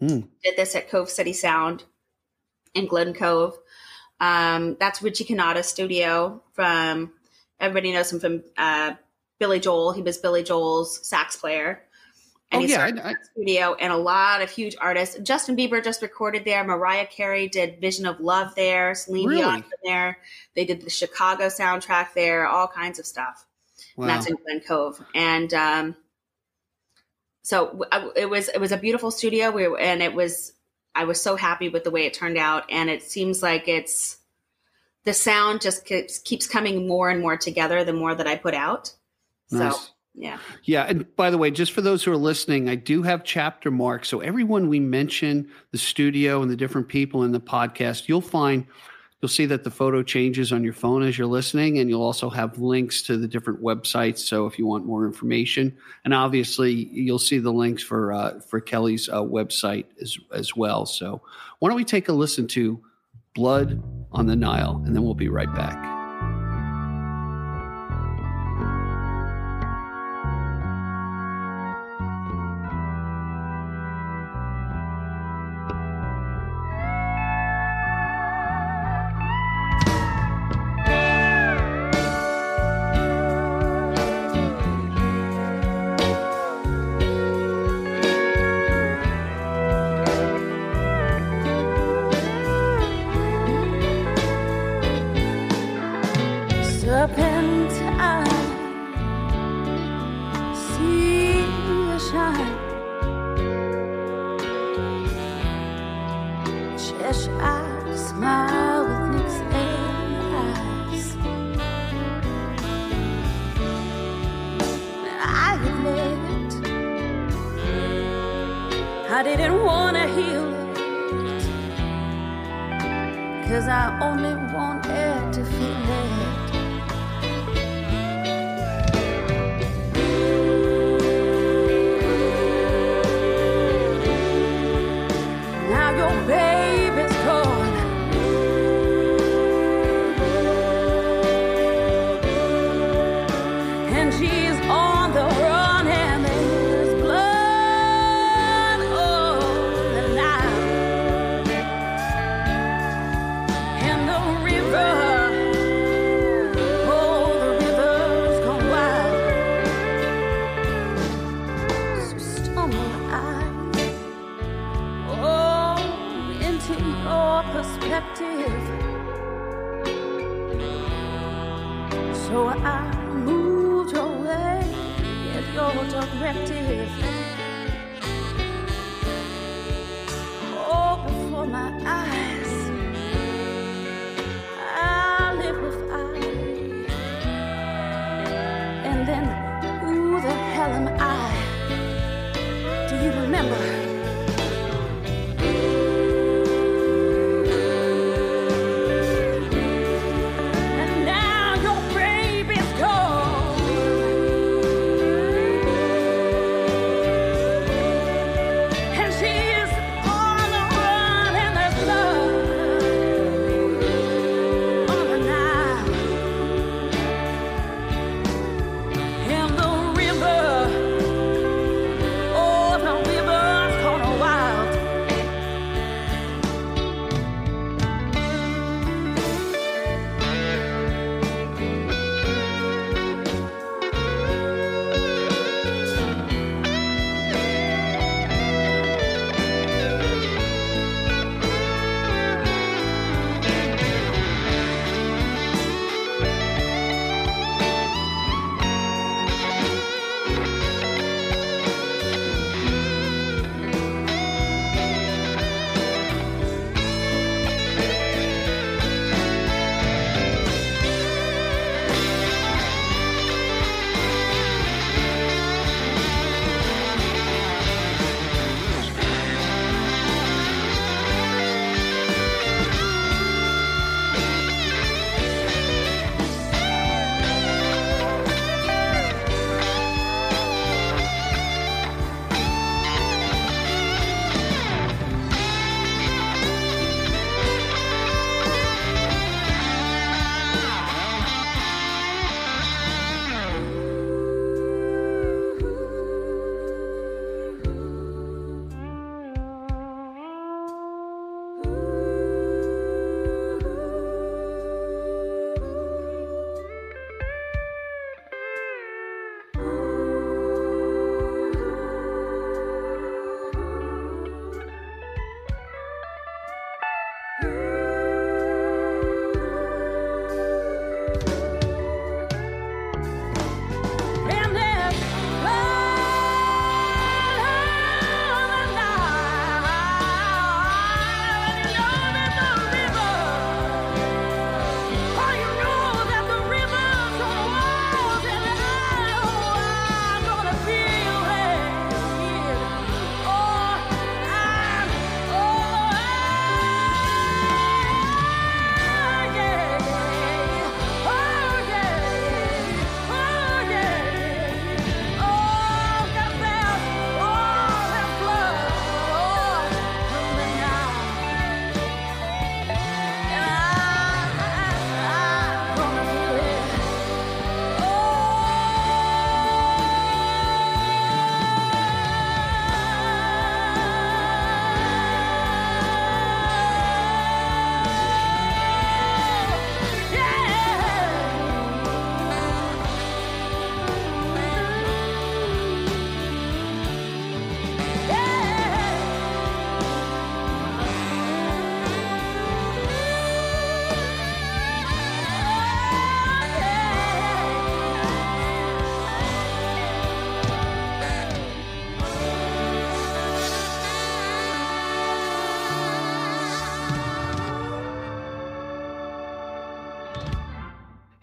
Mm. 0.00 0.26
Did 0.42 0.56
this 0.56 0.74
at 0.74 0.88
Cove 0.88 1.10
City 1.10 1.32
Sound 1.32 1.84
in 2.74 2.86
Glen 2.86 3.14
Cove. 3.14 3.56
Um, 4.20 4.76
that's 4.80 5.02
Richie 5.02 5.24
Cannata's 5.24 5.66
studio 5.66 6.42
from 6.52 7.12
everybody 7.60 7.92
knows 7.92 8.12
him 8.12 8.20
from 8.20 8.42
uh, 8.56 8.94
Billy 9.38 9.60
Joel. 9.60 9.92
He 9.92 10.02
was 10.02 10.18
Billy 10.18 10.42
Joel's 10.42 11.06
sax 11.06 11.36
player. 11.36 11.82
And 12.54 12.62
Oh, 12.62 12.66
he 12.66 12.70
yeah, 12.70 12.76
started 12.76 13.00
I- 13.00 13.10
I- 13.10 13.14
studio 13.32 13.74
and 13.74 13.92
a 13.92 13.96
lot 13.96 14.40
of 14.42 14.50
huge 14.50 14.76
artists. 14.80 15.18
Justin 15.22 15.56
Bieber 15.56 15.82
just 15.82 16.00
recorded 16.02 16.44
there. 16.44 16.62
Mariah 16.64 17.06
Carey 17.06 17.48
did 17.48 17.80
Vision 17.80 18.06
of 18.06 18.20
Love 18.20 18.54
there. 18.54 18.94
Celine 18.94 19.28
Really? 19.28 19.42
Dion 19.42 19.64
there. 19.84 20.18
They 20.54 20.64
did 20.64 20.82
the 20.82 20.90
Chicago 20.90 21.46
soundtrack 21.46 22.14
there. 22.14 22.46
All 22.46 22.68
kinds 22.68 22.98
of 22.98 23.06
stuff. 23.06 23.44
Wow. 23.96 24.04
And 24.04 24.10
that's 24.10 24.26
in 24.26 24.36
Glen 24.36 24.60
Cove. 24.60 25.04
And 25.14 25.52
um, 25.54 25.96
so 27.42 27.84
it 28.16 28.28
was 28.30 28.48
it 28.48 28.58
was 28.60 28.72
a 28.72 28.76
beautiful 28.76 29.10
studio. 29.10 29.50
We 29.50 29.68
were, 29.68 29.78
and 29.78 30.02
it 30.02 30.14
was 30.14 30.52
I 30.94 31.04
was 31.04 31.20
so 31.20 31.36
happy 31.36 31.68
with 31.68 31.84
the 31.84 31.90
way 31.90 32.06
it 32.06 32.14
turned 32.14 32.38
out. 32.38 32.64
And 32.70 32.88
it 32.88 33.02
seems 33.02 33.42
like 33.42 33.68
it's 33.68 34.16
the 35.04 35.12
sound 35.12 35.60
just 35.60 35.84
keeps 35.84 36.18
keeps 36.20 36.46
coming 36.46 36.88
more 36.88 37.10
and 37.10 37.20
more 37.20 37.36
together 37.36 37.84
the 37.84 37.92
more 37.92 38.14
that 38.14 38.26
I 38.26 38.36
put 38.36 38.54
out. 38.54 38.94
So 39.48 39.58
Nice. 39.58 39.90
Yeah, 40.16 40.38
Yeah, 40.62 40.84
and 40.84 41.16
by 41.16 41.30
the 41.30 41.38
way, 41.38 41.50
just 41.50 41.72
for 41.72 41.80
those 41.80 42.04
who 42.04 42.12
are 42.12 42.16
listening, 42.16 42.68
I 42.68 42.76
do 42.76 43.02
have 43.02 43.24
chapter 43.24 43.72
marks. 43.72 44.08
So 44.08 44.20
everyone 44.20 44.68
we 44.68 44.78
mention, 44.78 45.50
the 45.72 45.78
studio 45.78 46.40
and 46.40 46.48
the 46.48 46.56
different 46.56 46.86
people 46.86 47.24
in 47.24 47.32
the 47.32 47.40
podcast, 47.40 48.06
you'll 48.06 48.20
find 48.20 48.64
you'll 49.20 49.28
see 49.28 49.46
that 49.46 49.64
the 49.64 49.70
photo 49.70 50.02
changes 50.02 50.52
on 50.52 50.62
your 50.62 50.72
phone 50.72 51.02
as 51.02 51.18
you're 51.18 51.26
listening, 51.26 51.78
and 51.78 51.90
you'll 51.90 52.02
also 52.02 52.30
have 52.30 52.58
links 52.58 53.02
to 53.02 53.16
the 53.16 53.26
different 53.26 53.60
websites. 53.60 54.18
So 54.18 54.46
if 54.46 54.56
you 54.56 54.66
want 54.66 54.86
more 54.86 55.04
information, 55.04 55.76
and 56.04 56.14
obviously 56.14 56.72
you'll 56.72 57.18
see 57.18 57.38
the 57.38 57.52
links 57.52 57.82
for 57.82 58.12
uh, 58.12 58.38
for 58.40 58.60
Kelli's 58.60 59.08
uh, 59.08 59.22
website 59.22 59.86
as 60.00 60.16
as 60.32 60.54
well. 60.54 60.86
So 60.86 61.22
why 61.58 61.70
don't 61.70 61.76
we 61.76 61.84
take 61.84 62.08
a 62.08 62.12
listen 62.12 62.46
to 62.48 62.80
"Blood 63.34 63.82
on 64.12 64.26
the 64.26 64.36
Nile," 64.36 64.80
and 64.86 64.94
then 64.94 65.02
we'll 65.02 65.14
be 65.14 65.28
right 65.28 65.52
back. 65.56 65.93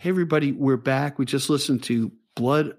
Hey, 0.02 0.10
everybody, 0.10 0.52
we're 0.52 0.78
back. 0.78 1.20
We 1.20 1.26
just 1.26 1.47
listened 1.47 1.84
to 1.84 2.12
Blood 2.36 2.76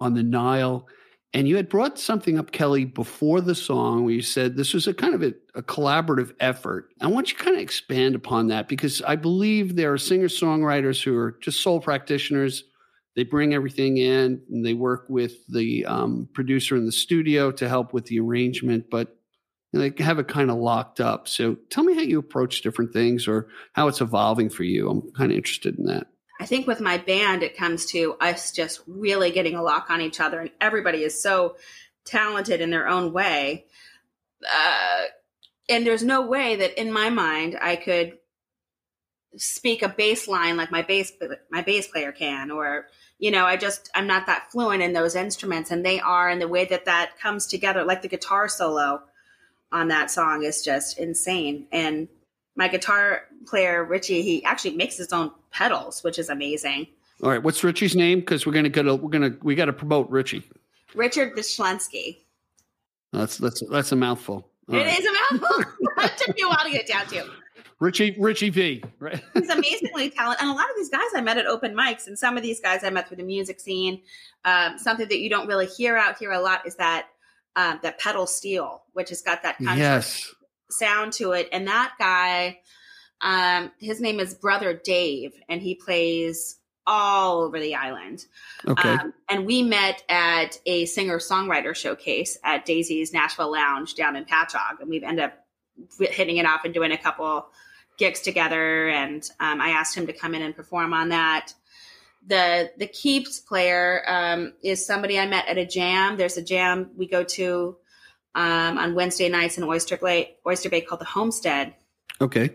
on 0.00 0.14
the 0.14 0.24
Nile. 0.24 0.88
And 1.32 1.46
you 1.46 1.54
had 1.54 1.68
brought 1.68 2.00
something 2.00 2.36
up, 2.36 2.50
Kelli, 2.50 2.92
before 2.92 3.40
the 3.40 3.54
song 3.54 4.02
where 4.02 4.12
you 4.12 4.22
said 4.22 4.56
this 4.56 4.74
was 4.74 4.88
a 4.88 4.92
kind 4.92 5.14
of 5.14 5.22
a, 5.22 5.34
a 5.54 5.62
collaborative 5.62 6.34
effort. 6.40 6.88
I 7.00 7.06
want 7.06 7.30
you 7.30 7.38
to 7.38 7.44
kind 7.44 7.54
of 7.54 7.62
expand 7.62 8.16
upon 8.16 8.48
that 8.48 8.66
because 8.66 9.00
I 9.02 9.14
believe 9.14 9.76
there 9.76 9.92
are 9.92 9.98
singer 9.98 10.26
songwriters 10.26 11.00
who 11.00 11.16
are 11.16 11.38
just 11.40 11.62
sole 11.62 11.80
practitioners. 11.80 12.64
They 13.14 13.22
bring 13.22 13.54
everything 13.54 13.98
in 13.98 14.42
and 14.50 14.66
they 14.66 14.74
work 14.74 15.06
with 15.08 15.46
the 15.46 15.86
um, 15.86 16.28
producer 16.34 16.74
in 16.74 16.86
the 16.86 16.90
studio 16.90 17.52
to 17.52 17.68
help 17.68 17.92
with 17.92 18.06
the 18.06 18.18
arrangement, 18.18 18.86
but 18.90 19.16
they 19.72 19.92
have 19.98 20.18
it 20.18 20.26
kind 20.26 20.50
of 20.50 20.56
locked 20.56 21.00
up. 21.00 21.28
So 21.28 21.56
tell 21.70 21.84
me 21.84 21.94
how 21.94 22.00
you 22.00 22.18
approach 22.18 22.62
different 22.62 22.92
things 22.92 23.28
or 23.28 23.46
how 23.74 23.86
it's 23.86 24.00
evolving 24.00 24.50
for 24.50 24.64
you. 24.64 24.90
I'm 24.90 25.12
kind 25.12 25.30
of 25.30 25.36
interested 25.36 25.78
in 25.78 25.84
that. 25.84 26.08
I 26.40 26.46
think 26.46 26.66
with 26.66 26.80
my 26.80 26.98
band, 26.98 27.42
it 27.42 27.56
comes 27.56 27.86
to 27.86 28.16
us 28.20 28.50
just 28.50 28.80
really 28.86 29.30
getting 29.30 29.54
a 29.54 29.62
lock 29.62 29.88
on 29.90 30.00
each 30.00 30.20
other, 30.20 30.40
and 30.40 30.50
everybody 30.60 31.02
is 31.02 31.20
so 31.20 31.56
talented 32.04 32.60
in 32.60 32.70
their 32.70 32.88
own 32.88 33.12
way. 33.12 33.66
Uh, 34.44 35.04
and 35.68 35.86
there's 35.86 36.02
no 36.02 36.26
way 36.26 36.56
that 36.56 36.78
in 36.78 36.92
my 36.92 37.08
mind 37.08 37.56
I 37.60 37.76
could 37.76 38.18
speak 39.36 39.82
a 39.82 39.88
bass 39.88 40.28
line 40.28 40.56
like 40.56 40.70
my 40.70 40.82
bass 40.82 41.12
my 41.50 41.62
bass 41.62 41.88
player 41.88 42.12
can, 42.12 42.50
or 42.50 42.86
you 43.18 43.30
know, 43.30 43.44
I 43.44 43.56
just 43.56 43.90
I'm 43.94 44.06
not 44.06 44.26
that 44.26 44.50
fluent 44.50 44.82
in 44.82 44.92
those 44.92 45.14
instruments, 45.14 45.70
and 45.70 45.84
they 45.84 46.00
are, 46.00 46.28
and 46.28 46.40
the 46.40 46.48
way 46.48 46.64
that 46.66 46.84
that 46.86 47.18
comes 47.18 47.46
together, 47.46 47.84
like 47.84 48.02
the 48.02 48.08
guitar 48.08 48.48
solo 48.48 49.02
on 49.72 49.88
that 49.88 50.10
song 50.10 50.42
is 50.44 50.62
just 50.62 50.98
insane, 50.98 51.66
and 51.72 52.08
my 52.56 52.68
guitar 52.68 53.22
player 53.46 53.84
Richie, 53.84 54.22
he 54.22 54.44
actually 54.44 54.76
makes 54.76 54.96
his 54.96 55.12
own 55.12 55.30
pedals, 55.50 56.02
which 56.04 56.18
is 56.18 56.28
amazing. 56.28 56.86
All 57.22 57.30
right, 57.30 57.42
what's 57.42 57.62
Richie's 57.64 57.94
name? 57.94 58.20
Because 58.20 58.46
we're 58.46 58.52
gonna 58.52 58.68
get 58.68 58.86
a, 58.86 58.94
we're 58.94 59.10
gonna 59.10 59.36
we 59.42 59.54
got 59.54 59.66
to 59.66 59.72
promote 59.72 60.10
Richie. 60.10 60.42
Richard 60.94 61.34
Vishlensky. 61.36 62.18
That's 63.12 63.38
that's 63.38 63.62
that's 63.70 63.92
a 63.92 63.96
mouthful. 63.96 64.48
All 64.68 64.74
It 64.74 64.84
right. 64.84 64.98
is 64.98 65.06
a 65.06 65.34
mouthful. 65.38 65.64
that 65.96 66.16
took 66.18 66.34
me 66.36 66.42
a 66.42 66.48
while 66.48 66.64
to 66.64 66.70
get 66.70 66.86
down 66.86 67.06
to. 67.08 67.26
Richie 67.80 68.16
Richie 68.18 68.50
V. 68.50 68.82
Right. 68.98 69.22
He's 69.34 69.48
amazingly 69.48 70.10
talented, 70.10 70.42
and 70.42 70.50
a 70.50 70.54
lot 70.54 70.68
of 70.70 70.76
these 70.76 70.88
guys 70.90 71.06
I 71.14 71.20
met 71.20 71.38
at 71.38 71.46
open 71.46 71.74
mics, 71.74 72.06
and 72.06 72.18
some 72.18 72.36
of 72.36 72.42
these 72.42 72.60
guys 72.60 72.82
I 72.84 72.90
met 72.90 73.08
through 73.08 73.18
the 73.18 73.24
music 73.24 73.60
scene. 73.60 74.00
Um, 74.44 74.78
something 74.78 75.08
that 75.08 75.18
you 75.18 75.28
don't 75.30 75.46
really 75.46 75.66
hear 75.66 75.96
out 75.96 76.18
here 76.18 76.32
a 76.32 76.40
lot 76.40 76.66
is 76.66 76.76
that 76.76 77.08
um, 77.56 77.80
that 77.82 77.98
pedal 78.00 78.26
steel, 78.26 78.82
which 78.92 79.08
has 79.10 79.22
got 79.22 79.42
that 79.42 79.58
kind 79.58 79.70
of 79.70 79.78
yes. 79.78 80.32
Sound 80.78 81.12
to 81.14 81.32
it. 81.32 81.48
And 81.52 81.68
that 81.68 81.94
guy, 81.98 82.60
um, 83.20 83.70
his 83.78 84.00
name 84.00 84.20
is 84.20 84.34
Brother 84.34 84.74
Dave, 84.74 85.32
and 85.48 85.60
he 85.62 85.74
plays 85.74 86.58
all 86.86 87.42
over 87.42 87.58
the 87.58 87.74
island. 87.74 88.26
Okay. 88.66 88.88
Um, 88.88 89.14
and 89.28 89.46
we 89.46 89.62
met 89.62 90.02
at 90.08 90.58
a 90.66 90.84
singer 90.86 91.18
songwriter 91.18 91.74
showcase 91.74 92.38
at 92.44 92.64
Daisy's 92.64 93.12
Nashville 93.12 93.52
Lounge 93.52 93.94
down 93.94 94.16
in 94.16 94.24
Patchogue, 94.24 94.80
and 94.80 94.90
we've 94.90 95.02
ended 95.02 95.24
up 95.24 95.32
hitting 95.98 96.36
it 96.36 96.46
off 96.46 96.64
and 96.64 96.74
doing 96.74 96.92
a 96.92 96.98
couple 96.98 97.46
gigs 97.96 98.20
together. 98.20 98.88
And 98.88 99.22
um, 99.40 99.60
I 99.60 99.70
asked 99.70 99.96
him 99.96 100.06
to 100.06 100.12
come 100.12 100.34
in 100.34 100.42
and 100.42 100.54
perform 100.54 100.92
on 100.92 101.10
that. 101.10 101.52
The 102.26 102.70
the 102.78 102.86
keeps 102.86 103.38
player 103.38 104.02
um, 104.06 104.54
is 104.62 104.84
somebody 104.84 105.18
I 105.18 105.26
met 105.26 105.46
at 105.46 105.58
a 105.58 105.66
jam. 105.66 106.16
There's 106.16 106.38
a 106.38 106.42
jam 106.42 106.90
we 106.96 107.06
go 107.06 107.22
to 107.22 107.76
um, 108.34 108.78
on 108.78 108.94
Wednesday 108.94 109.28
nights 109.28 109.58
in 109.58 109.64
Oyster 109.64 109.96
Bay, 109.96 110.36
Oyster 110.46 110.68
Bay 110.68 110.80
called 110.80 111.00
the 111.00 111.04
Homestead. 111.06 111.74
Okay. 112.20 112.50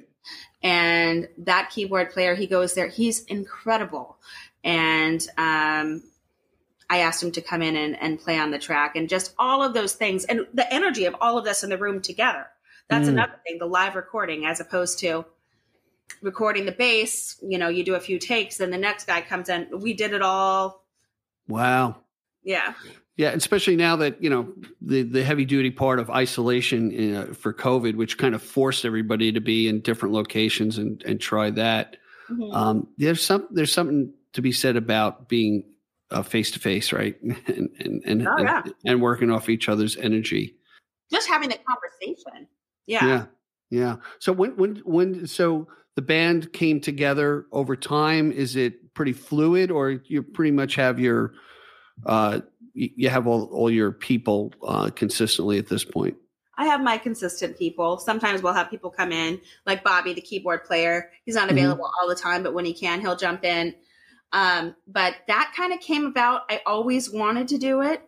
and 0.64 1.28
that 1.38 1.70
keyboard 1.70 2.12
player 2.12 2.36
he 2.36 2.48
goes 2.48 2.74
there. 2.74 2.88
He's 2.88 3.24
incredible. 3.26 4.18
And 4.64 5.26
um, 5.38 6.04
i 6.90 7.00
asked 7.00 7.22
him 7.24 7.32
to 7.34 7.42
come 7.42 7.62
in 7.62 7.76
and, 7.76 8.02
and 8.02 8.20
play 8.20 8.38
on 8.40 8.52
the 8.52 8.58
track 8.60 8.96
and 8.96 9.08
just 9.08 9.34
all 9.38 9.62
of 9.64 9.74
those 9.74 9.94
things 9.94 10.26
and 10.26 10.48
the 10.54 10.72
energy 10.74 11.06
of 11.06 11.16
all 11.22 11.38
of 11.38 11.46
this 11.46 11.64
in 11.64 11.70
the 11.70 11.78
room 11.78 12.02
together. 12.02 12.48
That's 12.90 13.06
Mm. 13.08 13.10
another 13.14 13.40
thing 13.46 13.60
the 13.60 13.66
live 13.68 13.96
recording 13.96 14.46
as 14.46 14.60
opposed 14.60 15.00
to 15.00 15.26
recording 16.22 16.66
the 16.66 16.72
bass. 16.72 17.38
You 17.42 17.58
know 17.58 17.70
you 17.70 17.84
do 17.84 17.96
a 17.96 18.00
few 18.00 18.18
takes 18.20 18.60
and 18.60 18.74
the 18.74 18.78
next 18.78 19.06
guy 19.08 19.22
comes 19.22 19.50
in. 19.50 19.68
We 19.80 19.94
did 19.94 20.14
it 20.14 20.22
all. 20.22 20.84
Wow. 21.48 21.98
yeah 22.44 22.74
Yeah, 23.20 23.32
especially 23.32 23.76
now 23.76 23.98
that 23.98 24.24
you 24.24 24.30
know 24.30 24.48
the 24.82 25.04
the 25.04 25.26
heavy 25.26 25.44
duty 25.44 25.72
part 25.72 26.00
of 26.00 26.10
isolation 26.10 27.16
uh, 27.18 27.34
for 27.34 27.54
COVID, 27.54 27.96
which 27.96 28.18
kind 28.18 28.34
of 28.34 28.42
forced 28.42 28.86
everybody 28.86 29.34
to 29.34 29.42
be 29.42 29.68
in 29.68 29.82
different 29.82 30.14
locations 30.14 30.78
and 30.78 31.04
and 31.04 31.20
try 31.20 31.50
that. 31.50 31.98
Mhm. 32.32 32.56
Um, 32.56 32.88
there's 32.98 33.22
some 33.22 33.46
there's 33.52 33.74
something 33.74 34.14
to 34.32 34.42
be 34.42 34.54
said 34.54 34.78
about 34.78 35.28
being 35.28 35.66
face 36.24 36.50
to 36.52 36.60
face, 36.60 36.94
right? 36.94 37.22
and 37.48 37.70
and 37.80 38.02
and, 38.06 38.26
Oh, 38.26 38.38
yeah. 38.38 38.62
and 38.64 38.74
and 38.86 39.02
working 39.02 39.30
off 39.32 39.50
each 39.50 39.68
other's 39.68 39.98
energy. 39.98 40.56
just 41.12 41.28
having 41.28 41.50
the 41.50 41.58
conversation 41.68 42.48
yeah. 42.88 43.06
yeah, 43.06 43.26
yeah. 43.70 43.96
So 44.20 44.32
when 44.32 44.56
when 44.56 44.76
when 44.86 45.28
so 45.28 45.68
the 45.98 46.02
band 46.02 46.54
came 46.54 46.80
together 46.80 47.48
over 47.52 47.76
time, 47.76 48.32
is 48.32 48.56
it 48.56 48.94
pretty 48.94 49.12
fluid, 49.12 49.72
or 49.72 49.90
you 50.06 50.24
pretty 50.24 50.52
much 50.52 50.76
have 50.76 51.02
your 51.02 51.34
uh, 52.06 52.40
you 52.96 53.10
have 53.10 53.28
all, 53.28 53.46
all 53.52 53.70
your 53.70 53.92
people 53.92 54.54
uh, 54.64 54.90
consistently 54.90 55.58
at 55.58 55.68
this 55.68 55.84
point? 55.84 56.16
I 56.58 56.66
have 56.66 56.82
my 56.82 56.98
consistent 56.98 57.58
people. 57.58 58.00
Sometimes 58.00 58.42
we'll 58.42 58.54
have 58.54 58.70
people 58.70 58.90
come 58.90 59.12
in, 59.12 59.40
like 59.66 59.84
Bobby, 59.84 60.14
the 60.14 60.22
keyboard 60.22 60.66
player. 60.66 61.10
He's 61.26 61.36
not 61.36 61.48
Mhm. 61.48 61.54
available 61.54 61.90
all 62.02 62.08
the 62.08 62.16
time, 62.16 62.44
but 62.44 62.54
when 62.54 62.66
he 62.66 62.74
can, 62.74 63.00
he'll 63.00 63.16
jump 63.16 63.46
in. 63.46 63.76
Um, 64.34 64.76
but 64.86 65.16
that 65.28 65.54
kind 65.56 65.74
of 65.74 65.80
came 65.80 66.06
about. 66.06 66.42
I 66.50 66.62
always 66.66 67.10
wanted 67.10 67.48
to 67.50 67.58
do 67.58 67.82
it, 67.82 68.02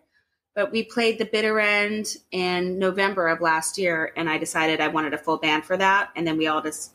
but 0.53 0.71
we 0.71 0.83
played 0.83 1.17
the 1.17 1.25
bitter 1.25 1.59
end 1.59 2.17
in 2.31 2.77
November 2.77 3.27
of 3.29 3.39
last 3.41 3.77
year, 3.77 4.11
and 4.17 4.29
I 4.29 4.37
decided 4.37 4.81
I 4.81 4.89
wanted 4.89 5.13
a 5.13 5.17
full 5.17 5.37
band 5.37 5.63
for 5.65 5.77
that. 5.77 6.09
And 6.15 6.27
then 6.27 6.37
we 6.37 6.47
all 6.47 6.61
just 6.61 6.91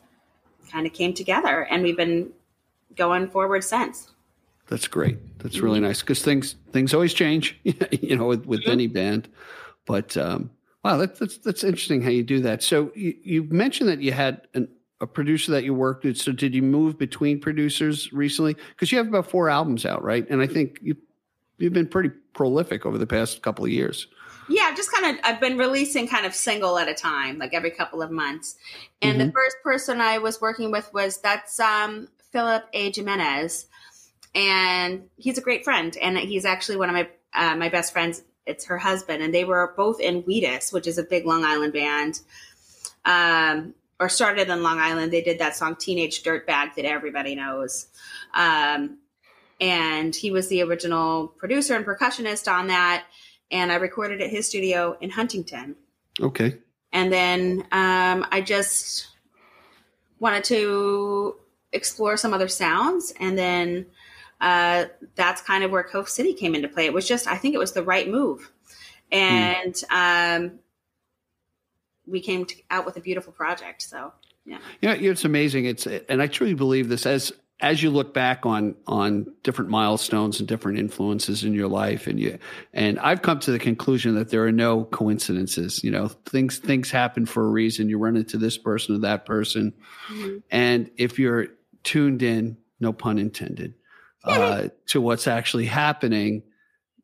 kind 0.71 0.85
of 0.85 0.93
came 0.93 1.13
together, 1.13 1.61
and 1.69 1.81
we've 1.83 1.97
been 1.97 2.31
going 2.95 3.29
forward 3.29 3.63
since. 3.63 4.11
That's 4.67 4.87
great. 4.87 5.17
That's 5.39 5.59
really 5.59 5.79
nice 5.79 6.01
because 6.01 6.21
things 6.21 6.55
things 6.71 6.93
always 6.93 7.13
change, 7.13 7.57
you 7.63 8.15
know, 8.17 8.27
with, 8.27 8.45
with 8.45 8.61
Mhm. 8.63 8.71
any 8.71 8.87
band. 8.87 9.29
But 9.85 10.17
um, 10.17 10.51
wow, 10.83 10.97
that's, 10.97 11.19
that's 11.19 11.37
that's 11.37 11.63
interesting 11.63 12.01
how 12.01 12.09
you 12.09 12.23
do 12.23 12.41
that. 12.41 12.61
So 12.63 12.91
you, 12.95 13.15
you 13.23 13.43
mentioned 13.43 13.89
that 13.89 14.01
you 14.01 14.11
had 14.11 14.41
an, 14.53 14.67
a 14.99 15.07
producer 15.07 15.51
that 15.53 15.63
you 15.63 15.73
worked 15.73 16.03
with. 16.03 16.17
So 16.17 16.31
did 16.31 16.53
you 16.53 16.61
move 16.61 16.97
between 16.97 17.39
producers 17.39 18.11
recently? 18.11 18.55
Because 18.69 18.91
you 18.91 18.97
have 18.97 19.07
about 19.07 19.29
four 19.29 19.49
albums 19.49 19.85
out, 19.85 20.03
right? 20.03 20.27
And 20.29 20.41
I 20.41 20.47
think 20.47 20.79
you 20.81 20.97
you've 21.57 21.73
been 21.73 21.87
pretty 21.87 22.09
prolific 22.33 22.85
over 22.85 22.97
the 22.97 23.07
past 23.07 23.41
couple 23.41 23.63
of 23.63 23.71
years. 23.71 24.07
Yeah, 24.49 24.73
just 24.75 24.91
kind 24.93 25.13
of, 25.13 25.25
I've 25.25 25.41
been 25.41 25.57
releasing 25.57 26.07
kind 26.07 26.25
of 26.25 26.33
single 26.33 26.77
at 26.77 26.87
a 26.87 26.93
time, 26.93 27.37
like 27.37 27.53
every 27.53 27.71
couple 27.71 28.01
of 28.01 28.11
months. 28.11 28.55
And 29.01 29.19
the 29.19 29.29
first 29.33 29.57
person 29.61 29.99
I 29.99 30.19
was 30.19 30.39
working 30.39 30.71
with 30.71 30.89
was 30.93 31.17
that's 31.17 31.59
um, 31.59 32.07
Philip 32.31 32.63
A. 32.71 32.89
Jimenez, 32.93 33.65
and 34.35 35.03
he's 35.17 35.37
a 35.37 35.41
great 35.41 35.63
friend, 35.63 35.95
and 35.97 36.17
he's 36.17 36.45
actually 36.45 36.77
one 36.77 36.89
of 36.89 36.95
my 36.95 37.09
uh, 37.33 37.55
my 37.55 37.69
best 37.69 37.93
friends. 37.93 38.23
It's 38.45 38.65
her 38.65 38.77
husband, 38.77 39.21
and 39.21 39.33
they 39.33 39.43
were 39.43 39.73
both 39.75 39.99
in 39.99 40.23
Wheatus, 40.23 40.71
which 40.71 40.87
is 40.87 40.97
a 40.97 41.03
big 41.03 41.25
Long 41.25 41.43
Island 41.43 41.73
band, 41.73 42.21
um, 43.05 43.73
or 43.99 44.09
started 44.09 44.49
in 44.49 44.63
Long 44.63 44.79
Island. 44.79 45.11
They 45.11 45.21
did 45.21 45.39
that 45.39 45.55
song 45.55 45.75
"Teenage 45.75 46.23
Dirtbag" 46.23 46.75
that 46.75 46.85
everybody 46.85 47.35
knows. 47.35 47.87
Um, 48.33 48.99
and 49.59 50.15
he 50.15 50.29
was 50.29 50.49
the 50.49 50.61
original 50.61 51.27
producer 51.27 51.75
and 51.75 51.83
percussionist 51.83 52.51
on 52.51 52.67
that 52.67 53.05
and 53.51 53.71
I 53.71 53.75
recorded 53.75 54.21
at 54.21 54.29
his 54.29 54.47
studio 54.47 54.97
in 54.99 55.09
Huntington. 55.09 55.75
Okay. 56.19 56.57
And 56.91 57.11
then 57.11 57.61
um, 57.71 58.25
I 58.31 58.41
just 58.45 59.07
wanted 60.19 60.43
to 60.45 61.35
explore 61.71 62.17
some 62.17 62.33
other 62.33 62.47
sounds, 62.47 63.13
and 63.19 63.37
then 63.37 63.85
uh, 64.41 64.85
that's 65.15 65.41
kind 65.41 65.63
of 65.63 65.71
where 65.71 65.83
Cove 65.83 66.09
City 66.09 66.33
came 66.33 66.55
into 66.55 66.67
play. 66.67 66.85
It 66.85 66.93
was 66.93 67.07
just, 67.07 67.27
I 67.27 67.37
think, 67.37 67.55
it 67.55 67.59
was 67.59 67.73
the 67.73 67.83
right 67.83 68.09
move, 68.09 68.51
and 69.11 69.75
um, 69.91 70.59
we 72.05 72.21
came 72.21 72.45
to, 72.45 72.55
out 72.69 72.85
with 72.85 72.97
a 72.97 73.01
beautiful 73.01 73.33
project. 73.33 73.81
So 73.81 74.13
yeah, 74.47 74.59
You 74.81 74.89
know, 74.89 75.11
it's 75.11 75.25
amazing. 75.25 75.65
It's 75.65 75.85
and 75.85 76.21
I 76.21 76.27
truly 76.27 76.53
believe 76.53 76.87
this 76.87 77.05
as 77.05 77.33
as 77.59 77.81
you 77.81 77.89
look 77.89 78.13
back 78.13 78.45
on 78.45 78.75
on 78.85 79.33
different 79.43 79.69
milestones 79.69 80.39
and 80.39 80.47
different 80.47 80.79
influences 80.79 81.43
in 81.43 81.53
your 81.53 81.67
life, 81.67 82.07
and 82.07 82.17
you 82.19 82.39
and 82.73 82.97
I've 82.99 83.21
come 83.21 83.39
to 83.39 83.51
the 83.51 83.59
conclusion 83.59 84.15
that 84.15 84.29
there 84.29 84.45
are 84.45 84.51
no 84.51 84.85
coincidences. 84.85 85.83
You 85.83 85.91
know, 85.91 86.07
things 86.07 86.59
things 86.59 86.89
happen 86.89 87.25
for 87.25 87.45
a 87.45 87.49
reason. 87.49 87.89
You 87.89 87.97
run 87.97 88.15
into 88.15 88.37
this 88.37 88.57
person 88.57 88.95
or 88.95 88.99
that 88.99 89.25
person, 89.25 89.73
and 90.49 90.89
if 90.95 91.19
you're 91.19 91.47
tuned 91.83 92.23
in, 92.23 92.57
no 92.79 92.93
pun 92.93 93.19
intended, 93.19 93.73
uh, 94.27 94.67
to 94.89 95.01
what's 95.01 95.27
actually 95.27 95.65
happening, 95.65 96.43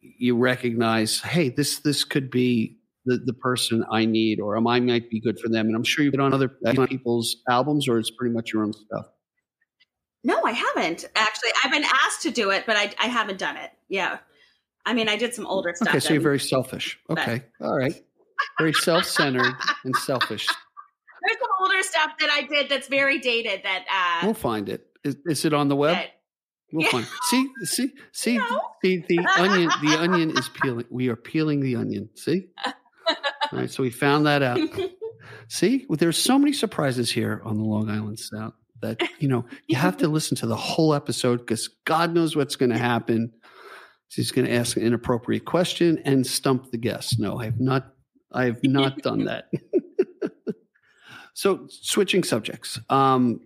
you 0.01 0.38
recognize, 0.38 1.19
hey, 1.21 1.49
this 1.49 1.80
this 1.80 2.03
could 2.03 2.30
be 2.30 2.78
the, 3.05 3.17
the 3.17 3.34
person 3.34 3.84
I 3.91 4.05
need, 4.05 4.39
or 4.39 4.57
am 4.57 4.67
I 4.67 4.80
might 4.80 5.09
be 5.09 5.19
good 5.19 5.39
for 5.39 5.49
them. 5.49 5.67
And 5.67 5.76
I'm 5.76 5.84
sure 5.84 6.03
you've 6.03 6.11
been 6.11 6.21
on 6.21 6.34
other 6.34 6.49
people's 6.88 7.38
albums, 7.49 7.88
or 7.88 7.99
it's 7.99 8.11
pretty 8.11 8.34
much 8.34 8.53
your 8.53 8.63
own 8.63 8.74
stuff. 8.74 9.05
No, 10.24 10.41
I 10.43 10.51
haven't 10.51 11.05
actually. 11.15 11.49
I've 11.63 11.71
been 11.71 11.84
asked 11.84 12.21
to 12.24 12.32
do 12.32 12.51
it, 12.51 12.63
but 12.65 12.78
I, 12.78 12.93
I 12.99 13.07
haven't 13.07 13.39
done 13.39 13.57
it. 13.57 13.71
Yeah, 13.89 14.19
I 14.86 14.93
mean, 14.93 15.09
I 15.09 15.17
did 15.17 15.34
some 15.34 15.45
older 15.45 15.74
stuff. 15.76 15.89
Okay, 15.89 15.99
so 15.99 16.13
you're 16.13 16.21
very 16.21 16.39
selfish. 16.39 16.97
But- 17.07 17.19
Okay, 17.19 17.43
all 17.61 17.76
right. 17.78 17.93
Very 18.59 18.74
self-centered 18.74 19.53
and 19.86 19.95
selfish. 19.97 20.45
there's 21.26 21.38
some 21.39 21.49
older 21.61 21.82
stuff 21.82 22.11
that 22.19 22.30
I 22.32 22.41
did 22.41 22.67
that's 22.69 22.88
very 22.88 23.19
dated. 23.19 23.61
That 23.63 23.86
uh, 23.89 24.26
We'll 24.26 24.34
find 24.34 24.67
it. 24.69 24.86
Is, 25.03 25.15
is 25.26 25.45
it 25.45 25.53
on 25.53 25.67
the 25.69 25.76
web? 25.76 25.95
that 25.95 26.07
We'll 26.74 26.84
Yeah. 26.86 26.91
find. 26.91 27.07
See, 27.30 27.49
see, 27.63 27.91
see, 28.11 28.38
No. 28.39 28.61
see. 28.84 29.05
The 29.07 29.19
onion. 29.38 29.69
The 29.84 29.97
onion 30.01 30.38
is 30.38 30.49
peeling. 30.61 30.86
We 30.89 31.07
are 31.09 31.15
peeling 31.15 31.61
the 31.61 31.76
onion. 31.78 32.09
See. 32.15 32.47
All 32.65 32.74
right. 33.59 33.69
So 33.71 33.84
we 33.84 33.91
found 33.91 34.26
that 34.26 34.41
out. 34.41 34.59
See, 35.47 35.86
well, 35.88 35.97
there's 35.97 36.17
so 36.17 36.39
many 36.39 36.51
surprises 36.51 37.11
here 37.11 37.41
on 37.45 37.57
the 37.57 37.63
Long 37.63 37.89
Island 37.89 38.17
Sound 38.19 38.53
that 38.82 38.99
you 39.19 39.28
know 39.30 39.45
you 39.67 39.76
have 39.78 39.97
to 39.97 40.07
listen 40.07 40.36
to 40.38 40.47
the 40.47 40.55
whole 40.55 40.93
episode 40.93 41.39
because 41.39 41.69
God 41.86 42.13
knows 42.13 42.36
what's 42.36 42.55
going 42.55 42.71
to 42.71 42.78
happen. 42.78 43.32
She's 44.09 44.32
going 44.32 44.47
to 44.47 44.53
ask 44.53 44.76
an 44.78 44.84
inappropriate 44.84 45.45
question 45.45 45.99
and 46.05 46.26
stump 46.26 46.71
the 46.71 46.78
guest. 46.78 47.19
No, 47.19 47.39
I 47.39 47.45
have 47.45 47.59
not. 47.59 47.93
I 48.32 48.45
have 48.45 48.63
not 48.63 48.97
done 48.97 49.26
that. 49.26 49.45
so, 51.34 51.67
switching 51.69 52.24
subjects. 52.24 52.80
Um, 52.89 53.41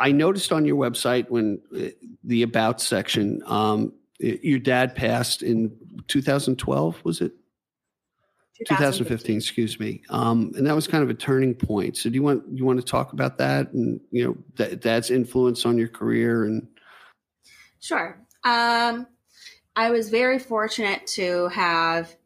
I 0.00 0.12
noticed 0.12 0.52
on 0.52 0.64
your 0.64 0.76
website 0.76 1.28
when 1.30 1.60
uh, 1.76 1.88
the 2.24 2.42
about 2.42 2.80
section, 2.80 3.42
um, 3.46 3.92
your 4.18 4.58
dad 4.58 4.94
passed 4.94 5.42
in 5.42 5.76
2012. 6.08 7.04
Was 7.04 7.20
it? 7.20 7.32
2015, 8.66 9.36
excuse 9.36 9.78
me. 9.78 10.02
Um, 10.08 10.52
and 10.56 10.66
that 10.66 10.74
was 10.74 10.86
kind 10.86 11.04
of 11.04 11.10
a 11.10 11.14
turning 11.14 11.54
point. 11.54 11.98
So 11.98 12.08
do 12.08 12.14
you 12.14 12.22
want 12.22 12.44
you 12.50 12.64
want 12.64 12.80
to 12.80 12.84
talk 12.84 13.12
about 13.12 13.36
that 13.36 13.72
and 13.72 14.00
you 14.10 14.24
know 14.24 14.36
that 14.56 14.80
dad's 14.80 15.10
influence 15.10 15.66
on 15.66 15.76
your 15.76 15.88
career 15.88 16.44
and 16.44 16.66
Sure. 17.80 18.18
Um, 18.44 19.06
I 19.76 19.90
was 19.90 20.08
very 20.08 20.38
fortunate 20.38 21.06
to 21.08 21.48
have 21.48 22.16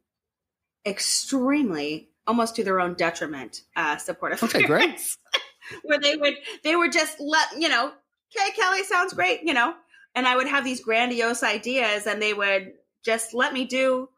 extremely, 0.87 2.11
almost 2.27 2.57
to 2.57 2.65
their 2.65 2.81
own 2.81 2.95
detriment, 2.95 3.63
uh, 3.77 3.97
supportive 3.97 4.43
Okay, 4.43 4.63
great. 4.63 5.01
Where 5.83 5.99
they 6.01 6.17
would, 6.17 6.35
they 6.63 6.77
would 6.77 6.93
just 6.93 7.21
let 7.21 7.47
you 7.59 7.69
know, 7.69 7.93
okay, 8.37 8.51
Kelli 8.61 8.83
sounds 8.85 9.13
great, 9.13 9.43
you 9.43 9.55
know, 9.55 9.75
and 10.15 10.27
I 10.27 10.37
would 10.37 10.49
have 10.49 10.65
these 10.65 10.81
grandiose 10.81 11.43
ideas, 11.43 12.07
and 12.07 12.21
they 12.21 12.35
would 12.35 12.73
just 13.05 13.35
let 13.35 13.53
me 13.53 13.65
do 13.65 14.09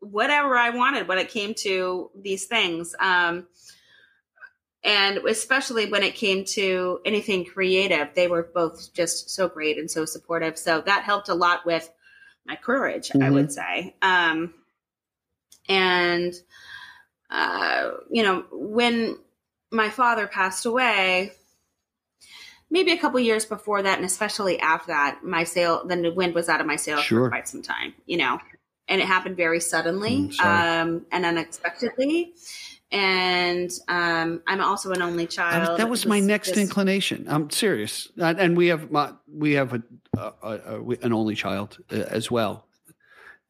whatever 0.00 0.56
I 0.56 0.70
wanted 0.70 1.08
when 1.08 1.18
it 1.18 1.28
came 1.28 1.54
to 1.54 2.10
these 2.14 2.46
things. 2.46 2.94
Um, 3.00 3.46
and 4.84 5.18
especially 5.18 5.90
when 5.90 6.02
it 6.02 6.14
came 6.14 6.44
to 6.44 7.00
anything 7.04 7.44
creative, 7.44 8.14
they 8.14 8.28
were 8.28 8.48
both 8.54 8.92
just 8.94 9.30
so 9.30 9.48
great 9.48 9.76
and 9.76 9.90
so 9.90 10.04
supportive. 10.04 10.56
So 10.56 10.80
that 10.82 11.02
helped 11.02 11.28
a 11.28 11.34
lot 11.34 11.66
with 11.66 11.90
my 12.46 12.56
courage, 12.56 13.10
I 13.10 13.28
Mhm. 13.28 13.32
would 13.32 13.52
say. 13.52 13.96
Um, 14.00 14.54
and, 15.68 16.32
uh, 17.30 17.90
you 18.10 18.22
know, 18.22 18.46
when 18.52 19.18
my 19.70 19.90
father 19.90 20.26
passed 20.26 20.66
away, 20.66 21.32
maybe 22.70 22.92
a 22.92 22.98
couple 22.98 23.20
years 23.20 23.44
before 23.44 23.82
that, 23.82 23.96
and 23.96 24.04
especially 24.04 24.58
after 24.60 24.88
that, 24.88 25.20
my 25.22 25.44
sail, 25.44 25.84
then 25.86 26.02
the 26.02 26.12
wind 26.12 26.34
was 26.34 26.48
out 26.48 26.60
of 26.60 26.66
my 26.66 26.76
sail 26.76 26.98
Sure. 26.98 27.26
for 27.26 27.30
quite 27.30 27.48
some 27.48 27.62
time, 27.62 27.94
you 28.06 28.16
know, 28.16 28.38
and 28.88 29.00
it 29.00 29.06
happened 29.06 29.36
very 29.36 29.60
suddenly 29.60 30.30
Mm, 30.30 30.44
um, 30.44 31.06
and 31.12 31.24
unexpectedly. 31.24 32.34
And 32.90 33.70
um, 33.88 34.42
I'm 34.46 34.62
also 34.62 34.92
an 34.92 35.02
only 35.02 35.26
child. 35.26 35.68
was, 35.68 35.78
that 35.78 35.90
was 35.90 36.06
my 36.06 36.20
next 36.20 36.56
inclination. 36.56 37.26
I'm 37.28 37.50
serious, 37.50 38.08
and, 38.16 38.56
we 38.56 38.68
have 38.68 38.90
my, 38.90 39.12
we 39.30 39.52
have 39.52 39.74
a, 39.74 39.82
a, 40.16 40.32
a, 40.42 40.80
an 41.02 41.12
only 41.12 41.34
child 41.34 41.76
uh, 41.92 41.96
as 42.08 42.30
well. 42.30 42.66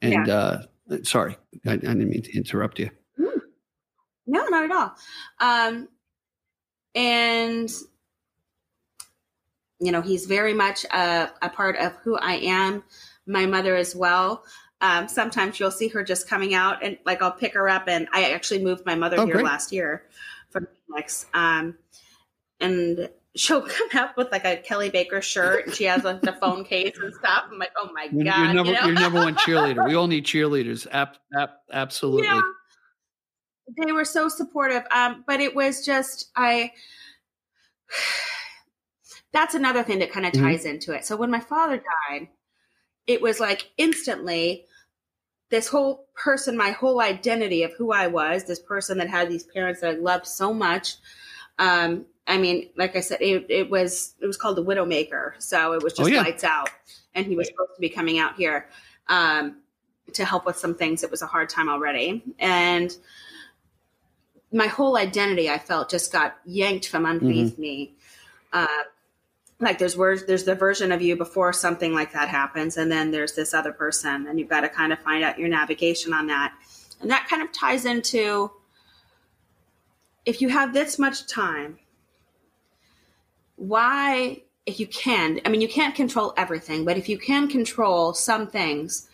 And 0.03 0.29
uh, 0.29 0.59
sorry, 1.05 1.37
I, 1.65 1.73
I 1.73 1.77
didn't 1.77 2.09
mean 2.09 2.23
to 2.23 2.37
interrupt 2.37 2.81
you. 2.81 2.91
No, 4.27 4.45
not 4.49 4.65
at 4.65 4.73
all. 4.73 4.95
Um, 5.41 5.89
and 6.99 7.71
you 9.81 9.93
know, 9.93 10.03
he's 10.03 10.27
very 10.27 10.53
much 10.53 10.85
a, 10.87 11.31
a 11.41 11.49
part 11.49 11.77
of 11.77 11.93
who 12.03 12.17
I 12.17 12.35
am. 12.35 12.83
My 13.27 13.47
mother 13.47 13.77
as 13.77 13.95
well. 13.95 14.43
Um, 14.81 15.07
sometimes 15.09 15.61
you'll 15.61 15.71
see 15.71 15.89
her 15.89 16.03
just 16.03 16.29
coming 16.29 16.55
out, 16.55 16.83
and 16.83 16.99
like 17.05 17.23
I'll 17.23 17.33
pick 17.33 17.55
her 17.55 17.69
up, 17.69 17.85
and 17.89 18.09
I 18.13 18.33
actually 18.33 18.63
moved 18.63 18.87
my 18.87 18.95
mother 18.95 19.17
Oh, 19.19 19.27
here 19.27 19.37
great. 19.37 19.45
last 19.45 19.73
year 19.73 20.05
from 20.51 20.67
Phoenix. 20.89 21.27
Um, 21.35 21.77
and 22.61 23.09
she'll 23.37 23.63
come 23.91 24.03
up 24.03 24.17
with 24.17 24.31
like 24.33 24.45
a 24.45 24.57
Kelli 24.57 24.91
Baker 24.91 25.21
shirt, 25.21 25.67
and 25.67 25.75
she 25.75 25.85
has 25.85 26.05
like 26.05 26.23
the 26.23 26.33
phone 26.33 26.65
case 26.65 26.97
and 27.01 27.13
stuff. 27.15 27.45
I'm 27.51 27.59
like, 27.59 27.73
oh 27.77 27.91
my 27.93 28.09
god, 28.09 28.15
you're 28.15 28.55
number, 28.55 28.73
you 28.73 28.79
know? 28.81 28.87
you're 28.87 28.95
number 28.95 29.19
one 29.21 29.35
cheerleader. 29.37 29.87
We 29.87 29.95
all 29.95 30.07
need 30.07 30.25
cheerleaders. 30.25 30.87
Ab, 30.91 31.11
ab, 31.37 31.51
absolutely. 31.73 32.27
Yeah. 32.27 32.41
They 33.77 33.93
were 33.93 34.05
so 34.05 34.29
supportive. 34.29 34.85
Um, 34.91 35.25
but 35.27 35.41
it 35.41 35.55
was 35.55 35.85
just 35.85 36.31
I 36.37 36.73
that's 39.33 39.55
another 39.55 39.83
thing 39.83 39.99
that 39.99 40.11
kind 40.13 40.27
of 40.27 40.33
Mhm. 40.33 40.41
ties 40.43 40.65
into 40.65 40.93
it. 40.93 41.05
So 41.05 41.17
when 41.17 41.31
my 41.31 41.41
father 41.41 41.83
died, 42.09 42.29
it 43.07 43.21
was 43.21 43.41
like 43.41 43.71
instantly 43.77 44.67
this 45.51 45.69
whole 45.69 46.09
person, 46.15 46.57
my 46.57 46.71
whole 46.73 47.01
identity 47.01 47.63
of 47.63 47.73
who 47.73 47.93
I 47.93 48.07
was, 48.07 48.45
this 48.45 48.59
person 48.59 48.99
that 48.99 49.09
had 49.09 49.31
these 49.31 49.45
parents 49.45 49.81
that 49.81 49.91
I 49.91 49.99
loved 49.99 50.27
so 50.27 50.53
much. 50.53 50.97
Um, 51.59 52.05
I 52.27 52.37
mean, 52.37 52.69
like 52.77 52.97
I 52.97 53.01
said, 53.01 53.23
it, 53.23 53.47
it 53.49 53.71
was 53.71 54.15
it 54.21 54.27
was 54.27 54.37
called 54.37 54.57
the 54.57 54.65
Widowmaker, 54.65 55.33
so 55.39 55.73
it 55.73 55.83
was 55.83 55.95
Oh, 55.95 55.97
just 56.05 56.11
yeah. 56.11 56.21
lights 56.23 56.45
out, 56.45 56.71
and 57.15 57.25
he 57.27 57.35
was 57.37 57.49
supposed 57.49 57.75
to 57.75 57.81
be 57.81 57.89
coming 57.89 58.19
out 58.19 58.37
here 58.37 58.69
um, 59.09 59.57
to 60.13 60.25
help 60.27 60.45
with 60.45 60.59
some 60.59 60.75
things. 60.75 61.03
It 61.03 61.11
was 61.11 61.23
a 61.23 61.27
hard 61.27 61.49
time 61.49 61.71
already, 61.71 62.23
and 62.39 62.95
my 64.53 64.67
whole 64.67 64.97
identity, 64.97 65.51
I 65.51 65.59
felt, 65.59 65.91
just 65.91 66.13
got 66.13 66.39
yanked 66.45 66.89
from 66.89 67.05
underneath 67.05 67.59
me. 67.59 67.95
Uh, 68.53 68.67
like 69.61 69.79
there's 69.79 69.97
words, 69.97 70.25
there's 70.27 70.45
the 70.45 70.55
version 70.55 70.93
of 70.93 71.03
you 71.03 71.17
before 71.17 71.53
something 71.53 71.93
like 71.93 72.13
that 72.13 72.29
happens, 72.29 72.77
and 72.77 72.91
then 72.91 73.11
there's 73.11 73.35
this 73.35 73.53
other 73.53 73.73
person, 73.73 74.27
and 74.27 74.39
you've 74.39 74.49
got 74.49 74.61
to 74.61 74.69
kind 74.69 74.93
of 74.93 74.99
find 75.01 75.25
out 75.25 75.39
your 75.39 75.49
navigation 75.49 76.13
on 76.13 76.29
that, 76.29 76.55
and 77.01 77.11
that 77.11 77.27
kind 77.29 77.43
of 77.43 77.53
ties 77.53 77.85
into 77.85 78.51
if 80.29 80.43
you 80.43 80.51
have 80.51 80.75
this 80.75 80.99
much 80.99 81.27
time 81.27 81.79
why 83.57 84.43
if 84.67 84.79
you 84.79 84.87
can 84.87 85.41
i 85.45 85.49
mean 85.49 85.63
you 85.63 85.69
can't 85.69 85.95
control 85.95 86.35
everything 86.37 86.85
but 86.85 86.99
if 86.99 87.09
you 87.09 87.17
can 87.19 87.49
control 87.49 88.13
some 88.13 88.47
things 88.47 89.09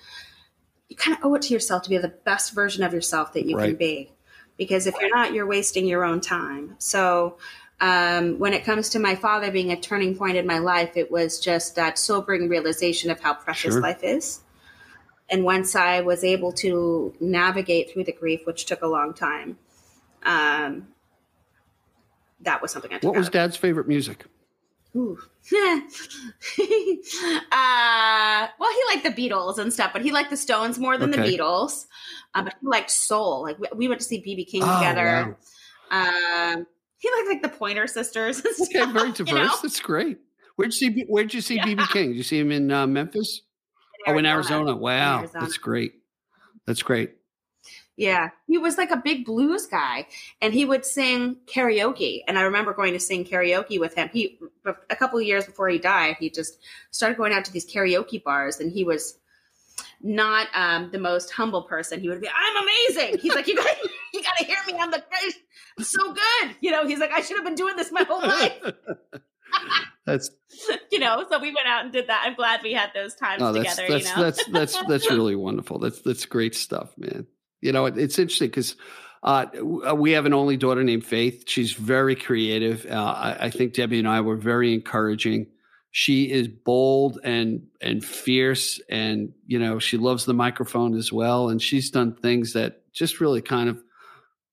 you 0.89 0.97
kind 0.97 1.17
of 1.17 1.25
owe 1.25 1.35
it 1.35 1.43
to 1.43 1.55
yourself 1.55 1.83
to 1.83 1.89
be 1.89 1.99
the 1.99 2.09
best 2.25 2.53
version 2.53 2.83
of 2.83 2.93
yourself 2.93 3.33
that 3.33 3.47
you 3.47 3.57
can 3.57 3.77
be 3.77 4.11
because 4.57 4.87
if 4.87 4.95
you're 5.01 5.15
not 5.15 5.33
you're 5.33 5.47
wasting 5.47 5.87
your 5.87 6.05
own 6.05 6.21
time 6.21 6.75
so 6.79 7.37
um, 7.81 8.39
when 8.39 8.53
it 8.55 8.65
comes 8.65 8.89
to 8.91 8.99
my 8.99 9.15
father 9.17 9.51
being 9.51 9.73
a 9.73 9.81
turning 9.81 10.17
point 10.17 10.37
in 10.37 10.47
my 10.47 10.59
life 10.59 10.97
it 10.97 11.11
was 11.11 11.41
just 11.41 11.75
that 11.77 11.99
sobering 11.99 12.49
realization 12.49 13.11
of 13.11 13.21
how 13.21 13.35
precious 13.35 13.75
Sure. 13.75 13.81
life 13.83 14.03
is 14.03 14.41
and 15.29 15.45
once 15.45 15.75
i 15.75 16.01
was 16.01 16.23
able 16.23 16.53
to 16.53 17.15
navigate 17.21 17.91
through 17.93 18.05
the 18.05 18.13
grief 18.13 18.43
which 18.47 18.65
took 18.65 18.83
a 18.83 18.87
long 18.87 19.13
time 19.13 19.59
um, 20.25 20.89
that 22.41 22.63
was 22.63 22.71
something 22.71 22.93
i 22.93 22.95
took 22.95 23.05
What 23.05 23.17
was 23.17 23.29
Dad's 23.29 23.57
favorite 23.57 23.89
music? 23.89 24.25
Ooh. 24.97 25.19
uh, 27.53 28.47
well, 28.59 28.71
he 28.73 28.95
liked 28.95 29.05
the 29.05 29.11
Beatles 29.11 29.59
and 29.59 29.73
stuff, 29.73 29.93
but 29.93 30.03
he 30.03 30.13
liked 30.13 30.31
the 30.31 30.37
Stones 30.37 30.79
more 30.79 30.97
than 30.99 31.13
Okay. 31.13 31.23
the 31.31 31.39
Beatles. 31.39 31.87
Uh, 32.35 32.43
but 32.43 32.55
he 32.61 32.67
liked 32.67 32.91
soul. 32.91 33.43
Like 33.43 33.59
we, 33.59 33.69
we 33.77 33.89
went 33.89 34.01
to 34.01 34.07
see 34.07 34.19
BB 34.21 34.49
King 34.49 34.63
Oh, 34.65 34.75
together. 34.79 35.37
Um, 35.91 36.67
he 36.99 37.11
liked 37.11 37.29
like 37.29 37.43
the 37.43 37.49
Pointer 37.51 37.87
Sisters. 37.87 38.39
And 38.45 38.55
Okay, 38.61 38.65
stuff, 38.81 38.93
very 38.93 39.09
you 39.09 39.15
diverse. 39.15 39.33
know? 39.53 39.57
That's 39.63 39.81
great. 39.81 40.19
Where'd 40.57 40.73
you 40.75 40.91
see? 40.93 41.05
Where'd 41.09 41.35
you 41.35 41.41
see 41.41 41.57
Yeah. 41.57 41.67
BB 41.67 41.89
King? 41.91 42.09
Did 42.09 42.17
you 42.17 42.23
see 42.23 42.39
him 42.39 42.51
in 42.53 42.71
uh, 42.71 42.87
Memphis? 42.87 43.43
oh, 44.07 44.17
in 44.19 44.27
Arizona. 44.27 44.75
Wow, 44.77 45.19
Arizona. 45.21 45.41
that's 45.41 45.59
great. 45.59 45.95
That's 46.67 46.83
great. 46.83 47.15
Yeah, 47.97 48.31
he 48.47 48.59
was 48.59 48.77
like 48.77 48.91
a 48.91 48.97
big 48.97 49.25
blues 49.25 49.67
guy, 49.67 50.09
and 50.41 50.53
he 50.53 50.65
would 50.65 50.85
sing 50.85 51.37
karaoke. 51.47 52.23
And 52.27 52.37
I 52.37 52.43
remember 52.43 52.75
going 52.75 52.93
to 52.95 53.01
sing 53.01 53.25
karaoke 53.25 53.79
with 53.79 53.95
him. 53.95 54.11
He 54.13 54.39
a 54.65 54.97
couple 54.97 55.19
of 55.19 55.25
years 55.25 55.45
before 55.45 55.69
he 55.69 55.79
died, 55.79 56.17
he 56.19 56.29
just 56.29 56.59
started 56.91 57.17
going 57.17 57.33
out 57.33 57.45
to 57.45 57.53
these 57.53 57.71
karaoke 57.71 58.23
bars, 58.23 58.59
and 58.59 58.73
he 58.73 58.83
was 58.83 59.19
not 60.03 60.49
um, 60.55 60.91
the 60.91 60.99
most 60.99 61.31
humble 61.31 61.63
person. 61.63 62.01
He 62.01 62.09
would 62.09 62.21
be, 62.21 62.29
"I'm 62.29 62.63
amazing." 62.65 63.19
He's 63.21 63.35
like, 63.35 63.47
"You 63.47 63.57
got, 63.57 63.77
you 64.13 64.23
got 64.23 64.37
to 64.39 64.45
hear 64.45 64.59
me. 64.67 64.75
I'm 64.79 64.91
the 64.91 65.03
I'm 65.79 65.85
so 65.85 66.13
good." 66.13 66.57
You 66.61 66.73
know, 66.73 66.87
he's 66.87 66.99
like, 66.99 67.13
"I 67.13 67.21
should 67.21 67.37
have 67.37 67.45
been 67.45 67.55
doing 67.55 67.77
this 67.77 67.93
my 67.93 68.03
whole 68.03 68.23
life." 68.23 68.61
that's 70.07 70.31
you 70.93 70.99
know, 70.99 71.25
so 71.31 71.39
we 71.39 71.49
went 71.49 71.67
out 71.67 71.85
and 71.85 71.93
did 71.93 72.09
that. 72.09 72.25
I'm 72.27 72.35
glad 72.35 72.61
we 72.63 72.73
had 72.73 72.91
those 72.95 73.15
times 73.15 73.41
no, 73.41 73.53
that's 73.53 73.77
together. 73.77 73.93
that's 73.93 74.11
you 74.11 74.17
know, 74.17 74.23
that's 74.23 74.45
that's 74.49 74.89
that's 74.89 75.11
really 75.11 75.37
wonderful. 75.37 75.79
That's 75.79 76.01
that's 76.03 76.27
great 76.27 76.55
stuff, 76.55 76.93
man. 76.97 77.27
You 77.65 77.73
know, 77.73 77.87
it, 77.87 77.99
it's 77.99 78.19
interesting 78.19 78.49
because 78.49 78.77
uh, 79.23 79.47
we 79.97 80.13
have 80.13 80.27
an 80.27 80.35
only 80.35 80.57
daughter 80.57 80.85
named 80.85 81.05
Faith. 81.05 81.45
She's 81.49 81.73
very 81.73 82.15
creative. 82.15 82.87
Uh, 82.89 82.95
I, 82.95 83.47
I 83.47 83.51
think 83.51 83.73
Debbie 83.75 83.99
and 83.99 84.09
I 84.09 84.21
were 84.21 84.37
very 84.37 84.75
encouraging. 84.75 85.47
she 85.91 86.31
is 86.31 86.49
bold 86.49 87.19
and 87.25 87.63
and 87.81 88.05
fierce 88.05 88.81
and 88.91 89.33
you 89.47 89.59
know 89.61 89.79
she 89.79 89.97
loves 89.97 90.25
the 90.25 90.35
microphone 90.35 90.95
as 90.99 91.13
well 91.13 91.49
and 91.51 91.63
she's 91.63 91.89
done 91.91 92.13
things 92.17 92.53
that 92.53 92.83
just 92.93 93.21
really 93.21 93.41
kind 93.41 93.69
of 93.69 93.79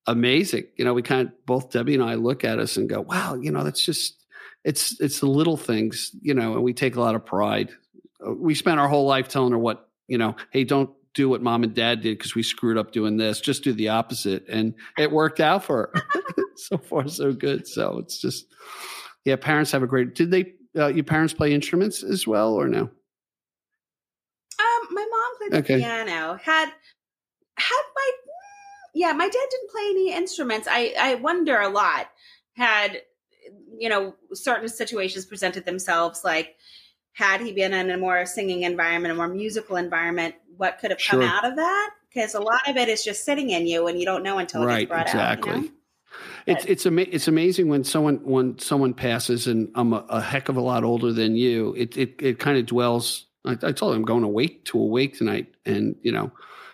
amazing 0.07 0.65
you 0.77 0.85
know 0.85 0.93
we 0.93 1.01
kind 1.01 1.27
of 1.27 1.33
both 1.47 1.71
debbie 1.71 1.95
and 1.95 2.03
i 2.03 2.13
look 2.15 2.43
at 2.43 2.59
us 2.59 2.77
and 2.77 2.89
go 2.89 3.01
wow 3.01 3.33
you 3.35 3.51
know 3.51 3.63
that's 3.63 3.83
just 3.83 4.23
it's 4.63 4.99
it's 5.01 5.19
the 5.19 5.25
little 5.39 5.57
things 5.57 6.11
you 6.21 6.33
know 6.33 6.53
and 6.53 6.63
we 6.63 6.73
take 6.73 6.95
a 6.95 6.99
lot 7.01 7.15
of 7.15 7.25
pride 7.25 7.69
Uh, 8.25 8.33
we 8.33 8.53
spent 8.53 8.79
our 8.79 8.87
whole 8.87 9.07
life 9.07 9.27
telling 9.27 9.51
her 9.51 9.57
what 9.59 9.89
you 10.07 10.17
know 10.17 10.35
hey 10.51 10.63
don't 10.63 10.91
do 11.13 11.27
what 11.29 11.41
mom 11.41 11.63
and 11.63 11.73
dad 11.73 12.01
did 12.01 12.17
because 12.17 12.35
we 12.35 12.43
screwed 12.43 12.77
up 12.77 12.91
doing 12.91 13.17
this 13.17 13.41
just 13.41 13.63
do 13.63 13.73
the 13.73 13.89
opposite 13.89 14.45
and 14.49 14.73
it 14.97 15.11
worked 15.11 15.39
out 15.39 15.63
for 15.63 15.91
her 15.93 16.03
so 16.55 16.77
far 16.77 17.07
so 17.07 17.33
good 17.33 17.67
so 17.67 17.97
it's 17.99 18.19
just 18.19 18.45
yeah 19.25 19.35
parents 19.35 19.71
have 19.71 19.83
a 19.83 19.87
great 19.87 20.15
did 20.15 20.31
they 20.31 20.53
uh, 20.77 20.87
your 20.87 21.03
parents 21.03 21.33
play 21.33 21.53
instruments 21.53 22.01
as 22.03 22.25
well 22.25 22.53
or 22.53 22.67
no 22.67 22.89
Um, 24.59 24.87
my 24.91 25.05
mom 25.09 25.37
played 25.37 25.51
the 25.51 25.57
Okay. 25.59 25.77
piano. 25.79 26.39
Had 26.41 26.69
had 27.57 27.83
my 27.95 28.11
yeah, 28.93 29.13
my 29.13 29.25
dad 29.25 29.47
didn't 29.49 29.71
play 29.71 29.83
any 29.89 30.13
instruments. 30.13 30.67
I 30.69 30.93
I 30.99 31.15
wonder 31.15 31.59
a 31.59 31.69
lot. 31.69 32.09
Had 32.53 33.01
you 33.77 33.89
know 33.89 34.15
certain 34.33 34.69
situations 34.69 35.25
presented 35.25 35.65
themselves, 35.65 36.23
like 36.23 36.57
had 37.13 37.41
he 37.41 37.51
been 37.51 37.73
in 37.73 37.89
a 37.89 37.97
more 37.97 38.25
singing 38.25 38.63
environment, 38.63 39.11
a 39.11 39.15
more 39.15 39.27
musical 39.27 39.75
environment, 39.75 40.35
what 40.57 40.79
could 40.79 40.91
have 40.91 40.99
come 40.99 41.21
Sure. 41.21 41.29
out 41.29 41.45
of 41.45 41.55
that? 41.55 41.91
Because 42.09 42.35
a 42.35 42.39
lot 42.39 42.67
of 42.67 42.77
it 42.77 42.89
is 42.89 43.03
just 43.03 43.25
sitting 43.25 43.49
in 43.51 43.67
you, 43.67 43.87
and 43.87 43.99
you 43.99 44.05
don't 44.05 44.23
know 44.23 44.37
until 44.37 44.63
it 44.63 44.65
right 44.65 44.79
gets 44.79 44.89
brought 44.89 45.07
exactly 45.07 45.51
out. 45.51 45.57
You 45.57 45.63
know? 45.63 45.71
it's 46.45 46.65
it's 46.65 46.85
ama- 46.85 47.05
it's 47.09 47.27
amazing 47.27 47.67
when 47.67 47.83
someone 47.83 48.17
when 48.23 48.57
someone 48.59 48.93
passes 48.93 49.47
and 49.47 49.69
i'm 49.75 49.93
a, 49.93 50.05
a 50.09 50.21
heck 50.21 50.49
of 50.49 50.57
a 50.57 50.61
lot 50.61 50.83
older 50.83 51.11
than 51.13 51.35
you 51.35 51.73
it 51.77 51.95
it, 51.97 52.15
it 52.19 52.39
kind 52.39 52.57
of 52.57 52.65
dwells 52.65 53.27
I, 53.45 53.51
I 53.51 53.71
told 53.71 53.93
him 53.93 53.99
i'm 53.99 54.05
going 54.05 54.23
awake 54.23 54.65
to 54.65 54.79
awake 54.79 55.17
tonight 55.17 55.53
and 55.65 55.95
you 56.01 56.11
know 56.11 56.31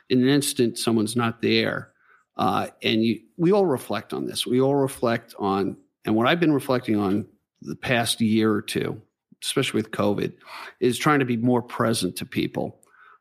in 0.09 0.21
an 0.21 0.29
instant 0.29 0.77
someone's 0.77 1.15
not 1.15 1.41
there 1.41 1.91
uh, 2.37 2.67
and 2.83 3.03
you 3.03 3.19
we 3.37 3.51
all 3.51 3.65
reflect 3.65 4.13
on 4.13 4.25
this 4.25 4.45
we 4.45 4.61
all 4.61 4.75
reflect 4.75 5.35
on 5.37 5.77
and 6.05 6.15
what 6.15 6.27
i've 6.27 6.39
been 6.39 6.53
reflecting 6.53 6.95
on 6.95 7.27
the 7.61 7.75
past 7.75 8.21
year 8.21 8.51
or 8.51 8.61
two 8.61 9.01
especially 9.43 9.77
with 9.79 9.91
covid 9.91 10.33
is 10.79 10.97
trying 10.97 11.19
to 11.19 11.25
be 11.25 11.37
more 11.37 11.61
present 11.61 12.15
to 12.15 12.25
people 12.25 12.79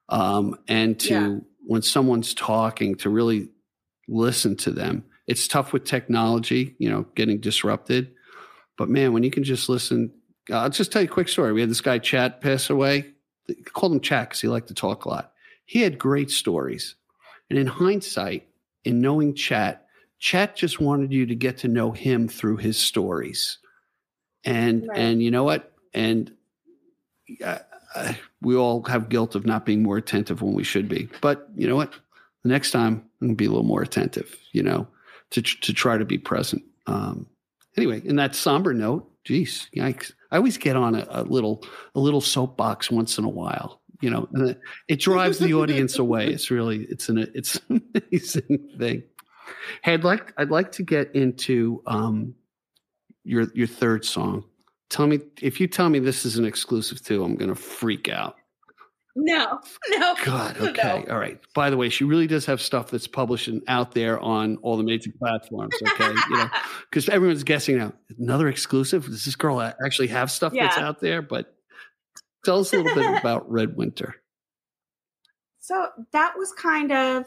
um, 0.09 0.57
and 0.69 0.99
to 1.01 1.09
Yeah. 1.15 1.39
when 1.67 1.83
someone's 1.83 2.33
talking 2.35 2.95
to 2.97 3.11
really 3.11 3.49
listen 4.09 4.57
to 4.57 4.71
them 4.71 5.05
it's 5.27 5.49
tough 5.49 5.73
with 5.73 5.83
technology, 5.83 6.77
you 6.79 6.89
know, 6.89 7.05
getting 7.17 7.41
disrupted. 7.41 8.13
But 8.79 8.89
man, 8.89 9.13
when 9.13 9.25
you 9.25 9.31
can 9.33 9.43
just 9.43 9.69
listen, 9.69 10.13
uh, 10.53 10.59
I'll 10.59 10.71
just 10.71 10.93
tell 10.93 11.03
you 11.03 11.09
a 11.09 11.11
quick 11.11 11.29
story. 11.29 11.53
We 11.53 11.61
had 11.63 11.69
this 11.69 11.81
guy, 11.81 11.99
Chat, 11.99 12.41
pass 12.41 12.71
away. 12.71 13.13
They 13.49 13.55
called 13.55 13.91
him 13.91 13.99
Chat 13.99 14.29
because 14.29 14.41
he 14.41 14.47
liked 14.47 14.69
to 14.69 14.75
talk 14.75 15.05
a 15.05 15.09
lot. 15.09 15.33
He 15.65 15.81
had 15.81 15.99
great 15.99 16.31
stories. 16.31 16.95
And 17.51 17.59
in 17.59 17.67
hindsight, 17.67 18.47
in 18.85 19.01
knowing 19.01 19.35
Chat, 19.35 19.89
Chat 20.21 20.55
just 20.55 20.81
wanted 20.81 21.13
you 21.13 21.27
to 21.27 21.35
get 21.35 21.59
to 21.59 21.67
know 21.69 21.91
him 21.91 22.29
through 22.29 22.59
his 22.59 22.77
stories. 22.79 23.59
And 24.45 24.87
Right. 24.87 24.97
and 24.99 25.21
you 25.21 25.33
know 25.33 25.43
what? 25.43 25.73
And 25.97 26.33
uh, 27.45 27.59
uh, 27.95 28.13
we 28.43 28.55
all 28.55 28.83
have 28.85 29.09
guilt 29.09 29.35
of 29.35 29.47
not 29.47 29.67
being 29.67 29.83
more 29.83 29.97
attentive 29.97 30.43
when 30.43 30.55
we 30.55 30.63
should 30.63 30.89
be. 30.89 31.09
But 31.21 31.49
you 31.57 31.67
know 31.67 31.75
what? 31.75 31.93
The 32.43 32.51
next 32.51 32.71
time 32.71 33.05
I'm 33.21 33.29
gonna 33.29 33.37
be 33.37 33.47
a 33.47 33.49
little 33.49 33.65
more 33.65 33.83
attentive. 33.83 34.37
You 34.53 34.63
know, 34.63 34.87
to 35.31 35.43
to 35.43 35.73
try 35.73 35.99
to 35.99 36.05
be 36.05 36.19
present. 36.19 36.63
Um, 36.87 37.27
anyway, 37.77 38.03
in 38.05 38.17
that 38.17 38.35
somber 38.35 38.75
note, 38.75 39.11
geez, 39.25 39.69
yikes! 39.75 40.13
I 40.31 40.37
always 40.37 40.59
get 40.59 40.77
on 40.77 40.95
a, 40.95 41.07
a 41.09 41.23
little 41.25 41.65
a 41.95 42.01
little 42.01 42.21
soapbox 42.21 42.91
once 42.91 43.19
in 43.19 43.25
a 43.25 43.29
while. 43.29 43.81
You 44.03 44.11
know, 44.11 44.29
it, 44.35 44.61
it 44.89 45.01
drives 45.01 45.39
the 45.39 45.55
audience 45.55 45.99
away. 45.99 46.29
It's 46.29 46.51
really 46.51 46.85
it's 46.85 47.09
an 47.09 47.31
it's 47.35 47.59
an 47.69 47.83
amazing 47.95 48.69
thing. 48.79 49.03
Hey, 49.83 49.95
I'd 49.95 50.05
like 50.05 50.33
I'd 50.37 50.51
like 50.51 50.73
to 50.73 50.83
get 50.83 51.15
into 51.15 51.83
um, 51.87 52.35
your 53.25 53.47
your 53.55 53.67
third 53.67 54.05
song. 54.05 54.45
Tell 54.89 55.07
me 55.07 55.21
if 55.43 55.61
you 55.61 55.67
tell 55.67 55.89
me 55.89 55.99
this 55.99 56.25
is 56.25 56.39
an 56.39 56.45
exclusive 56.45 57.03
too, 57.03 57.25
I'm 57.25 57.37
to 57.37 57.55
freak 57.55 58.09
out. 58.09 58.37
No, 59.17 59.61
no, 59.91 60.15
God, 60.25 60.57
no. 60.61 60.69
okay, 60.69 61.05
all 61.11 61.19
right. 61.19 61.41
By 61.55 61.71
the 61.71 61.77
way, 61.77 61.89
she 61.89 62.05
really 62.05 62.27
does 62.27 62.45
have 62.47 62.61
stuff 62.61 62.91
that's 62.91 63.07
published 63.07 63.49
and 63.49 63.63
out 63.67 63.93
there 63.93 64.21
on 64.21 64.59
all 64.59 64.77
the 64.77 64.85
major 64.85 65.11
platforms. 65.19 65.75
Okay, 65.83 66.13
you 66.31 66.37
know, 66.37 66.51
because 66.91 67.09
everyone's 67.09 67.43
guessing 67.43 67.79
now. 67.79 67.93
Another 68.19 68.49
exclusive? 68.49 69.07
Does 69.07 69.25
this 69.25 69.35
girl 69.35 69.61
actually 69.61 70.09
have 70.09 70.31
stuff 70.31 70.53
that's 70.53 70.77
out 70.77 71.01
there? 71.01 71.23
But 71.23 71.55
tell 72.45 72.61
us 72.61 72.73
a 72.73 72.77
little 72.77 72.95
bit 72.95 73.19
about 73.19 73.51
Red 73.51 73.77
Winter. 73.77 74.17
So 75.61 75.89
that 76.13 76.35
was 76.37 76.53
kind 76.53 76.93
of 76.93 77.27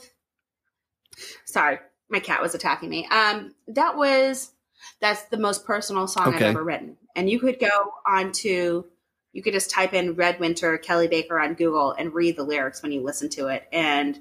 sorry, 1.46 1.80
my 2.10 2.20
cat 2.20 2.42
was 2.42 2.56
attacking 2.56 2.90
me. 2.90 3.08
Um, 3.12 3.54
that 3.68 3.96
was 3.96 4.52
that's 5.02 5.24
the 5.24 5.38
most 5.38 5.66
personal 5.66 6.08
song 6.08 6.34
I've 6.36 6.42
ever 6.42 6.64
written. 6.64 6.98
And 7.16 7.30
you 7.30 7.40
could 7.40 7.60
go 7.60 7.94
on 8.06 8.32
to 8.34 8.86
you 9.32 9.44
could 9.44 9.54
just 9.54 9.70
type 9.70 9.94
in 9.94 10.16
Red 10.16 10.40
Winter 10.40 10.78
Kelli 10.78 11.10
Baker 11.10 11.40
on 11.40 11.54
Google 11.54 11.92
and 11.92 12.14
read 12.14 12.36
the 12.36 12.44
lyrics 12.44 12.82
when 12.82 12.92
you 12.92 13.04
listen 13.04 13.30
to 13.30 13.48
it. 13.48 13.68
And 13.72 14.18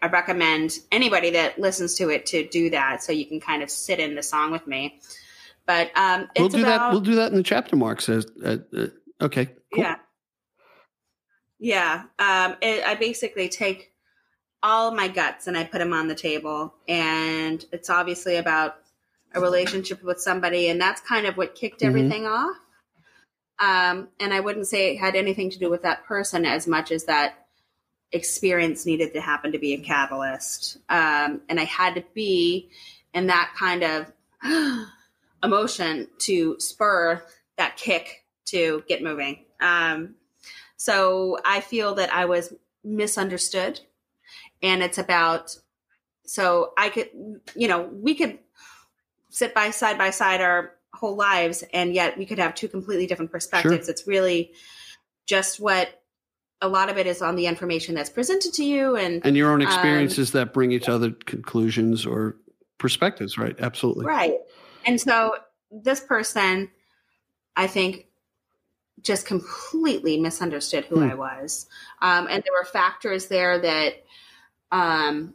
I 0.00 0.08
recommend 0.08 0.78
anybody 0.92 1.30
that 1.30 1.58
listens 1.58 1.94
to 1.96 2.10
it 2.10 2.26
to 2.26 2.46
do 2.46 2.70
that 2.70 3.02
so 3.02 3.12
you 3.12 3.26
can 3.26 3.40
kind 3.40 3.62
of 3.62 3.70
sit 3.70 3.98
in 3.98 4.14
the 4.14 4.22
song 4.22 4.52
with 4.52 4.66
me. 4.66 5.00
But 5.66 5.90
um, 5.96 6.28
it's 6.34 6.40
we'll 6.40 6.48
do 6.48 6.62
about, 6.62 6.78
that. 6.78 6.92
We'll 6.92 7.00
do 7.00 7.16
that 7.16 7.32
in 7.32 7.36
the 7.36 7.42
chapter 7.42 7.74
marks. 7.74 8.08
Uh, 8.08 8.22
uh, 8.44 8.86
okay, 9.20 9.46
cool. 9.46 9.82
Yeah. 9.82 9.96
Yeah. 11.58 12.02
Um, 12.18 12.56
it, 12.60 12.84
I 12.86 12.94
basically 12.94 13.48
take 13.48 13.92
all 14.62 14.92
my 14.92 15.08
guts 15.08 15.46
and 15.46 15.56
I 15.56 15.64
put 15.64 15.78
them 15.78 15.92
on 15.92 16.06
the 16.06 16.14
table. 16.14 16.74
And 16.86 17.64
it's 17.72 17.90
obviously 17.90 18.36
about 18.36 18.76
a 19.36 19.40
relationship 19.40 20.02
with 20.02 20.20
somebody. 20.20 20.68
And 20.68 20.80
that's 20.80 21.00
kind 21.00 21.26
of 21.26 21.36
what 21.36 21.54
kicked 21.54 21.80
Mhm. 21.80 21.86
everything 21.86 22.26
off. 22.26 22.56
Um, 23.58 24.08
and 24.20 24.34
I 24.34 24.40
wouldn't 24.40 24.66
say 24.66 24.92
it 24.94 24.98
had 24.98 25.14
anything 25.16 25.50
to 25.50 25.58
do 25.58 25.70
with 25.70 25.82
that 25.82 26.04
person 26.04 26.44
as 26.44 26.66
much 26.66 26.90
as 26.90 27.04
that 27.04 27.46
experience 28.12 28.86
needed 28.86 29.12
to 29.14 29.20
happen 29.20 29.52
to 29.52 29.58
be 29.58 29.74
a 29.74 29.78
catalyst. 29.78 30.78
Um, 30.88 31.42
and 31.48 31.58
I 31.58 31.64
had 31.64 31.94
to 31.94 32.04
be 32.14 32.70
in 33.14 33.26
that 33.28 33.54
kind 33.56 33.82
of 33.82 34.12
emotion 35.42 36.08
to 36.18 36.56
spur 36.60 37.22
that 37.56 37.76
kick 37.76 38.24
to 38.46 38.84
get 38.88 39.02
moving. 39.02 39.44
Um, 39.60 40.16
so 40.76 41.38
I 41.44 41.60
feel 41.60 41.94
that 41.94 42.12
I 42.12 42.26
was 42.26 42.52
misunderstood, 42.84 43.80
and 44.62 44.82
it's 44.82 44.98
about 44.98 45.56
so 46.26 46.72
I 46.76 46.88
could, 46.88 47.08
you 47.54 47.68
know, 47.68 47.82
we 47.82 48.14
could 48.14 48.38
sit 49.36 49.54
by 49.54 49.70
side 49.70 49.98
by 49.98 50.08
side 50.08 50.40
our 50.40 50.72
whole 50.94 51.14
lives, 51.14 51.62
and 51.74 51.92
yet 51.92 52.16
we 52.16 52.24
could 52.24 52.38
have 52.38 52.54
two 52.54 52.68
completely 52.68 53.06
different 53.06 53.30
perspectives. 53.30 53.86
It's 53.90 54.06
really 54.06 54.52
just 55.26 55.60
what 55.60 56.02
a 56.62 56.68
lot 56.68 56.88
of 56.88 56.96
it 56.96 57.06
is 57.06 57.20
on 57.20 57.36
the 57.36 57.46
information 57.46 57.94
that's 57.94 58.08
presented 58.08 58.54
to 58.54 58.64
you, 58.64 58.96
and 58.96 59.20
And 59.26 59.36
your 59.36 59.50
own 59.50 59.60
Um, 59.60 59.68
experiences 59.68 60.32
that 60.32 60.54
bring 60.54 60.72
each 60.72 60.88
other 60.88 61.10
conclusions 61.26 62.06
or 62.06 62.36
perspectives, 62.78 63.36
right? 63.36 63.54
Absolutely. 63.60 64.06
Right. 64.06 64.38
And 64.86 64.98
so 64.98 65.34
this 65.70 66.00
person, 66.00 66.70
I 67.56 67.66
think, 67.66 68.06
just 69.02 69.26
completely 69.26 70.18
misunderstood 70.18 70.86
who 70.86 71.00
Hmm. 71.00 71.10
I 71.10 71.14
was. 71.14 71.66
Um, 72.00 72.26
and 72.30 72.42
there 72.42 72.54
were 72.58 72.64
factors 72.64 73.26
there 73.26 73.58
that 73.58 74.02
um, 74.72 75.34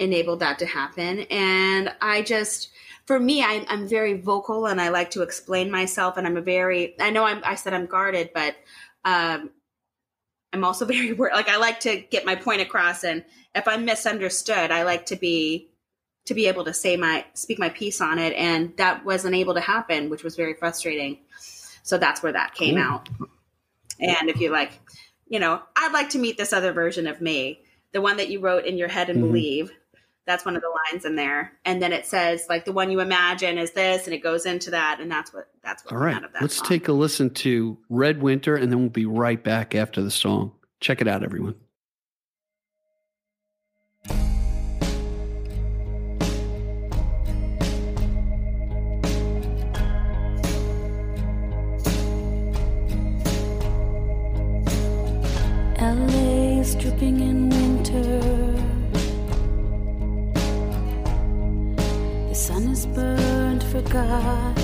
enabled 0.00 0.40
that 0.40 0.58
to 0.58 0.66
happen. 0.66 1.20
And 1.30 1.94
I 2.00 2.22
just, 2.22 2.70
for 3.06 3.20
me, 3.20 3.42
I, 3.42 3.64
I'm 3.68 3.86
very 3.86 4.14
vocal 4.20 4.66
and 4.66 4.80
I 4.80 4.88
like 4.88 5.10
to 5.12 5.22
explain 5.22 5.70
myself. 5.70 6.16
And 6.16 6.26
I'm 6.26 6.36
a 6.36 6.42
very, 6.42 6.96
I 6.98 7.10
know 7.10 7.24
I'm, 7.24 7.40
I 7.44 7.54
said 7.54 7.74
I'm 7.74 7.86
guarded, 7.86 8.30
but 8.34 8.56
um, 9.04 9.50
I'm 10.52 10.64
also 10.64 10.84
very, 10.86 11.12
like, 11.12 11.48
I 11.48 11.56
like 11.58 11.78
to 11.80 12.00
get 12.10 12.24
my 12.26 12.34
point 12.34 12.62
across. 12.62 13.04
And 13.04 13.24
if 13.54 13.68
I'm 13.68 13.84
misunderstood, 13.84 14.72
I 14.72 14.82
like 14.82 15.06
to 15.06 15.16
be 15.16 15.68
to 16.26 16.34
be 16.34 16.46
able 16.46 16.64
to 16.64 16.72
say 16.74 16.96
my 16.96 17.24
speak 17.34 17.58
my 17.58 17.70
piece 17.70 18.00
on 18.00 18.18
it 18.18 18.32
and 18.34 18.76
that 18.76 19.04
wasn't 19.04 19.34
able 19.34 19.54
to 19.54 19.60
happen 19.60 20.10
which 20.10 20.22
was 20.22 20.36
very 20.36 20.54
frustrating 20.54 21.18
so 21.82 21.96
that's 21.98 22.22
where 22.22 22.30
that 22.32 22.54
came 22.54 22.74
Cool. 22.76 22.84
out 22.84 23.08
and 23.98 24.28
if 24.28 24.38
you 24.38 24.50
like 24.50 24.78
you 25.28 25.40
know 25.40 25.62
i'd 25.76 25.92
like 25.92 26.10
to 26.10 26.18
meet 26.18 26.36
this 26.36 26.52
other 26.52 26.72
version 26.72 27.06
of 27.06 27.20
me 27.20 27.60
the 27.92 28.02
one 28.02 28.18
that 28.18 28.28
you 28.28 28.38
wrote 28.38 28.64
in 28.66 28.76
your 28.76 28.86
head 28.86 29.08
and 29.10 29.18
Mhm. 29.18 29.28
believe 29.28 29.72
that's 30.26 30.44
one 30.44 30.54
of 30.56 30.62
the 30.62 30.70
lines 30.92 31.04
in 31.04 31.16
there 31.16 31.52
and 31.64 31.82
then 31.82 31.92
it 31.92 32.06
says 32.06 32.46
like 32.48 32.64
the 32.64 32.72
one 32.72 32.90
you 32.90 33.00
imagine 33.00 33.58
is 33.58 33.72
this 33.72 34.04
and 34.06 34.14
it 34.14 34.22
goes 34.22 34.46
into 34.46 34.70
that 34.70 34.98
and 35.00 35.10
that's 35.10 35.32
what 35.32 35.48
that's 35.64 35.84
what 35.84 35.92
All 35.94 35.98
right. 35.98 36.14
out 36.14 36.24
of 36.24 36.32
that 36.32 36.42
Let's 36.42 36.56
song. 36.56 36.66
take 36.68 36.88
a 36.88 36.92
listen 36.92 37.30
to 37.30 37.76
Red 37.88 38.22
Winter 38.22 38.54
and 38.56 38.70
then 38.70 38.80
we'll 38.80 38.88
be 38.90 39.06
right 39.06 39.42
back 39.42 39.74
after 39.74 40.02
the 40.02 40.10
song. 40.10 40.52
Check 40.80 41.00
it 41.00 41.08
out, 41.08 41.22
everyone. 41.22 41.54
Forgot 63.90 64.56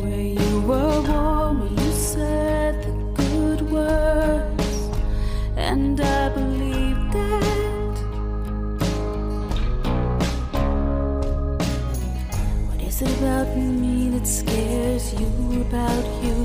where 0.00 0.20
you 0.20 0.60
were 0.62 1.00
warm, 1.02 1.60
where 1.60 1.84
you 1.84 1.92
said 1.92 2.82
the 2.82 2.92
good 3.22 3.60
words, 3.70 4.74
and 5.56 6.00
I 6.00 6.28
believed 6.30 7.12
that. 7.12 7.96
What 12.68 12.80
is 12.82 13.02
it 13.02 13.16
about 13.18 13.56
me 13.56 14.10
that 14.10 14.26
scares 14.26 15.14
you 15.14 15.60
about 15.68 16.06
you? 16.24 16.38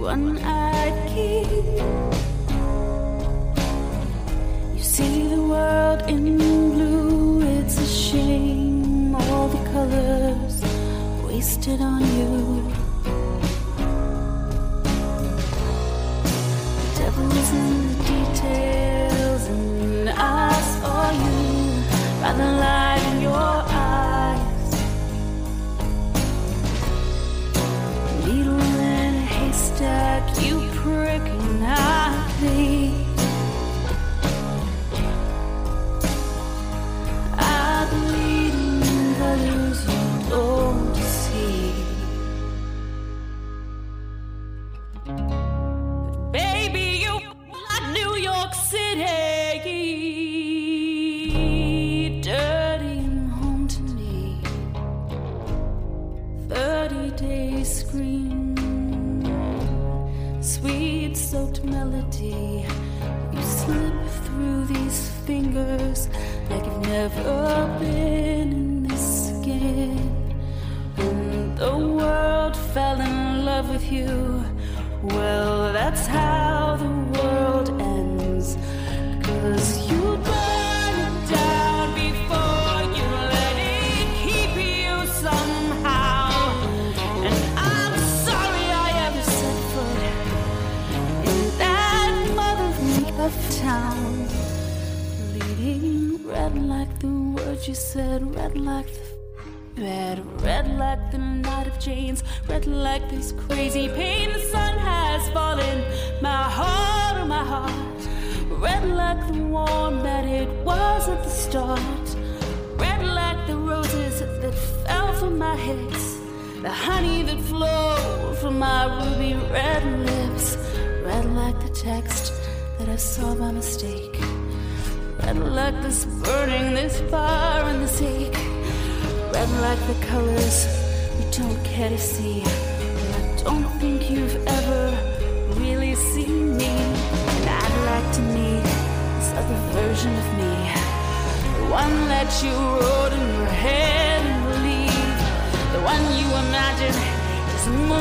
One-eyed 0.00 1.08
king. 1.08 1.76
You 4.76 4.82
see 4.82 5.28
the 5.28 5.42
world 5.42 6.00
in 6.08 6.38
blue, 6.38 7.42
it's 7.42 7.76
a 7.76 7.86
shame. 7.86 8.47
Wasted 11.38 11.80
on 11.80 12.00
you. 12.00 12.32
The 16.74 16.98
devil 16.98 17.30
is 17.30 17.50
in 17.52 17.68
the 17.86 17.94
details, 18.10 19.46
and 19.46 20.10
I 20.10 20.50
saw 20.74 21.12
you 21.12 21.38
by 22.20 22.32
the 22.32 22.50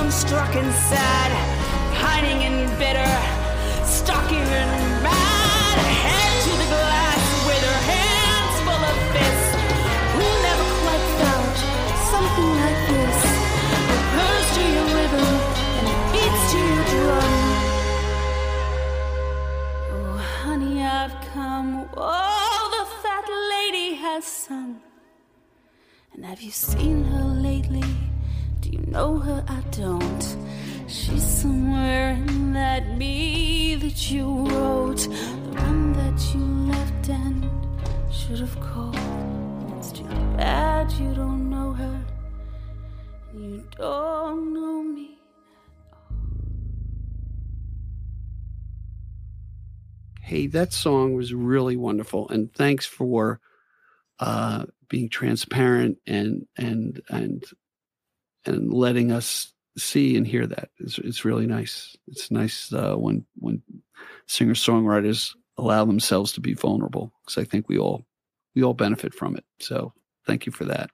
is 0.08 0.24
moonstruck 0.24 0.56
and 0.56 0.74
sad, 0.74 1.32
pining 1.96 2.44
and 2.44 2.70
bitter, 2.80 3.14
stalking 3.86 4.48
and 4.62 5.04
mad. 5.04 5.78
Head 6.04 6.34
to 6.46 6.52
the 6.64 6.70
glass 6.76 7.24
with 7.48 7.62
her 7.70 7.82
hands 7.92 8.56
full 8.66 8.84
of 8.92 8.98
fists. 9.14 9.52
Who 10.16 10.26
never 10.48 10.68
quite 10.84 11.06
felt 11.20 11.58
something 12.14 12.52
like 12.64 12.82
this? 12.92 13.20
It 13.94 14.02
purrs 14.14 14.48
to 14.56 14.64
your 14.76 14.88
rhythm 14.98 15.34
and 15.80 15.88
beats 16.14 16.44
to 16.52 16.60
your 16.72 16.84
drum. 16.94 17.36
Oh, 19.94 20.18
honey, 20.44 20.84
I've 20.84 21.18
come. 21.34 21.90
Oh, 21.98 22.62
the 22.76 22.86
fat 23.04 23.26
lady 23.54 23.96
has 23.96 24.24
sung. 24.26 24.82
And 26.14 26.26
have 26.26 26.42
you 26.42 26.52
seen 26.52 27.04
her 27.04 27.24
lately? 27.24 27.84
Do 28.68 28.74
you 28.74 28.86
know 28.88 29.18
her? 29.20 29.46
I 29.48 29.62
don't. 29.72 30.38
She's 30.90 31.24
somewhere 31.24 32.12
in 32.12 32.52
that 32.52 32.98
me 32.98 33.76
that 33.76 34.12
you 34.12 34.46
wrote, 34.46 34.98
the 34.98 35.62
one 35.62 35.94
that 35.94 36.36
you 36.36 36.42
left 36.70 37.08
and 37.08 37.50
should 38.12 38.40
have 38.40 38.60
called. 38.60 38.98
It's 39.78 39.94
too 39.94 40.04
bad 40.36 40.92
you 40.94 41.14
don't 41.14 41.50
know 41.50 41.72
her. 41.72 42.06
You 43.34 43.64
don't 43.78 44.54
know 44.54 44.84
me. 44.84 45.18
Hey, 50.20 50.48
that 50.48 50.74
song 50.74 51.14
was 51.14 51.34
really 51.34 51.78
wonderful, 51.78 52.28
and 52.28 52.54
thanks 52.54 52.86
for 52.86 53.40
uh, 54.20 54.66
being 54.90 55.08
transparent 55.08 56.00
and 56.06 56.48
and 56.58 57.02
and 57.08 57.46
and 58.48 58.74
letting 58.74 59.12
us 59.12 59.54
see 59.78 60.18
and 60.18 60.28
hear 60.28 60.48
that. 60.48 60.70
It's 60.80 60.98
it's 61.00 61.26
really 61.26 61.48
nice. 61.48 61.96
It's 62.08 62.32
nice 62.32 62.72
uh, 62.74 62.96
when 62.96 63.26
when 63.36 63.62
singer 64.28 64.54
songwriters 64.54 65.34
allow 65.58 65.86
themselves 65.86 66.32
to 66.34 66.42
be 66.42 66.54
vulnerable 66.54 67.12
because 67.24 67.38
I 67.38 67.46
think 67.46 67.68
we 67.68 67.78
all 67.78 68.06
we 68.56 68.64
all 68.64 68.74
benefit 68.74 69.14
from 69.14 69.36
it. 69.36 69.46
So 69.60 69.94
thank 70.26 70.46
you 70.46 70.52
for 70.52 70.66
that. 70.66 70.90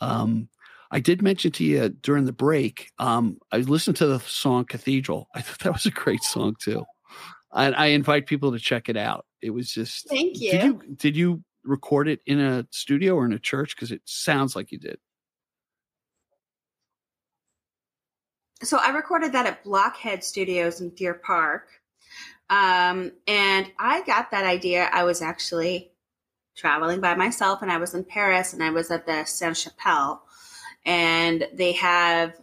Um, 0.00 0.48
I 0.90 1.00
did 1.00 1.22
mention 1.22 1.52
to 1.52 1.64
you 1.64 1.88
during 1.88 2.24
the 2.24 2.32
break. 2.32 2.90
Um, 2.98 3.38
I 3.52 3.58
listened 3.58 3.96
to 3.98 4.06
the 4.06 4.20
song 4.20 4.64
Cathedral. 4.64 5.28
I 5.34 5.42
thought 5.42 5.58
that 5.60 5.72
was 5.72 5.86
a 5.86 5.90
great 5.90 6.22
song 6.22 6.56
too. 6.58 6.84
I, 7.52 7.72
I 7.72 7.86
invite 7.86 8.26
people 8.26 8.52
to 8.52 8.58
check 8.58 8.88
it 8.88 8.96
out. 8.96 9.26
It 9.42 9.50
was 9.50 9.72
just. 9.72 10.08
Thank 10.08 10.40
you. 10.40 10.52
Did 10.52 10.62
you. 10.62 10.82
you 10.86 10.94
did 10.94 11.16
you 11.16 11.44
record 11.64 12.08
it 12.08 12.20
in 12.26 12.40
a 12.40 12.66
studio 12.70 13.14
or 13.14 13.26
in 13.26 13.32
a 13.32 13.38
church? 13.38 13.74
Because 13.74 13.92
it 13.92 14.02
sounds 14.04 14.54
like 14.56 14.72
you 14.72 14.78
did. 14.78 14.98
So 18.62 18.78
I 18.78 18.90
recorded 18.90 19.32
that 19.32 19.46
at 19.46 19.64
Blokhed 19.64 20.22
Studios 20.24 20.80
in 20.80 20.90
Deer 20.90 21.14
Park. 21.14 21.68
Um, 22.50 23.12
and 23.26 23.70
I 23.78 24.02
got 24.02 24.30
that 24.30 24.44
idea. 24.44 24.88
I 24.92 25.04
was 25.04 25.22
actually 25.22 25.92
traveling 26.56 27.00
by 27.00 27.14
myself 27.14 27.62
and 27.62 27.70
I 27.70 27.76
was 27.76 27.94
in 27.94 28.04
Paris 28.04 28.52
and 28.52 28.62
I 28.62 28.70
was 28.70 28.90
at 28.90 29.06
the 29.06 29.24
Sainte-Chapelle 29.24 30.22
and 30.84 31.46
they 31.52 31.72
have 31.72 32.34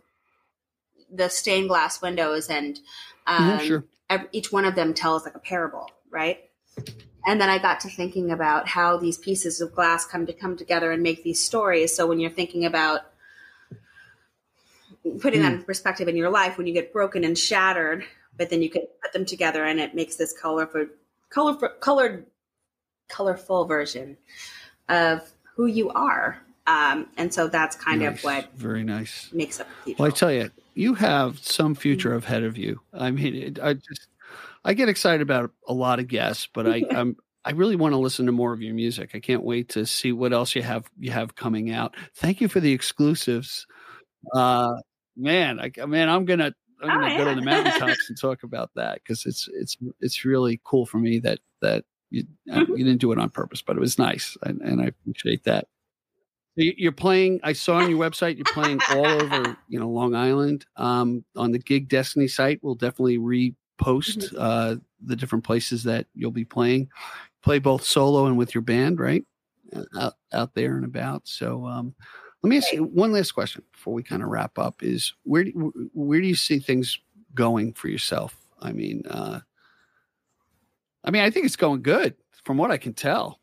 the 1.11 1.29
stained 1.29 1.67
glass 1.67 2.01
windows 2.01 2.49
and 2.49 2.79
um, 3.27 3.57
Mhm, 3.57 3.61
sure. 3.61 3.85
ev- 4.09 4.29
each 4.31 4.51
one 4.51 4.65
of 4.65 4.75
them 4.75 4.93
tells 4.93 5.25
like 5.25 5.35
a 5.35 5.39
parable, 5.39 5.89
right? 6.09 6.39
And 7.25 7.41
then 7.41 7.49
I 7.49 7.57
got 7.57 7.79
to 7.81 7.89
thinking 7.89 8.31
about 8.31 8.67
how 8.67 8.97
these 8.97 9.17
pieces 9.17 9.59
of 9.59 9.73
glass 9.73 10.05
come 10.05 10.25
to 10.27 10.33
come 10.33 10.55
together 10.55 10.91
and 10.91 11.01
make 11.01 11.23
these 11.23 11.43
stories. 11.43 11.95
So 11.95 12.05
when 12.05 12.19
you're 12.19 12.29
thinking 12.29 12.65
about 12.65 13.01
putting 15.21 15.41
that 15.41 15.53
in 15.53 15.63
perspective 15.63 16.07
in 16.07 16.15
your 16.15 16.29
life, 16.29 16.57
when 16.57 16.67
you 16.67 16.73
get 16.73 16.91
broken 16.93 17.23
and 17.23 17.37
shattered, 17.37 18.03
but 18.37 18.49
then 18.49 18.61
you 18.61 18.69
can 18.69 18.83
put 19.01 19.13
them 19.13 19.25
together 19.25 19.63
and 19.65 19.79
it 19.79 19.95
makes 19.95 20.15
this 20.15 20.33
colorful, 20.33 20.87
colorful, 21.29 21.69
colored, 21.79 22.25
colorful 23.09 23.65
version 23.65 24.17
of 24.89 25.29
who 25.55 25.67
you 25.67 25.89
are. 25.91 26.41
Um, 26.67 27.07
and 27.17 27.33
so 27.33 27.47
that's 27.47 27.75
kind 27.75 28.01
Nice. 28.01 28.17
of 28.19 28.23
what 28.23 28.53
Very 28.55 28.83
nice. 28.83 29.29
makes 29.31 29.59
up 29.59 29.67
people. 29.85 30.03
Well, 30.03 30.11
I 30.11 30.15
tell 30.15 30.31
you, 30.31 30.49
you 30.73 30.95
have 30.95 31.37
some 31.39 31.75
future 31.75 32.15
ahead 32.15 32.43
of 32.43 32.57
you. 32.57 32.81
I 32.93 33.11
mean, 33.11 33.35
it, 33.35 33.59
I 33.61 33.73
just 33.75 34.07
I 34.65 34.73
get 34.73 34.89
excited 34.89 35.21
about 35.21 35.51
a 35.67 35.73
lot 35.73 35.99
of 35.99 36.07
guests, 36.07 36.47
but 36.51 36.67
I 36.67 36.83
I'm 36.91 37.15
I 37.45 37.51
really 37.51 37.75
want 37.75 37.93
to 37.93 37.97
listen 37.99 38.25
to 38.25 38.31
more 38.31 38.51
of 38.51 38.61
your 38.63 38.73
music. 38.73 39.11
I 39.13 39.19
can't 39.19 39.43
wait 39.43 39.69
to 39.69 39.85
see 39.85 40.11
what 40.11 40.33
else 40.33 40.55
you 40.55 40.63
have 40.63 40.89
you 40.99 41.11
have 41.11 41.35
coming 41.35 41.69
out. 41.71 41.95
Thank 42.15 42.41
you 42.41 42.47
for 42.47 42.59
the 42.59 42.73
exclusives. 42.73 43.67
Uh 44.33 44.73
man, 45.15 45.59
I 45.59 45.71
man, 45.85 46.09
I'm 46.09 46.25
to 46.25 46.35
I'm 46.45 46.53
Oh, 46.81 46.89
going 46.97 47.09
to 47.11 47.17
go 47.17 47.25
to 47.25 47.33
the 47.35 47.41
mountaintops 47.45 48.09
and 48.09 48.19
talk 48.19 48.43
about 48.43 48.71
that 48.75 49.03
cuz 49.05 49.25
it's 49.25 49.47
it's 49.53 49.77
it's 50.01 50.25
really 50.25 50.59
cool 50.63 50.85
for 50.85 50.97
me 50.99 51.19
that 51.19 51.39
that 51.61 51.85
you 52.09 52.23
uh, 52.51 52.61
Mm-hmm. 52.61 52.77
you 52.77 52.83
didn't 52.85 53.01
do 53.01 53.11
it 53.11 53.19
on 53.19 53.29
purpose, 53.29 53.61
but 53.61 53.75
it 53.77 53.79
was 53.79 53.97
nice 53.97 54.37
and, 54.43 54.61
and 54.61 54.81
I 54.81 54.85
appreciate 54.85 55.43
that. 55.45 55.67
So 56.57 56.63
You're 56.77 56.91
playing. 56.93 57.39
I 57.43 57.53
saw 57.53 57.77
on 57.77 57.89
your 57.89 57.99
website 57.99 58.37
you're 58.37 58.45
playing 58.45 58.81
all 58.87 59.13
over, 59.13 59.57
you 59.67 59.79
know, 59.79 59.89
Long 59.89 60.15
Island. 60.15 60.65
Um, 60.77 61.25
on 61.35 61.51
the 61.51 61.59
Gig 61.59 61.89
Destiny 61.89 62.27
site, 62.29 62.59
we'll 62.61 62.75
definitely 62.75 63.17
repost 63.17 64.33
uh, 64.37 64.75
the 65.03 65.15
different 65.17 65.43
places 65.43 65.83
that 65.83 66.07
you'll 66.13 66.31
be 66.31 66.45
playing. 66.45 66.89
Play 67.43 67.59
both 67.59 67.83
solo 67.83 68.25
and 68.27 68.37
with 68.37 68.55
your 68.55 68.61
band, 68.61 68.99
right? 68.99 69.25
Uh, 69.75 69.83
Out, 69.99 70.13
out 70.31 70.53
there 70.53 70.77
and 70.77 70.85
about. 70.85 71.27
So, 71.27 71.65
um, 71.65 71.93
let 72.45 72.49
me 72.49 72.57
ask 72.57 72.71
you 72.73 72.83
one 72.83 73.11
last 73.11 73.31
question 73.31 73.63
before 73.71 73.95
we 73.95 74.03
kind 74.03 74.21
of 74.21 74.29
wrap 74.29 74.59
up: 74.59 74.83
Is 74.83 75.13
where 75.23 75.45
do, 75.45 75.73
where 75.95 76.21
do 76.21 76.27
you 76.27 76.35
see 76.35 76.59
things 76.59 76.99
going 77.33 77.73
for 77.73 77.87
yourself? 77.87 78.37
I 78.61 78.71
mean, 78.71 79.01
uh, 79.09 79.39
I 81.03 81.09
mean, 81.09 81.23
I 81.23 81.31
think 81.31 81.47
it's 81.47 81.55
going 81.55 81.81
good 81.81 82.13
from 82.43 82.57
what 82.57 82.69
I 82.69 82.77
can 82.77 82.93
tell. 82.93 83.39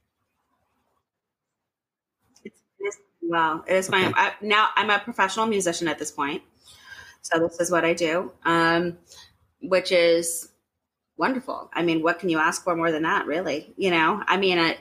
It's, 2.45 2.61
it 2.79 2.85
is, 2.85 2.97
well, 3.23 3.65
it 3.67 3.75
is 3.75 3.89
Okay. 3.89 4.13
I, 4.15 4.35
now. 4.41 4.69
I'm 4.77 4.91
a 4.91 5.01
professional 5.01 5.47
musician 5.47 5.89
at 5.89 5.99
this 5.99 6.13
point, 6.13 6.45
so 7.23 7.41
this 7.41 7.59
is 7.59 7.73
what 7.73 7.85
I 7.85 7.95
do, 7.95 8.31
um, 8.45 8.99
which 9.63 9.91
is 9.91 10.51
wonderful. 11.17 11.71
I 11.73 11.83
mean, 11.83 12.05
what 12.05 12.21
can 12.21 12.29
you 12.29 12.39
ask 12.39 12.63
for 12.63 12.77
more 12.77 12.93
than 12.93 13.03
that? 13.03 13.27
Really, 13.27 13.75
you 13.77 13.91
know? 13.91 14.23
I 14.29 14.37
mean, 14.37 14.61
I, 14.61 14.79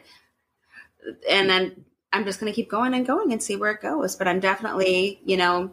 and 1.27 1.49
then 1.49 1.85
I'm 2.13 2.25
just 2.25 2.39
going 2.39 2.51
to 2.51 2.55
keep 2.55 2.69
going 2.69 2.93
and 2.93 3.05
going 3.05 3.31
and 3.31 3.41
see 3.41 3.55
where 3.55 3.71
it 3.71 3.81
goes. 3.81 4.15
But 4.15 4.27
I'm 4.27 4.39
definitely, 4.39 5.21
you 5.25 5.37
know, 5.37 5.71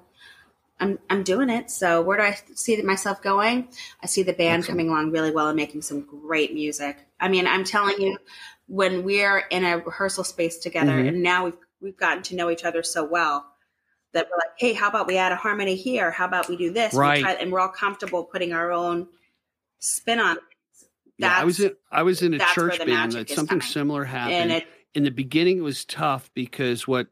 I'm 0.80 0.98
I'm 1.10 1.22
doing 1.24 1.50
it. 1.50 1.70
So 1.70 2.02
where 2.02 2.16
do 2.18 2.22
I 2.22 2.36
see 2.54 2.80
myself 2.82 3.20
going? 3.22 3.68
I 4.02 4.06
see 4.06 4.22
the 4.22 4.32
band 4.32 4.64
coming 4.66 4.88
along 4.88 5.10
really 5.10 5.32
well 5.32 5.48
and 5.48 5.56
making 5.56 5.82
some 5.82 6.02
great 6.02 6.54
music. 6.54 6.96
I 7.20 7.28
mean, 7.28 7.46
I'm 7.46 7.64
telling 7.64 8.00
you, 8.00 8.18
when 8.68 9.02
we're 9.02 9.38
in 9.50 9.64
a 9.64 9.78
rehearsal 9.78 10.22
space 10.24 10.58
together, 10.58 10.92
Mhm. 10.92 11.08
and 11.08 11.22
now 11.22 11.46
we've 11.46 11.56
we've 11.80 11.96
gotten 11.96 12.22
to 12.24 12.34
know 12.36 12.50
each 12.50 12.64
other 12.64 12.82
so 12.82 13.04
well 13.04 13.46
that 14.12 14.26
we're 14.30 14.36
like, 14.36 14.50
hey, 14.58 14.72
how 14.72 14.88
about 14.88 15.06
we 15.06 15.16
add 15.16 15.30
a 15.32 15.36
harmony 15.36 15.76
here? 15.76 16.10
How 16.10 16.24
about 16.24 16.48
we 16.48 16.56
do 16.56 16.72
this? 16.72 16.92
We 16.92 16.98
Right. 16.98 17.20
try- 17.22 17.32
and 17.34 17.52
we're 17.52 17.60
all 17.60 17.68
comfortable 17.68 18.24
putting 18.24 18.52
our 18.52 18.72
own 18.72 19.06
spin 19.78 20.18
on 20.18 20.36
it. 20.38 20.42
Yeah, 21.18 21.36
I 21.36 21.44
was 21.44 21.58
in 21.60 21.74
I 21.90 22.02
was 22.04 22.22
in 22.22 22.34
a 22.34 22.38
church 22.38 22.78
band 22.84 23.12
that 23.12 23.28
something 23.30 23.60
similar 23.60 24.04
happened. 24.04 24.64
In 24.94 25.04
the 25.04 25.10
beginning, 25.10 25.58
it 25.58 25.62
was 25.62 25.84
tough 25.84 26.30
because 26.34 26.86
what 26.88 27.08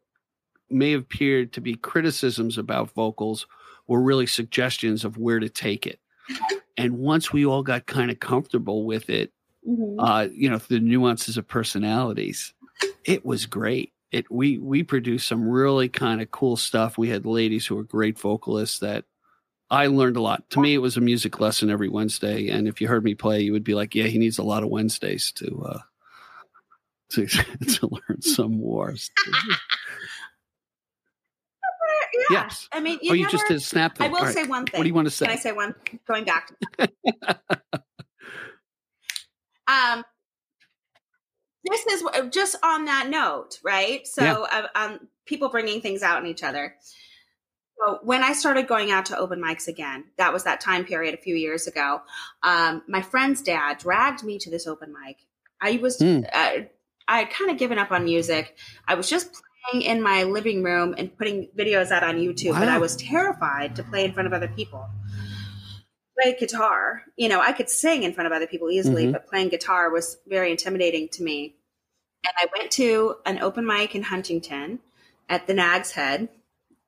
may 0.70 0.92
have 0.92 1.02
appeared 1.02 1.52
to 1.52 1.60
be 1.60 1.74
criticisms 1.74 2.58
about 2.58 2.90
vocals 2.92 3.46
were 3.86 4.00
really 4.02 4.26
suggestions 4.26 5.04
of 5.04 5.16
where 5.18 5.38
to 5.38 5.48
take 5.48 5.86
it. 5.86 6.00
And 6.76 6.98
once 6.98 7.32
we 7.32 7.46
all 7.46 7.62
got 7.62 7.86
kind 7.86 8.10
of 8.10 8.18
comfortable 8.18 8.84
with 8.84 9.08
it, 9.08 9.32
Mhm. 9.68 9.96
uh, 9.98 10.28
you 10.32 10.50
know, 10.50 10.58
the 10.58 10.80
nuances 10.80 11.36
of 11.36 11.46
personalities, 11.46 12.52
it 13.04 13.24
was 13.24 13.46
great. 13.46 13.92
It 14.12 14.30
we 14.30 14.58
we 14.58 14.82
produced 14.82 15.26
some 15.28 15.48
really 15.48 15.88
kind 15.88 16.20
of 16.20 16.30
cool 16.30 16.56
stuff. 16.56 16.96
We 16.98 17.08
had 17.08 17.26
ladies 17.26 17.66
who 17.66 17.76
were 17.76 17.82
great 17.84 18.18
vocalists 18.18 18.78
that 18.80 19.04
I 19.70 19.88
learned 19.88 20.16
a 20.16 20.20
lot. 20.22 20.48
To 20.50 20.60
me, 20.60 20.74
it 20.74 20.78
was 20.78 20.96
a 20.96 21.00
music 21.00 21.40
lesson 21.40 21.70
every 21.70 21.88
Wednesday. 21.88 22.48
And 22.48 22.68
if 22.68 22.80
you 22.80 22.86
heard 22.88 23.02
me 23.04 23.14
play, 23.14 23.40
you 23.42 23.52
would 23.52 23.64
be 23.64 23.74
like, 23.74 23.94
"Yeah, 23.96 24.04
he 24.04 24.18
needs 24.18 24.38
a 24.38 24.44
lot 24.44 24.62
of 24.62 24.68
Wednesdays 24.68 25.32
to 25.32 25.62
uh, 25.64 25.78
to 27.10 27.26
to 27.26 27.88
learn 27.90 28.22
some 28.22 28.58
more." 28.58 28.94
yeah. 32.30 32.42
Yes. 32.42 32.68
I 32.72 32.80
mean, 32.80 32.98
you 33.02 33.12
oh, 33.12 33.14
you 33.14 33.22
never, 33.22 33.32
just 33.32 33.48
did 33.48 33.56
a 33.56 33.60
snap. 33.60 34.00
I 34.00 34.08
will 34.08 34.22
right. 34.22 34.34
say 34.34 34.44
one 34.44 34.66
thing. 34.66 34.78
What 34.78 34.84
do 34.84 34.88
you 34.88 34.94
want 34.94 35.06
to 35.06 35.10
say? 35.10 35.26
Can 35.26 35.34
I 35.34 35.38
say 35.38 35.52
one? 35.52 35.74
Going 36.06 36.24
back. 36.24 36.52
um, 39.68 40.04
this 41.64 41.86
is 41.86 42.02
just 42.30 42.56
on 42.62 42.84
that 42.86 43.08
note, 43.08 43.58
right? 43.64 44.06
So, 44.06 44.22
Yeah. 44.22 44.34
uh, 44.34 44.66
um, 44.74 45.08
people 45.26 45.48
bringing 45.48 45.80
things 45.80 46.02
out 46.02 46.22
in 46.22 46.28
each 46.28 46.42
other. 46.42 46.76
So, 47.78 47.98
when 48.02 48.22
I 48.22 48.32
started 48.32 48.68
going 48.68 48.90
out 48.90 49.06
to 49.06 49.18
open 49.18 49.40
mics 49.40 49.68
again, 49.68 50.04
that 50.16 50.32
was 50.32 50.44
that 50.44 50.60
time 50.60 50.84
period 50.84 51.14
a 51.14 51.18
few 51.18 51.34
years 51.34 51.66
ago. 51.66 52.00
Um, 52.42 52.82
my 52.88 53.02
friend's 53.02 53.42
dad 53.42 53.78
dragged 53.78 54.24
me 54.24 54.38
to 54.38 54.50
this 54.50 54.66
open 54.66 54.92
mic. 54.92 55.18
I 55.60 55.78
was, 55.82 55.98
Hmm. 55.98 56.20
uh, 56.32 56.60
I 57.08 57.18
had 57.20 57.30
kind 57.30 57.50
of 57.50 57.58
given 57.58 57.78
up 57.78 57.90
on 57.92 58.04
music. 58.04 58.56
I 58.88 58.94
was 58.94 59.08
just 59.08 59.30
playing 59.70 59.84
in 59.84 60.02
my 60.02 60.24
living 60.24 60.62
room 60.62 60.94
and 60.98 61.16
putting 61.16 61.48
videos 61.56 61.90
out 61.90 62.02
on 62.02 62.16
YouTube, 62.16 62.52
but 62.52 62.68
I 62.68 62.78
was 62.78 62.96
terrified 62.96 63.76
to 63.76 63.82
play 63.82 64.04
in 64.04 64.12
front 64.12 64.26
of 64.26 64.32
other 64.32 64.48
people. 64.48 64.88
Play 66.20 66.36
guitar, 66.38 67.02
you 67.16 67.28
know, 67.28 67.40
I 67.40 67.52
could 67.52 67.68
sing 67.68 68.02
in 68.02 68.14
front 68.14 68.26
of 68.26 68.32
other 68.32 68.46
people 68.46 68.70
easily, 68.70 69.06
Mhm. 69.06 69.12
but 69.12 69.26
playing 69.26 69.50
guitar 69.50 69.90
was 69.90 70.18
very 70.26 70.50
intimidating 70.50 71.08
to 71.10 71.22
me. 71.22 71.56
And 72.24 72.32
I 72.38 72.46
went 72.58 72.70
to 72.72 73.16
an 73.26 73.40
open 73.40 73.66
mic 73.66 73.94
in 73.94 74.02
Huntington 74.02 74.80
at 75.28 75.46
the 75.46 75.52
Nag's 75.54 75.92
Head, 75.92 76.28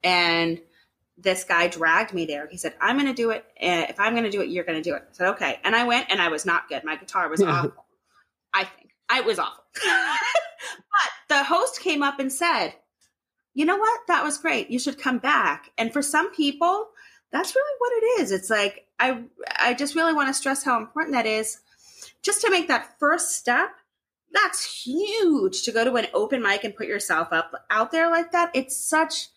and 0.03 0.61
this 1.19 1.45
guy 1.45 1.69
dragged 1.69 2.15
me 2.15 2.25
there. 2.25 2.47
He 2.47 2.57
said, 2.57 2.75
"I'm 2.81 2.97
going 2.97 3.07
to 3.09 3.13
do 3.13 3.31
it. 3.31 3.45
Uh, 3.61 3.87
if 3.89 4.01
I'm 4.01 4.15
going 4.15 4.25
to 4.25 4.31
do 4.31 4.41
it, 4.41 4.49
you're 4.49 4.65
going 4.65 4.83
to 4.83 4.89
do 4.91 4.95
it." 4.97 5.03
I 5.03 5.13
said, 5.13 5.29
"Okay." 5.31 5.61
And 5.63 5.77
I 5.77 5.85
went, 5.85 6.07
and 6.11 6.23
I 6.23 6.29
was 6.29 6.47
not 6.47 6.69
good. 6.69 6.83
My 6.85 6.97
guitar 6.97 7.29
was 7.29 7.43
awful. 7.43 7.85
I 9.09 9.17
think 9.17 9.25
I 9.25 9.27
was 9.27 9.39
awful. 9.39 9.65
but 9.85 11.37
the 11.37 11.45
host 11.45 11.81
came 11.81 12.03
up 12.03 12.19
and 12.19 12.33
said, 12.33 12.75
"You 13.55 13.65
know 13.65 13.77
what? 13.77 14.01
That 14.09 14.25
was 14.25 14.39
great. 14.39 14.71
You 14.71 14.79
should 14.79 14.99
come 14.99 15.19
back." 15.19 15.71
And 15.79 15.93
for 15.93 16.03
some 16.03 16.33
people, 16.33 16.89
that's 17.33 17.55
really 17.55 17.77
what 17.79 17.93
it 17.93 18.23
is. 18.23 18.33
It's 18.33 18.51
like 18.51 18.87
I 18.99 19.25
I 19.57 19.75
just 19.75 19.95
really 19.95 20.15
want 20.15 20.29
to 20.29 20.35
stress 20.35 20.65
how 20.65 20.79
important 20.79 21.15
that 21.15 21.27
is. 21.27 21.61
Just 22.23 22.41
to 22.43 22.51
make 22.51 22.69
that 22.69 22.99
first 22.99 23.37
step, 23.37 23.71
that's 24.33 24.85
huge 24.85 25.63
to 25.63 25.73
go 25.73 25.85
to 25.85 25.95
an 25.95 26.09
open 26.15 26.43
mic 26.43 26.65
and 26.65 26.77
put 26.77 26.89
yourself 26.89 27.29
up 27.33 27.53
out 27.71 27.93
there 27.93 28.11
like 28.11 28.33
that. 28.33 28.51
It's 28.55 28.77
such 28.77 29.29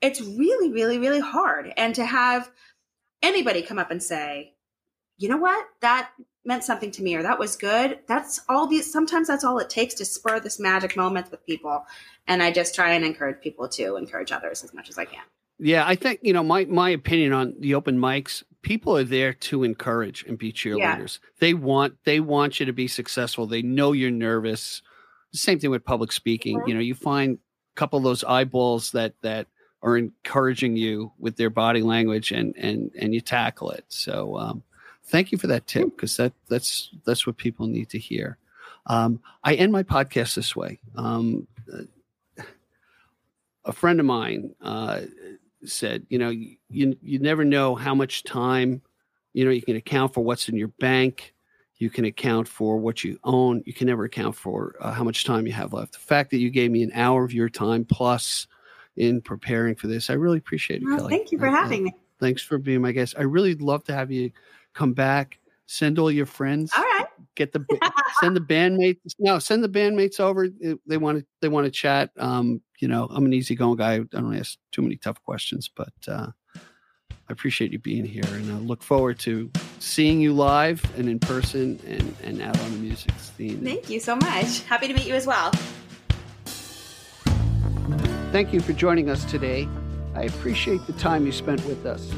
it's 0.00 0.20
really 0.20 0.72
really 0.72 0.98
really 0.98 1.20
hard 1.20 1.72
and 1.76 1.94
to 1.94 2.04
have 2.04 2.50
anybody 3.22 3.62
come 3.62 3.78
up 3.78 3.90
and 3.90 4.02
say, 4.02 4.54
"You 5.16 5.28
know 5.28 5.36
what? 5.36 5.66
That 5.80 6.10
meant 6.48 6.64
something 6.64 6.90
to 6.90 7.02
me 7.04 7.14
or 7.14 7.22
that 7.22 7.38
was 7.38 7.54
good." 7.54 8.00
That's 8.08 8.40
all 8.48 8.66
these 8.66 8.90
sometimes 8.90 9.28
that's 9.28 9.44
all 9.44 9.58
it 9.60 9.70
takes 9.70 9.94
to 9.94 10.04
spur 10.04 10.40
this 10.40 10.58
magic 10.58 10.96
moment 10.96 11.30
with 11.30 11.46
people. 11.46 11.86
And 12.26 12.42
I 12.42 12.50
just 12.50 12.74
try 12.74 12.94
and 12.94 13.04
encourage 13.04 13.40
people 13.40 13.68
to 13.68 13.94
encourage 13.96 14.32
others 14.32 14.64
as 14.64 14.74
much 14.74 14.88
as 14.88 14.98
I 14.98 15.04
can. 15.04 15.22
Yeah, 15.58 15.86
I 15.86 15.96
think 15.96 16.20
you 16.22 16.32
know 16.32 16.42
my 16.42 16.64
my 16.64 16.90
opinion 16.90 17.32
on 17.32 17.54
the 17.58 17.74
open 17.74 17.98
mics. 17.98 18.42
People 18.62 18.96
are 18.96 19.04
there 19.04 19.32
to 19.32 19.64
encourage 19.64 20.24
and 20.24 20.36
be 20.36 20.52
cheerleaders. 20.52 21.20
They 21.38 21.54
want 21.54 21.94
they 22.04 22.20
want 22.20 22.60
you 22.60 22.66
to 22.66 22.72
be 22.72 22.88
successful. 22.88 23.46
They 23.46 23.62
know 23.62 23.92
you're 23.92 24.10
nervous. 24.10 24.82
Same 25.32 25.58
thing 25.58 25.70
with 25.70 25.84
public 25.84 26.12
speaking. 26.12 26.60
You 26.66 26.74
know, 26.74 26.80
you 26.80 26.94
find 26.94 27.38
a 27.38 27.76
couple 27.76 27.98
of 27.98 28.04
those 28.04 28.24
eyeballs 28.24 28.92
that 28.92 29.14
that 29.22 29.46
are 29.82 29.96
encouraging 29.96 30.76
you 30.76 31.12
with 31.18 31.36
their 31.36 31.50
body 31.50 31.82
language, 31.82 32.32
and 32.32 32.54
and 32.56 32.90
and 32.98 33.14
you 33.14 33.20
tackle 33.20 33.70
it. 33.70 33.84
So, 33.88 34.36
um, 34.38 34.62
thank 35.08 35.32
you 35.32 35.38
for 35.38 35.46
that 35.48 35.66
tip 35.66 35.84
because 35.96 36.16
that 36.16 36.32
that's 36.48 36.90
that's 37.04 37.26
what 37.26 37.36
people 37.36 37.66
need 37.66 37.88
to 37.90 37.98
hear. 37.98 38.38
Um, 38.86 39.20
I 39.44 39.54
end 39.54 39.72
my 39.72 39.82
podcast 39.82 40.34
this 40.34 40.54
way. 40.56 40.80
Um, 40.96 41.46
a 43.64 43.72
friend 43.72 44.00
of 44.00 44.06
mine 44.06 44.54
uh, 44.62 45.02
said, 45.64 46.06
you 46.08 46.18
know, 46.18 46.30
you 46.30 46.56
you 46.70 47.18
never 47.18 47.44
know 47.44 47.74
how 47.74 47.94
much 47.94 48.24
time, 48.24 48.82
you 49.32 49.44
know, 49.44 49.50
you 49.50 49.62
can 49.62 49.76
account 49.76 50.14
for 50.14 50.22
what's 50.22 50.48
in 50.48 50.56
your 50.56 50.68
bank, 50.80 51.34
you 51.76 51.90
can 51.90 52.04
account 52.04 52.48
for 52.48 52.78
what 52.78 53.04
you 53.04 53.18
own, 53.24 53.62
you 53.66 53.72
can 53.74 53.86
never 53.88 54.04
account 54.04 54.36
for 54.36 54.76
uh, 54.80 54.92
how 54.92 55.04
much 55.04 55.24
time 55.24 55.46
you 55.46 55.52
have 55.52 55.72
left. 55.72 55.92
The 55.92 55.98
fact 55.98 56.30
that 56.30 56.38
you 56.38 56.50
gave 56.50 56.70
me 56.70 56.82
an 56.82 56.92
hour 56.94 57.24
of 57.24 57.32
your 57.32 57.48
time 57.48 57.84
plus 57.84 58.46
in 58.96 59.20
preparing 59.20 59.74
for 59.74 59.86
this, 59.86 60.08
I 60.10 60.14
really 60.14 60.38
appreciate 60.38 60.82
it. 60.82 60.86
Well, 60.86 61.00
Kelli. 61.00 61.10
thank 61.10 61.32
you 61.32 61.38
for 61.38 61.48
Uh, 61.48 61.52
uh, 61.52 61.62
having 61.62 61.84
me. 61.84 61.94
Thanks 62.20 62.42
for 62.42 62.58
being 62.58 62.80
my 62.80 62.90
guest. 62.92 63.14
I 63.18 63.22
really 63.22 63.54
love 63.54 63.84
to 63.84 63.94
have 63.94 64.10
you 64.10 64.32
come 64.78 64.92
back. 64.92 65.40
Send 65.66 65.98
all 65.98 66.10
your 66.10 66.24
friends. 66.24 66.72
All 66.76 66.84
right. 66.84 67.06
Get 67.34 67.52
the 67.52 67.64
send 68.20 68.36
the 68.36 68.40
bandmates. 68.40 69.14
No, 69.18 69.38
send 69.38 69.62
the 69.62 69.68
bandmates 69.68 70.20
over. 70.20 70.48
They 70.86 70.96
want 70.96 71.18
to. 71.18 71.26
They 71.42 71.48
want 71.48 71.66
to 71.66 71.70
chat. 71.70 72.10
Um, 72.16 72.62
you 72.78 72.88
know, 72.88 73.06
I'm 73.10 73.26
an 73.26 73.32
easygoing 73.32 73.76
guy. 73.76 73.94
I 73.96 73.98
don't 73.98 74.34
ask 74.34 74.56
too 74.72 74.82
many 74.82 74.96
tough 74.96 75.22
questions, 75.24 75.68
but 75.68 75.92
uh, 76.06 76.28
I 76.56 77.32
appreciate 77.32 77.72
you 77.72 77.78
being 77.78 78.06
here, 78.06 78.24
and 78.24 78.50
I 78.50 78.56
look 78.56 78.82
forward 78.82 79.18
to 79.20 79.50
seeing 79.78 80.20
you 80.20 80.32
live 80.32 80.82
and 80.96 81.08
in 81.08 81.18
person 81.18 81.78
and, 81.86 82.14
and 82.22 82.40
out 82.40 82.58
on 82.60 82.72
the 82.72 82.78
music 82.78 83.12
scene. 83.18 83.62
Thank 83.62 83.90
you 83.90 84.00
so 84.00 84.16
much. 84.16 84.62
Happy 84.62 84.88
to 84.88 84.94
meet 84.94 85.06
you 85.06 85.14
as 85.14 85.26
well. 85.26 85.52
Thank 88.32 88.52
you 88.52 88.60
for 88.60 88.72
joining 88.72 89.10
us 89.10 89.24
today. 89.24 89.68
I 90.14 90.22
appreciate 90.22 90.86
the 90.86 90.92
time 90.94 91.26
you 91.26 91.32
spent 91.32 91.64
with 91.66 91.84
us. 91.86 92.10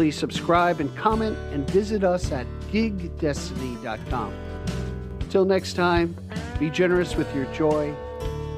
Please 0.00 0.16
subscribe 0.16 0.80
and 0.80 0.96
comment 0.96 1.36
and 1.52 1.68
visit 1.68 2.04
us 2.04 2.32
at 2.32 2.46
gigdestiny.com. 2.72 4.34
Till 5.28 5.44
next 5.44 5.74
time, 5.74 6.16
be 6.58 6.70
generous 6.70 7.16
with 7.16 7.30
your 7.34 7.44
joy, 7.52 7.94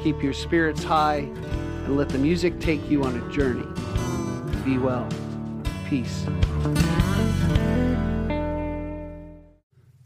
keep 0.05 0.23
your 0.23 0.35
spirits 0.35 0.85
high, 0.85 1.29
and 1.85 1.97
let 1.97 2.11
the 2.11 2.19
music 2.19 2.61
take 2.61 2.89
you 2.89 3.03
on 3.03 3.17
a 3.21 3.33
journey. 3.33 3.67
Be 4.65 4.79
well. 4.79 5.09
Peace. 5.89 6.25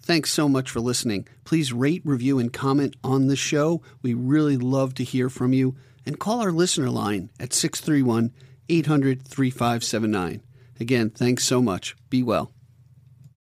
Thanks 0.01 0.32
so 0.32 0.49
much 0.49 0.70
for 0.70 0.80
listening. 0.80 1.28
Please 1.45 1.70
rate, 1.70 2.01
review, 2.07 2.39
and 2.39 2.51
comment 2.51 2.97
on 3.05 3.26
the 3.26 3.37
show. 3.37 3.82
We 4.01 4.14
really 4.14 4.57
love 4.57 4.95
to 4.95 5.05
hear 5.05 5.28
from 5.28 5.53
you. 5.53 5.76
And 6.07 6.18
call 6.18 6.41
our 6.41 6.51
listener 6.51 6.89
line 6.89 7.28
at 7.39 7.53
631 7.53 8.32
800 8.70 9.28
3579. 9.28 10.41
Again, 10.78 11.10
thanks 11.10 11.44
so 11.44 11.62
much. 11.62 11.96
Be 12.10 12.22
well. 12.22 12.55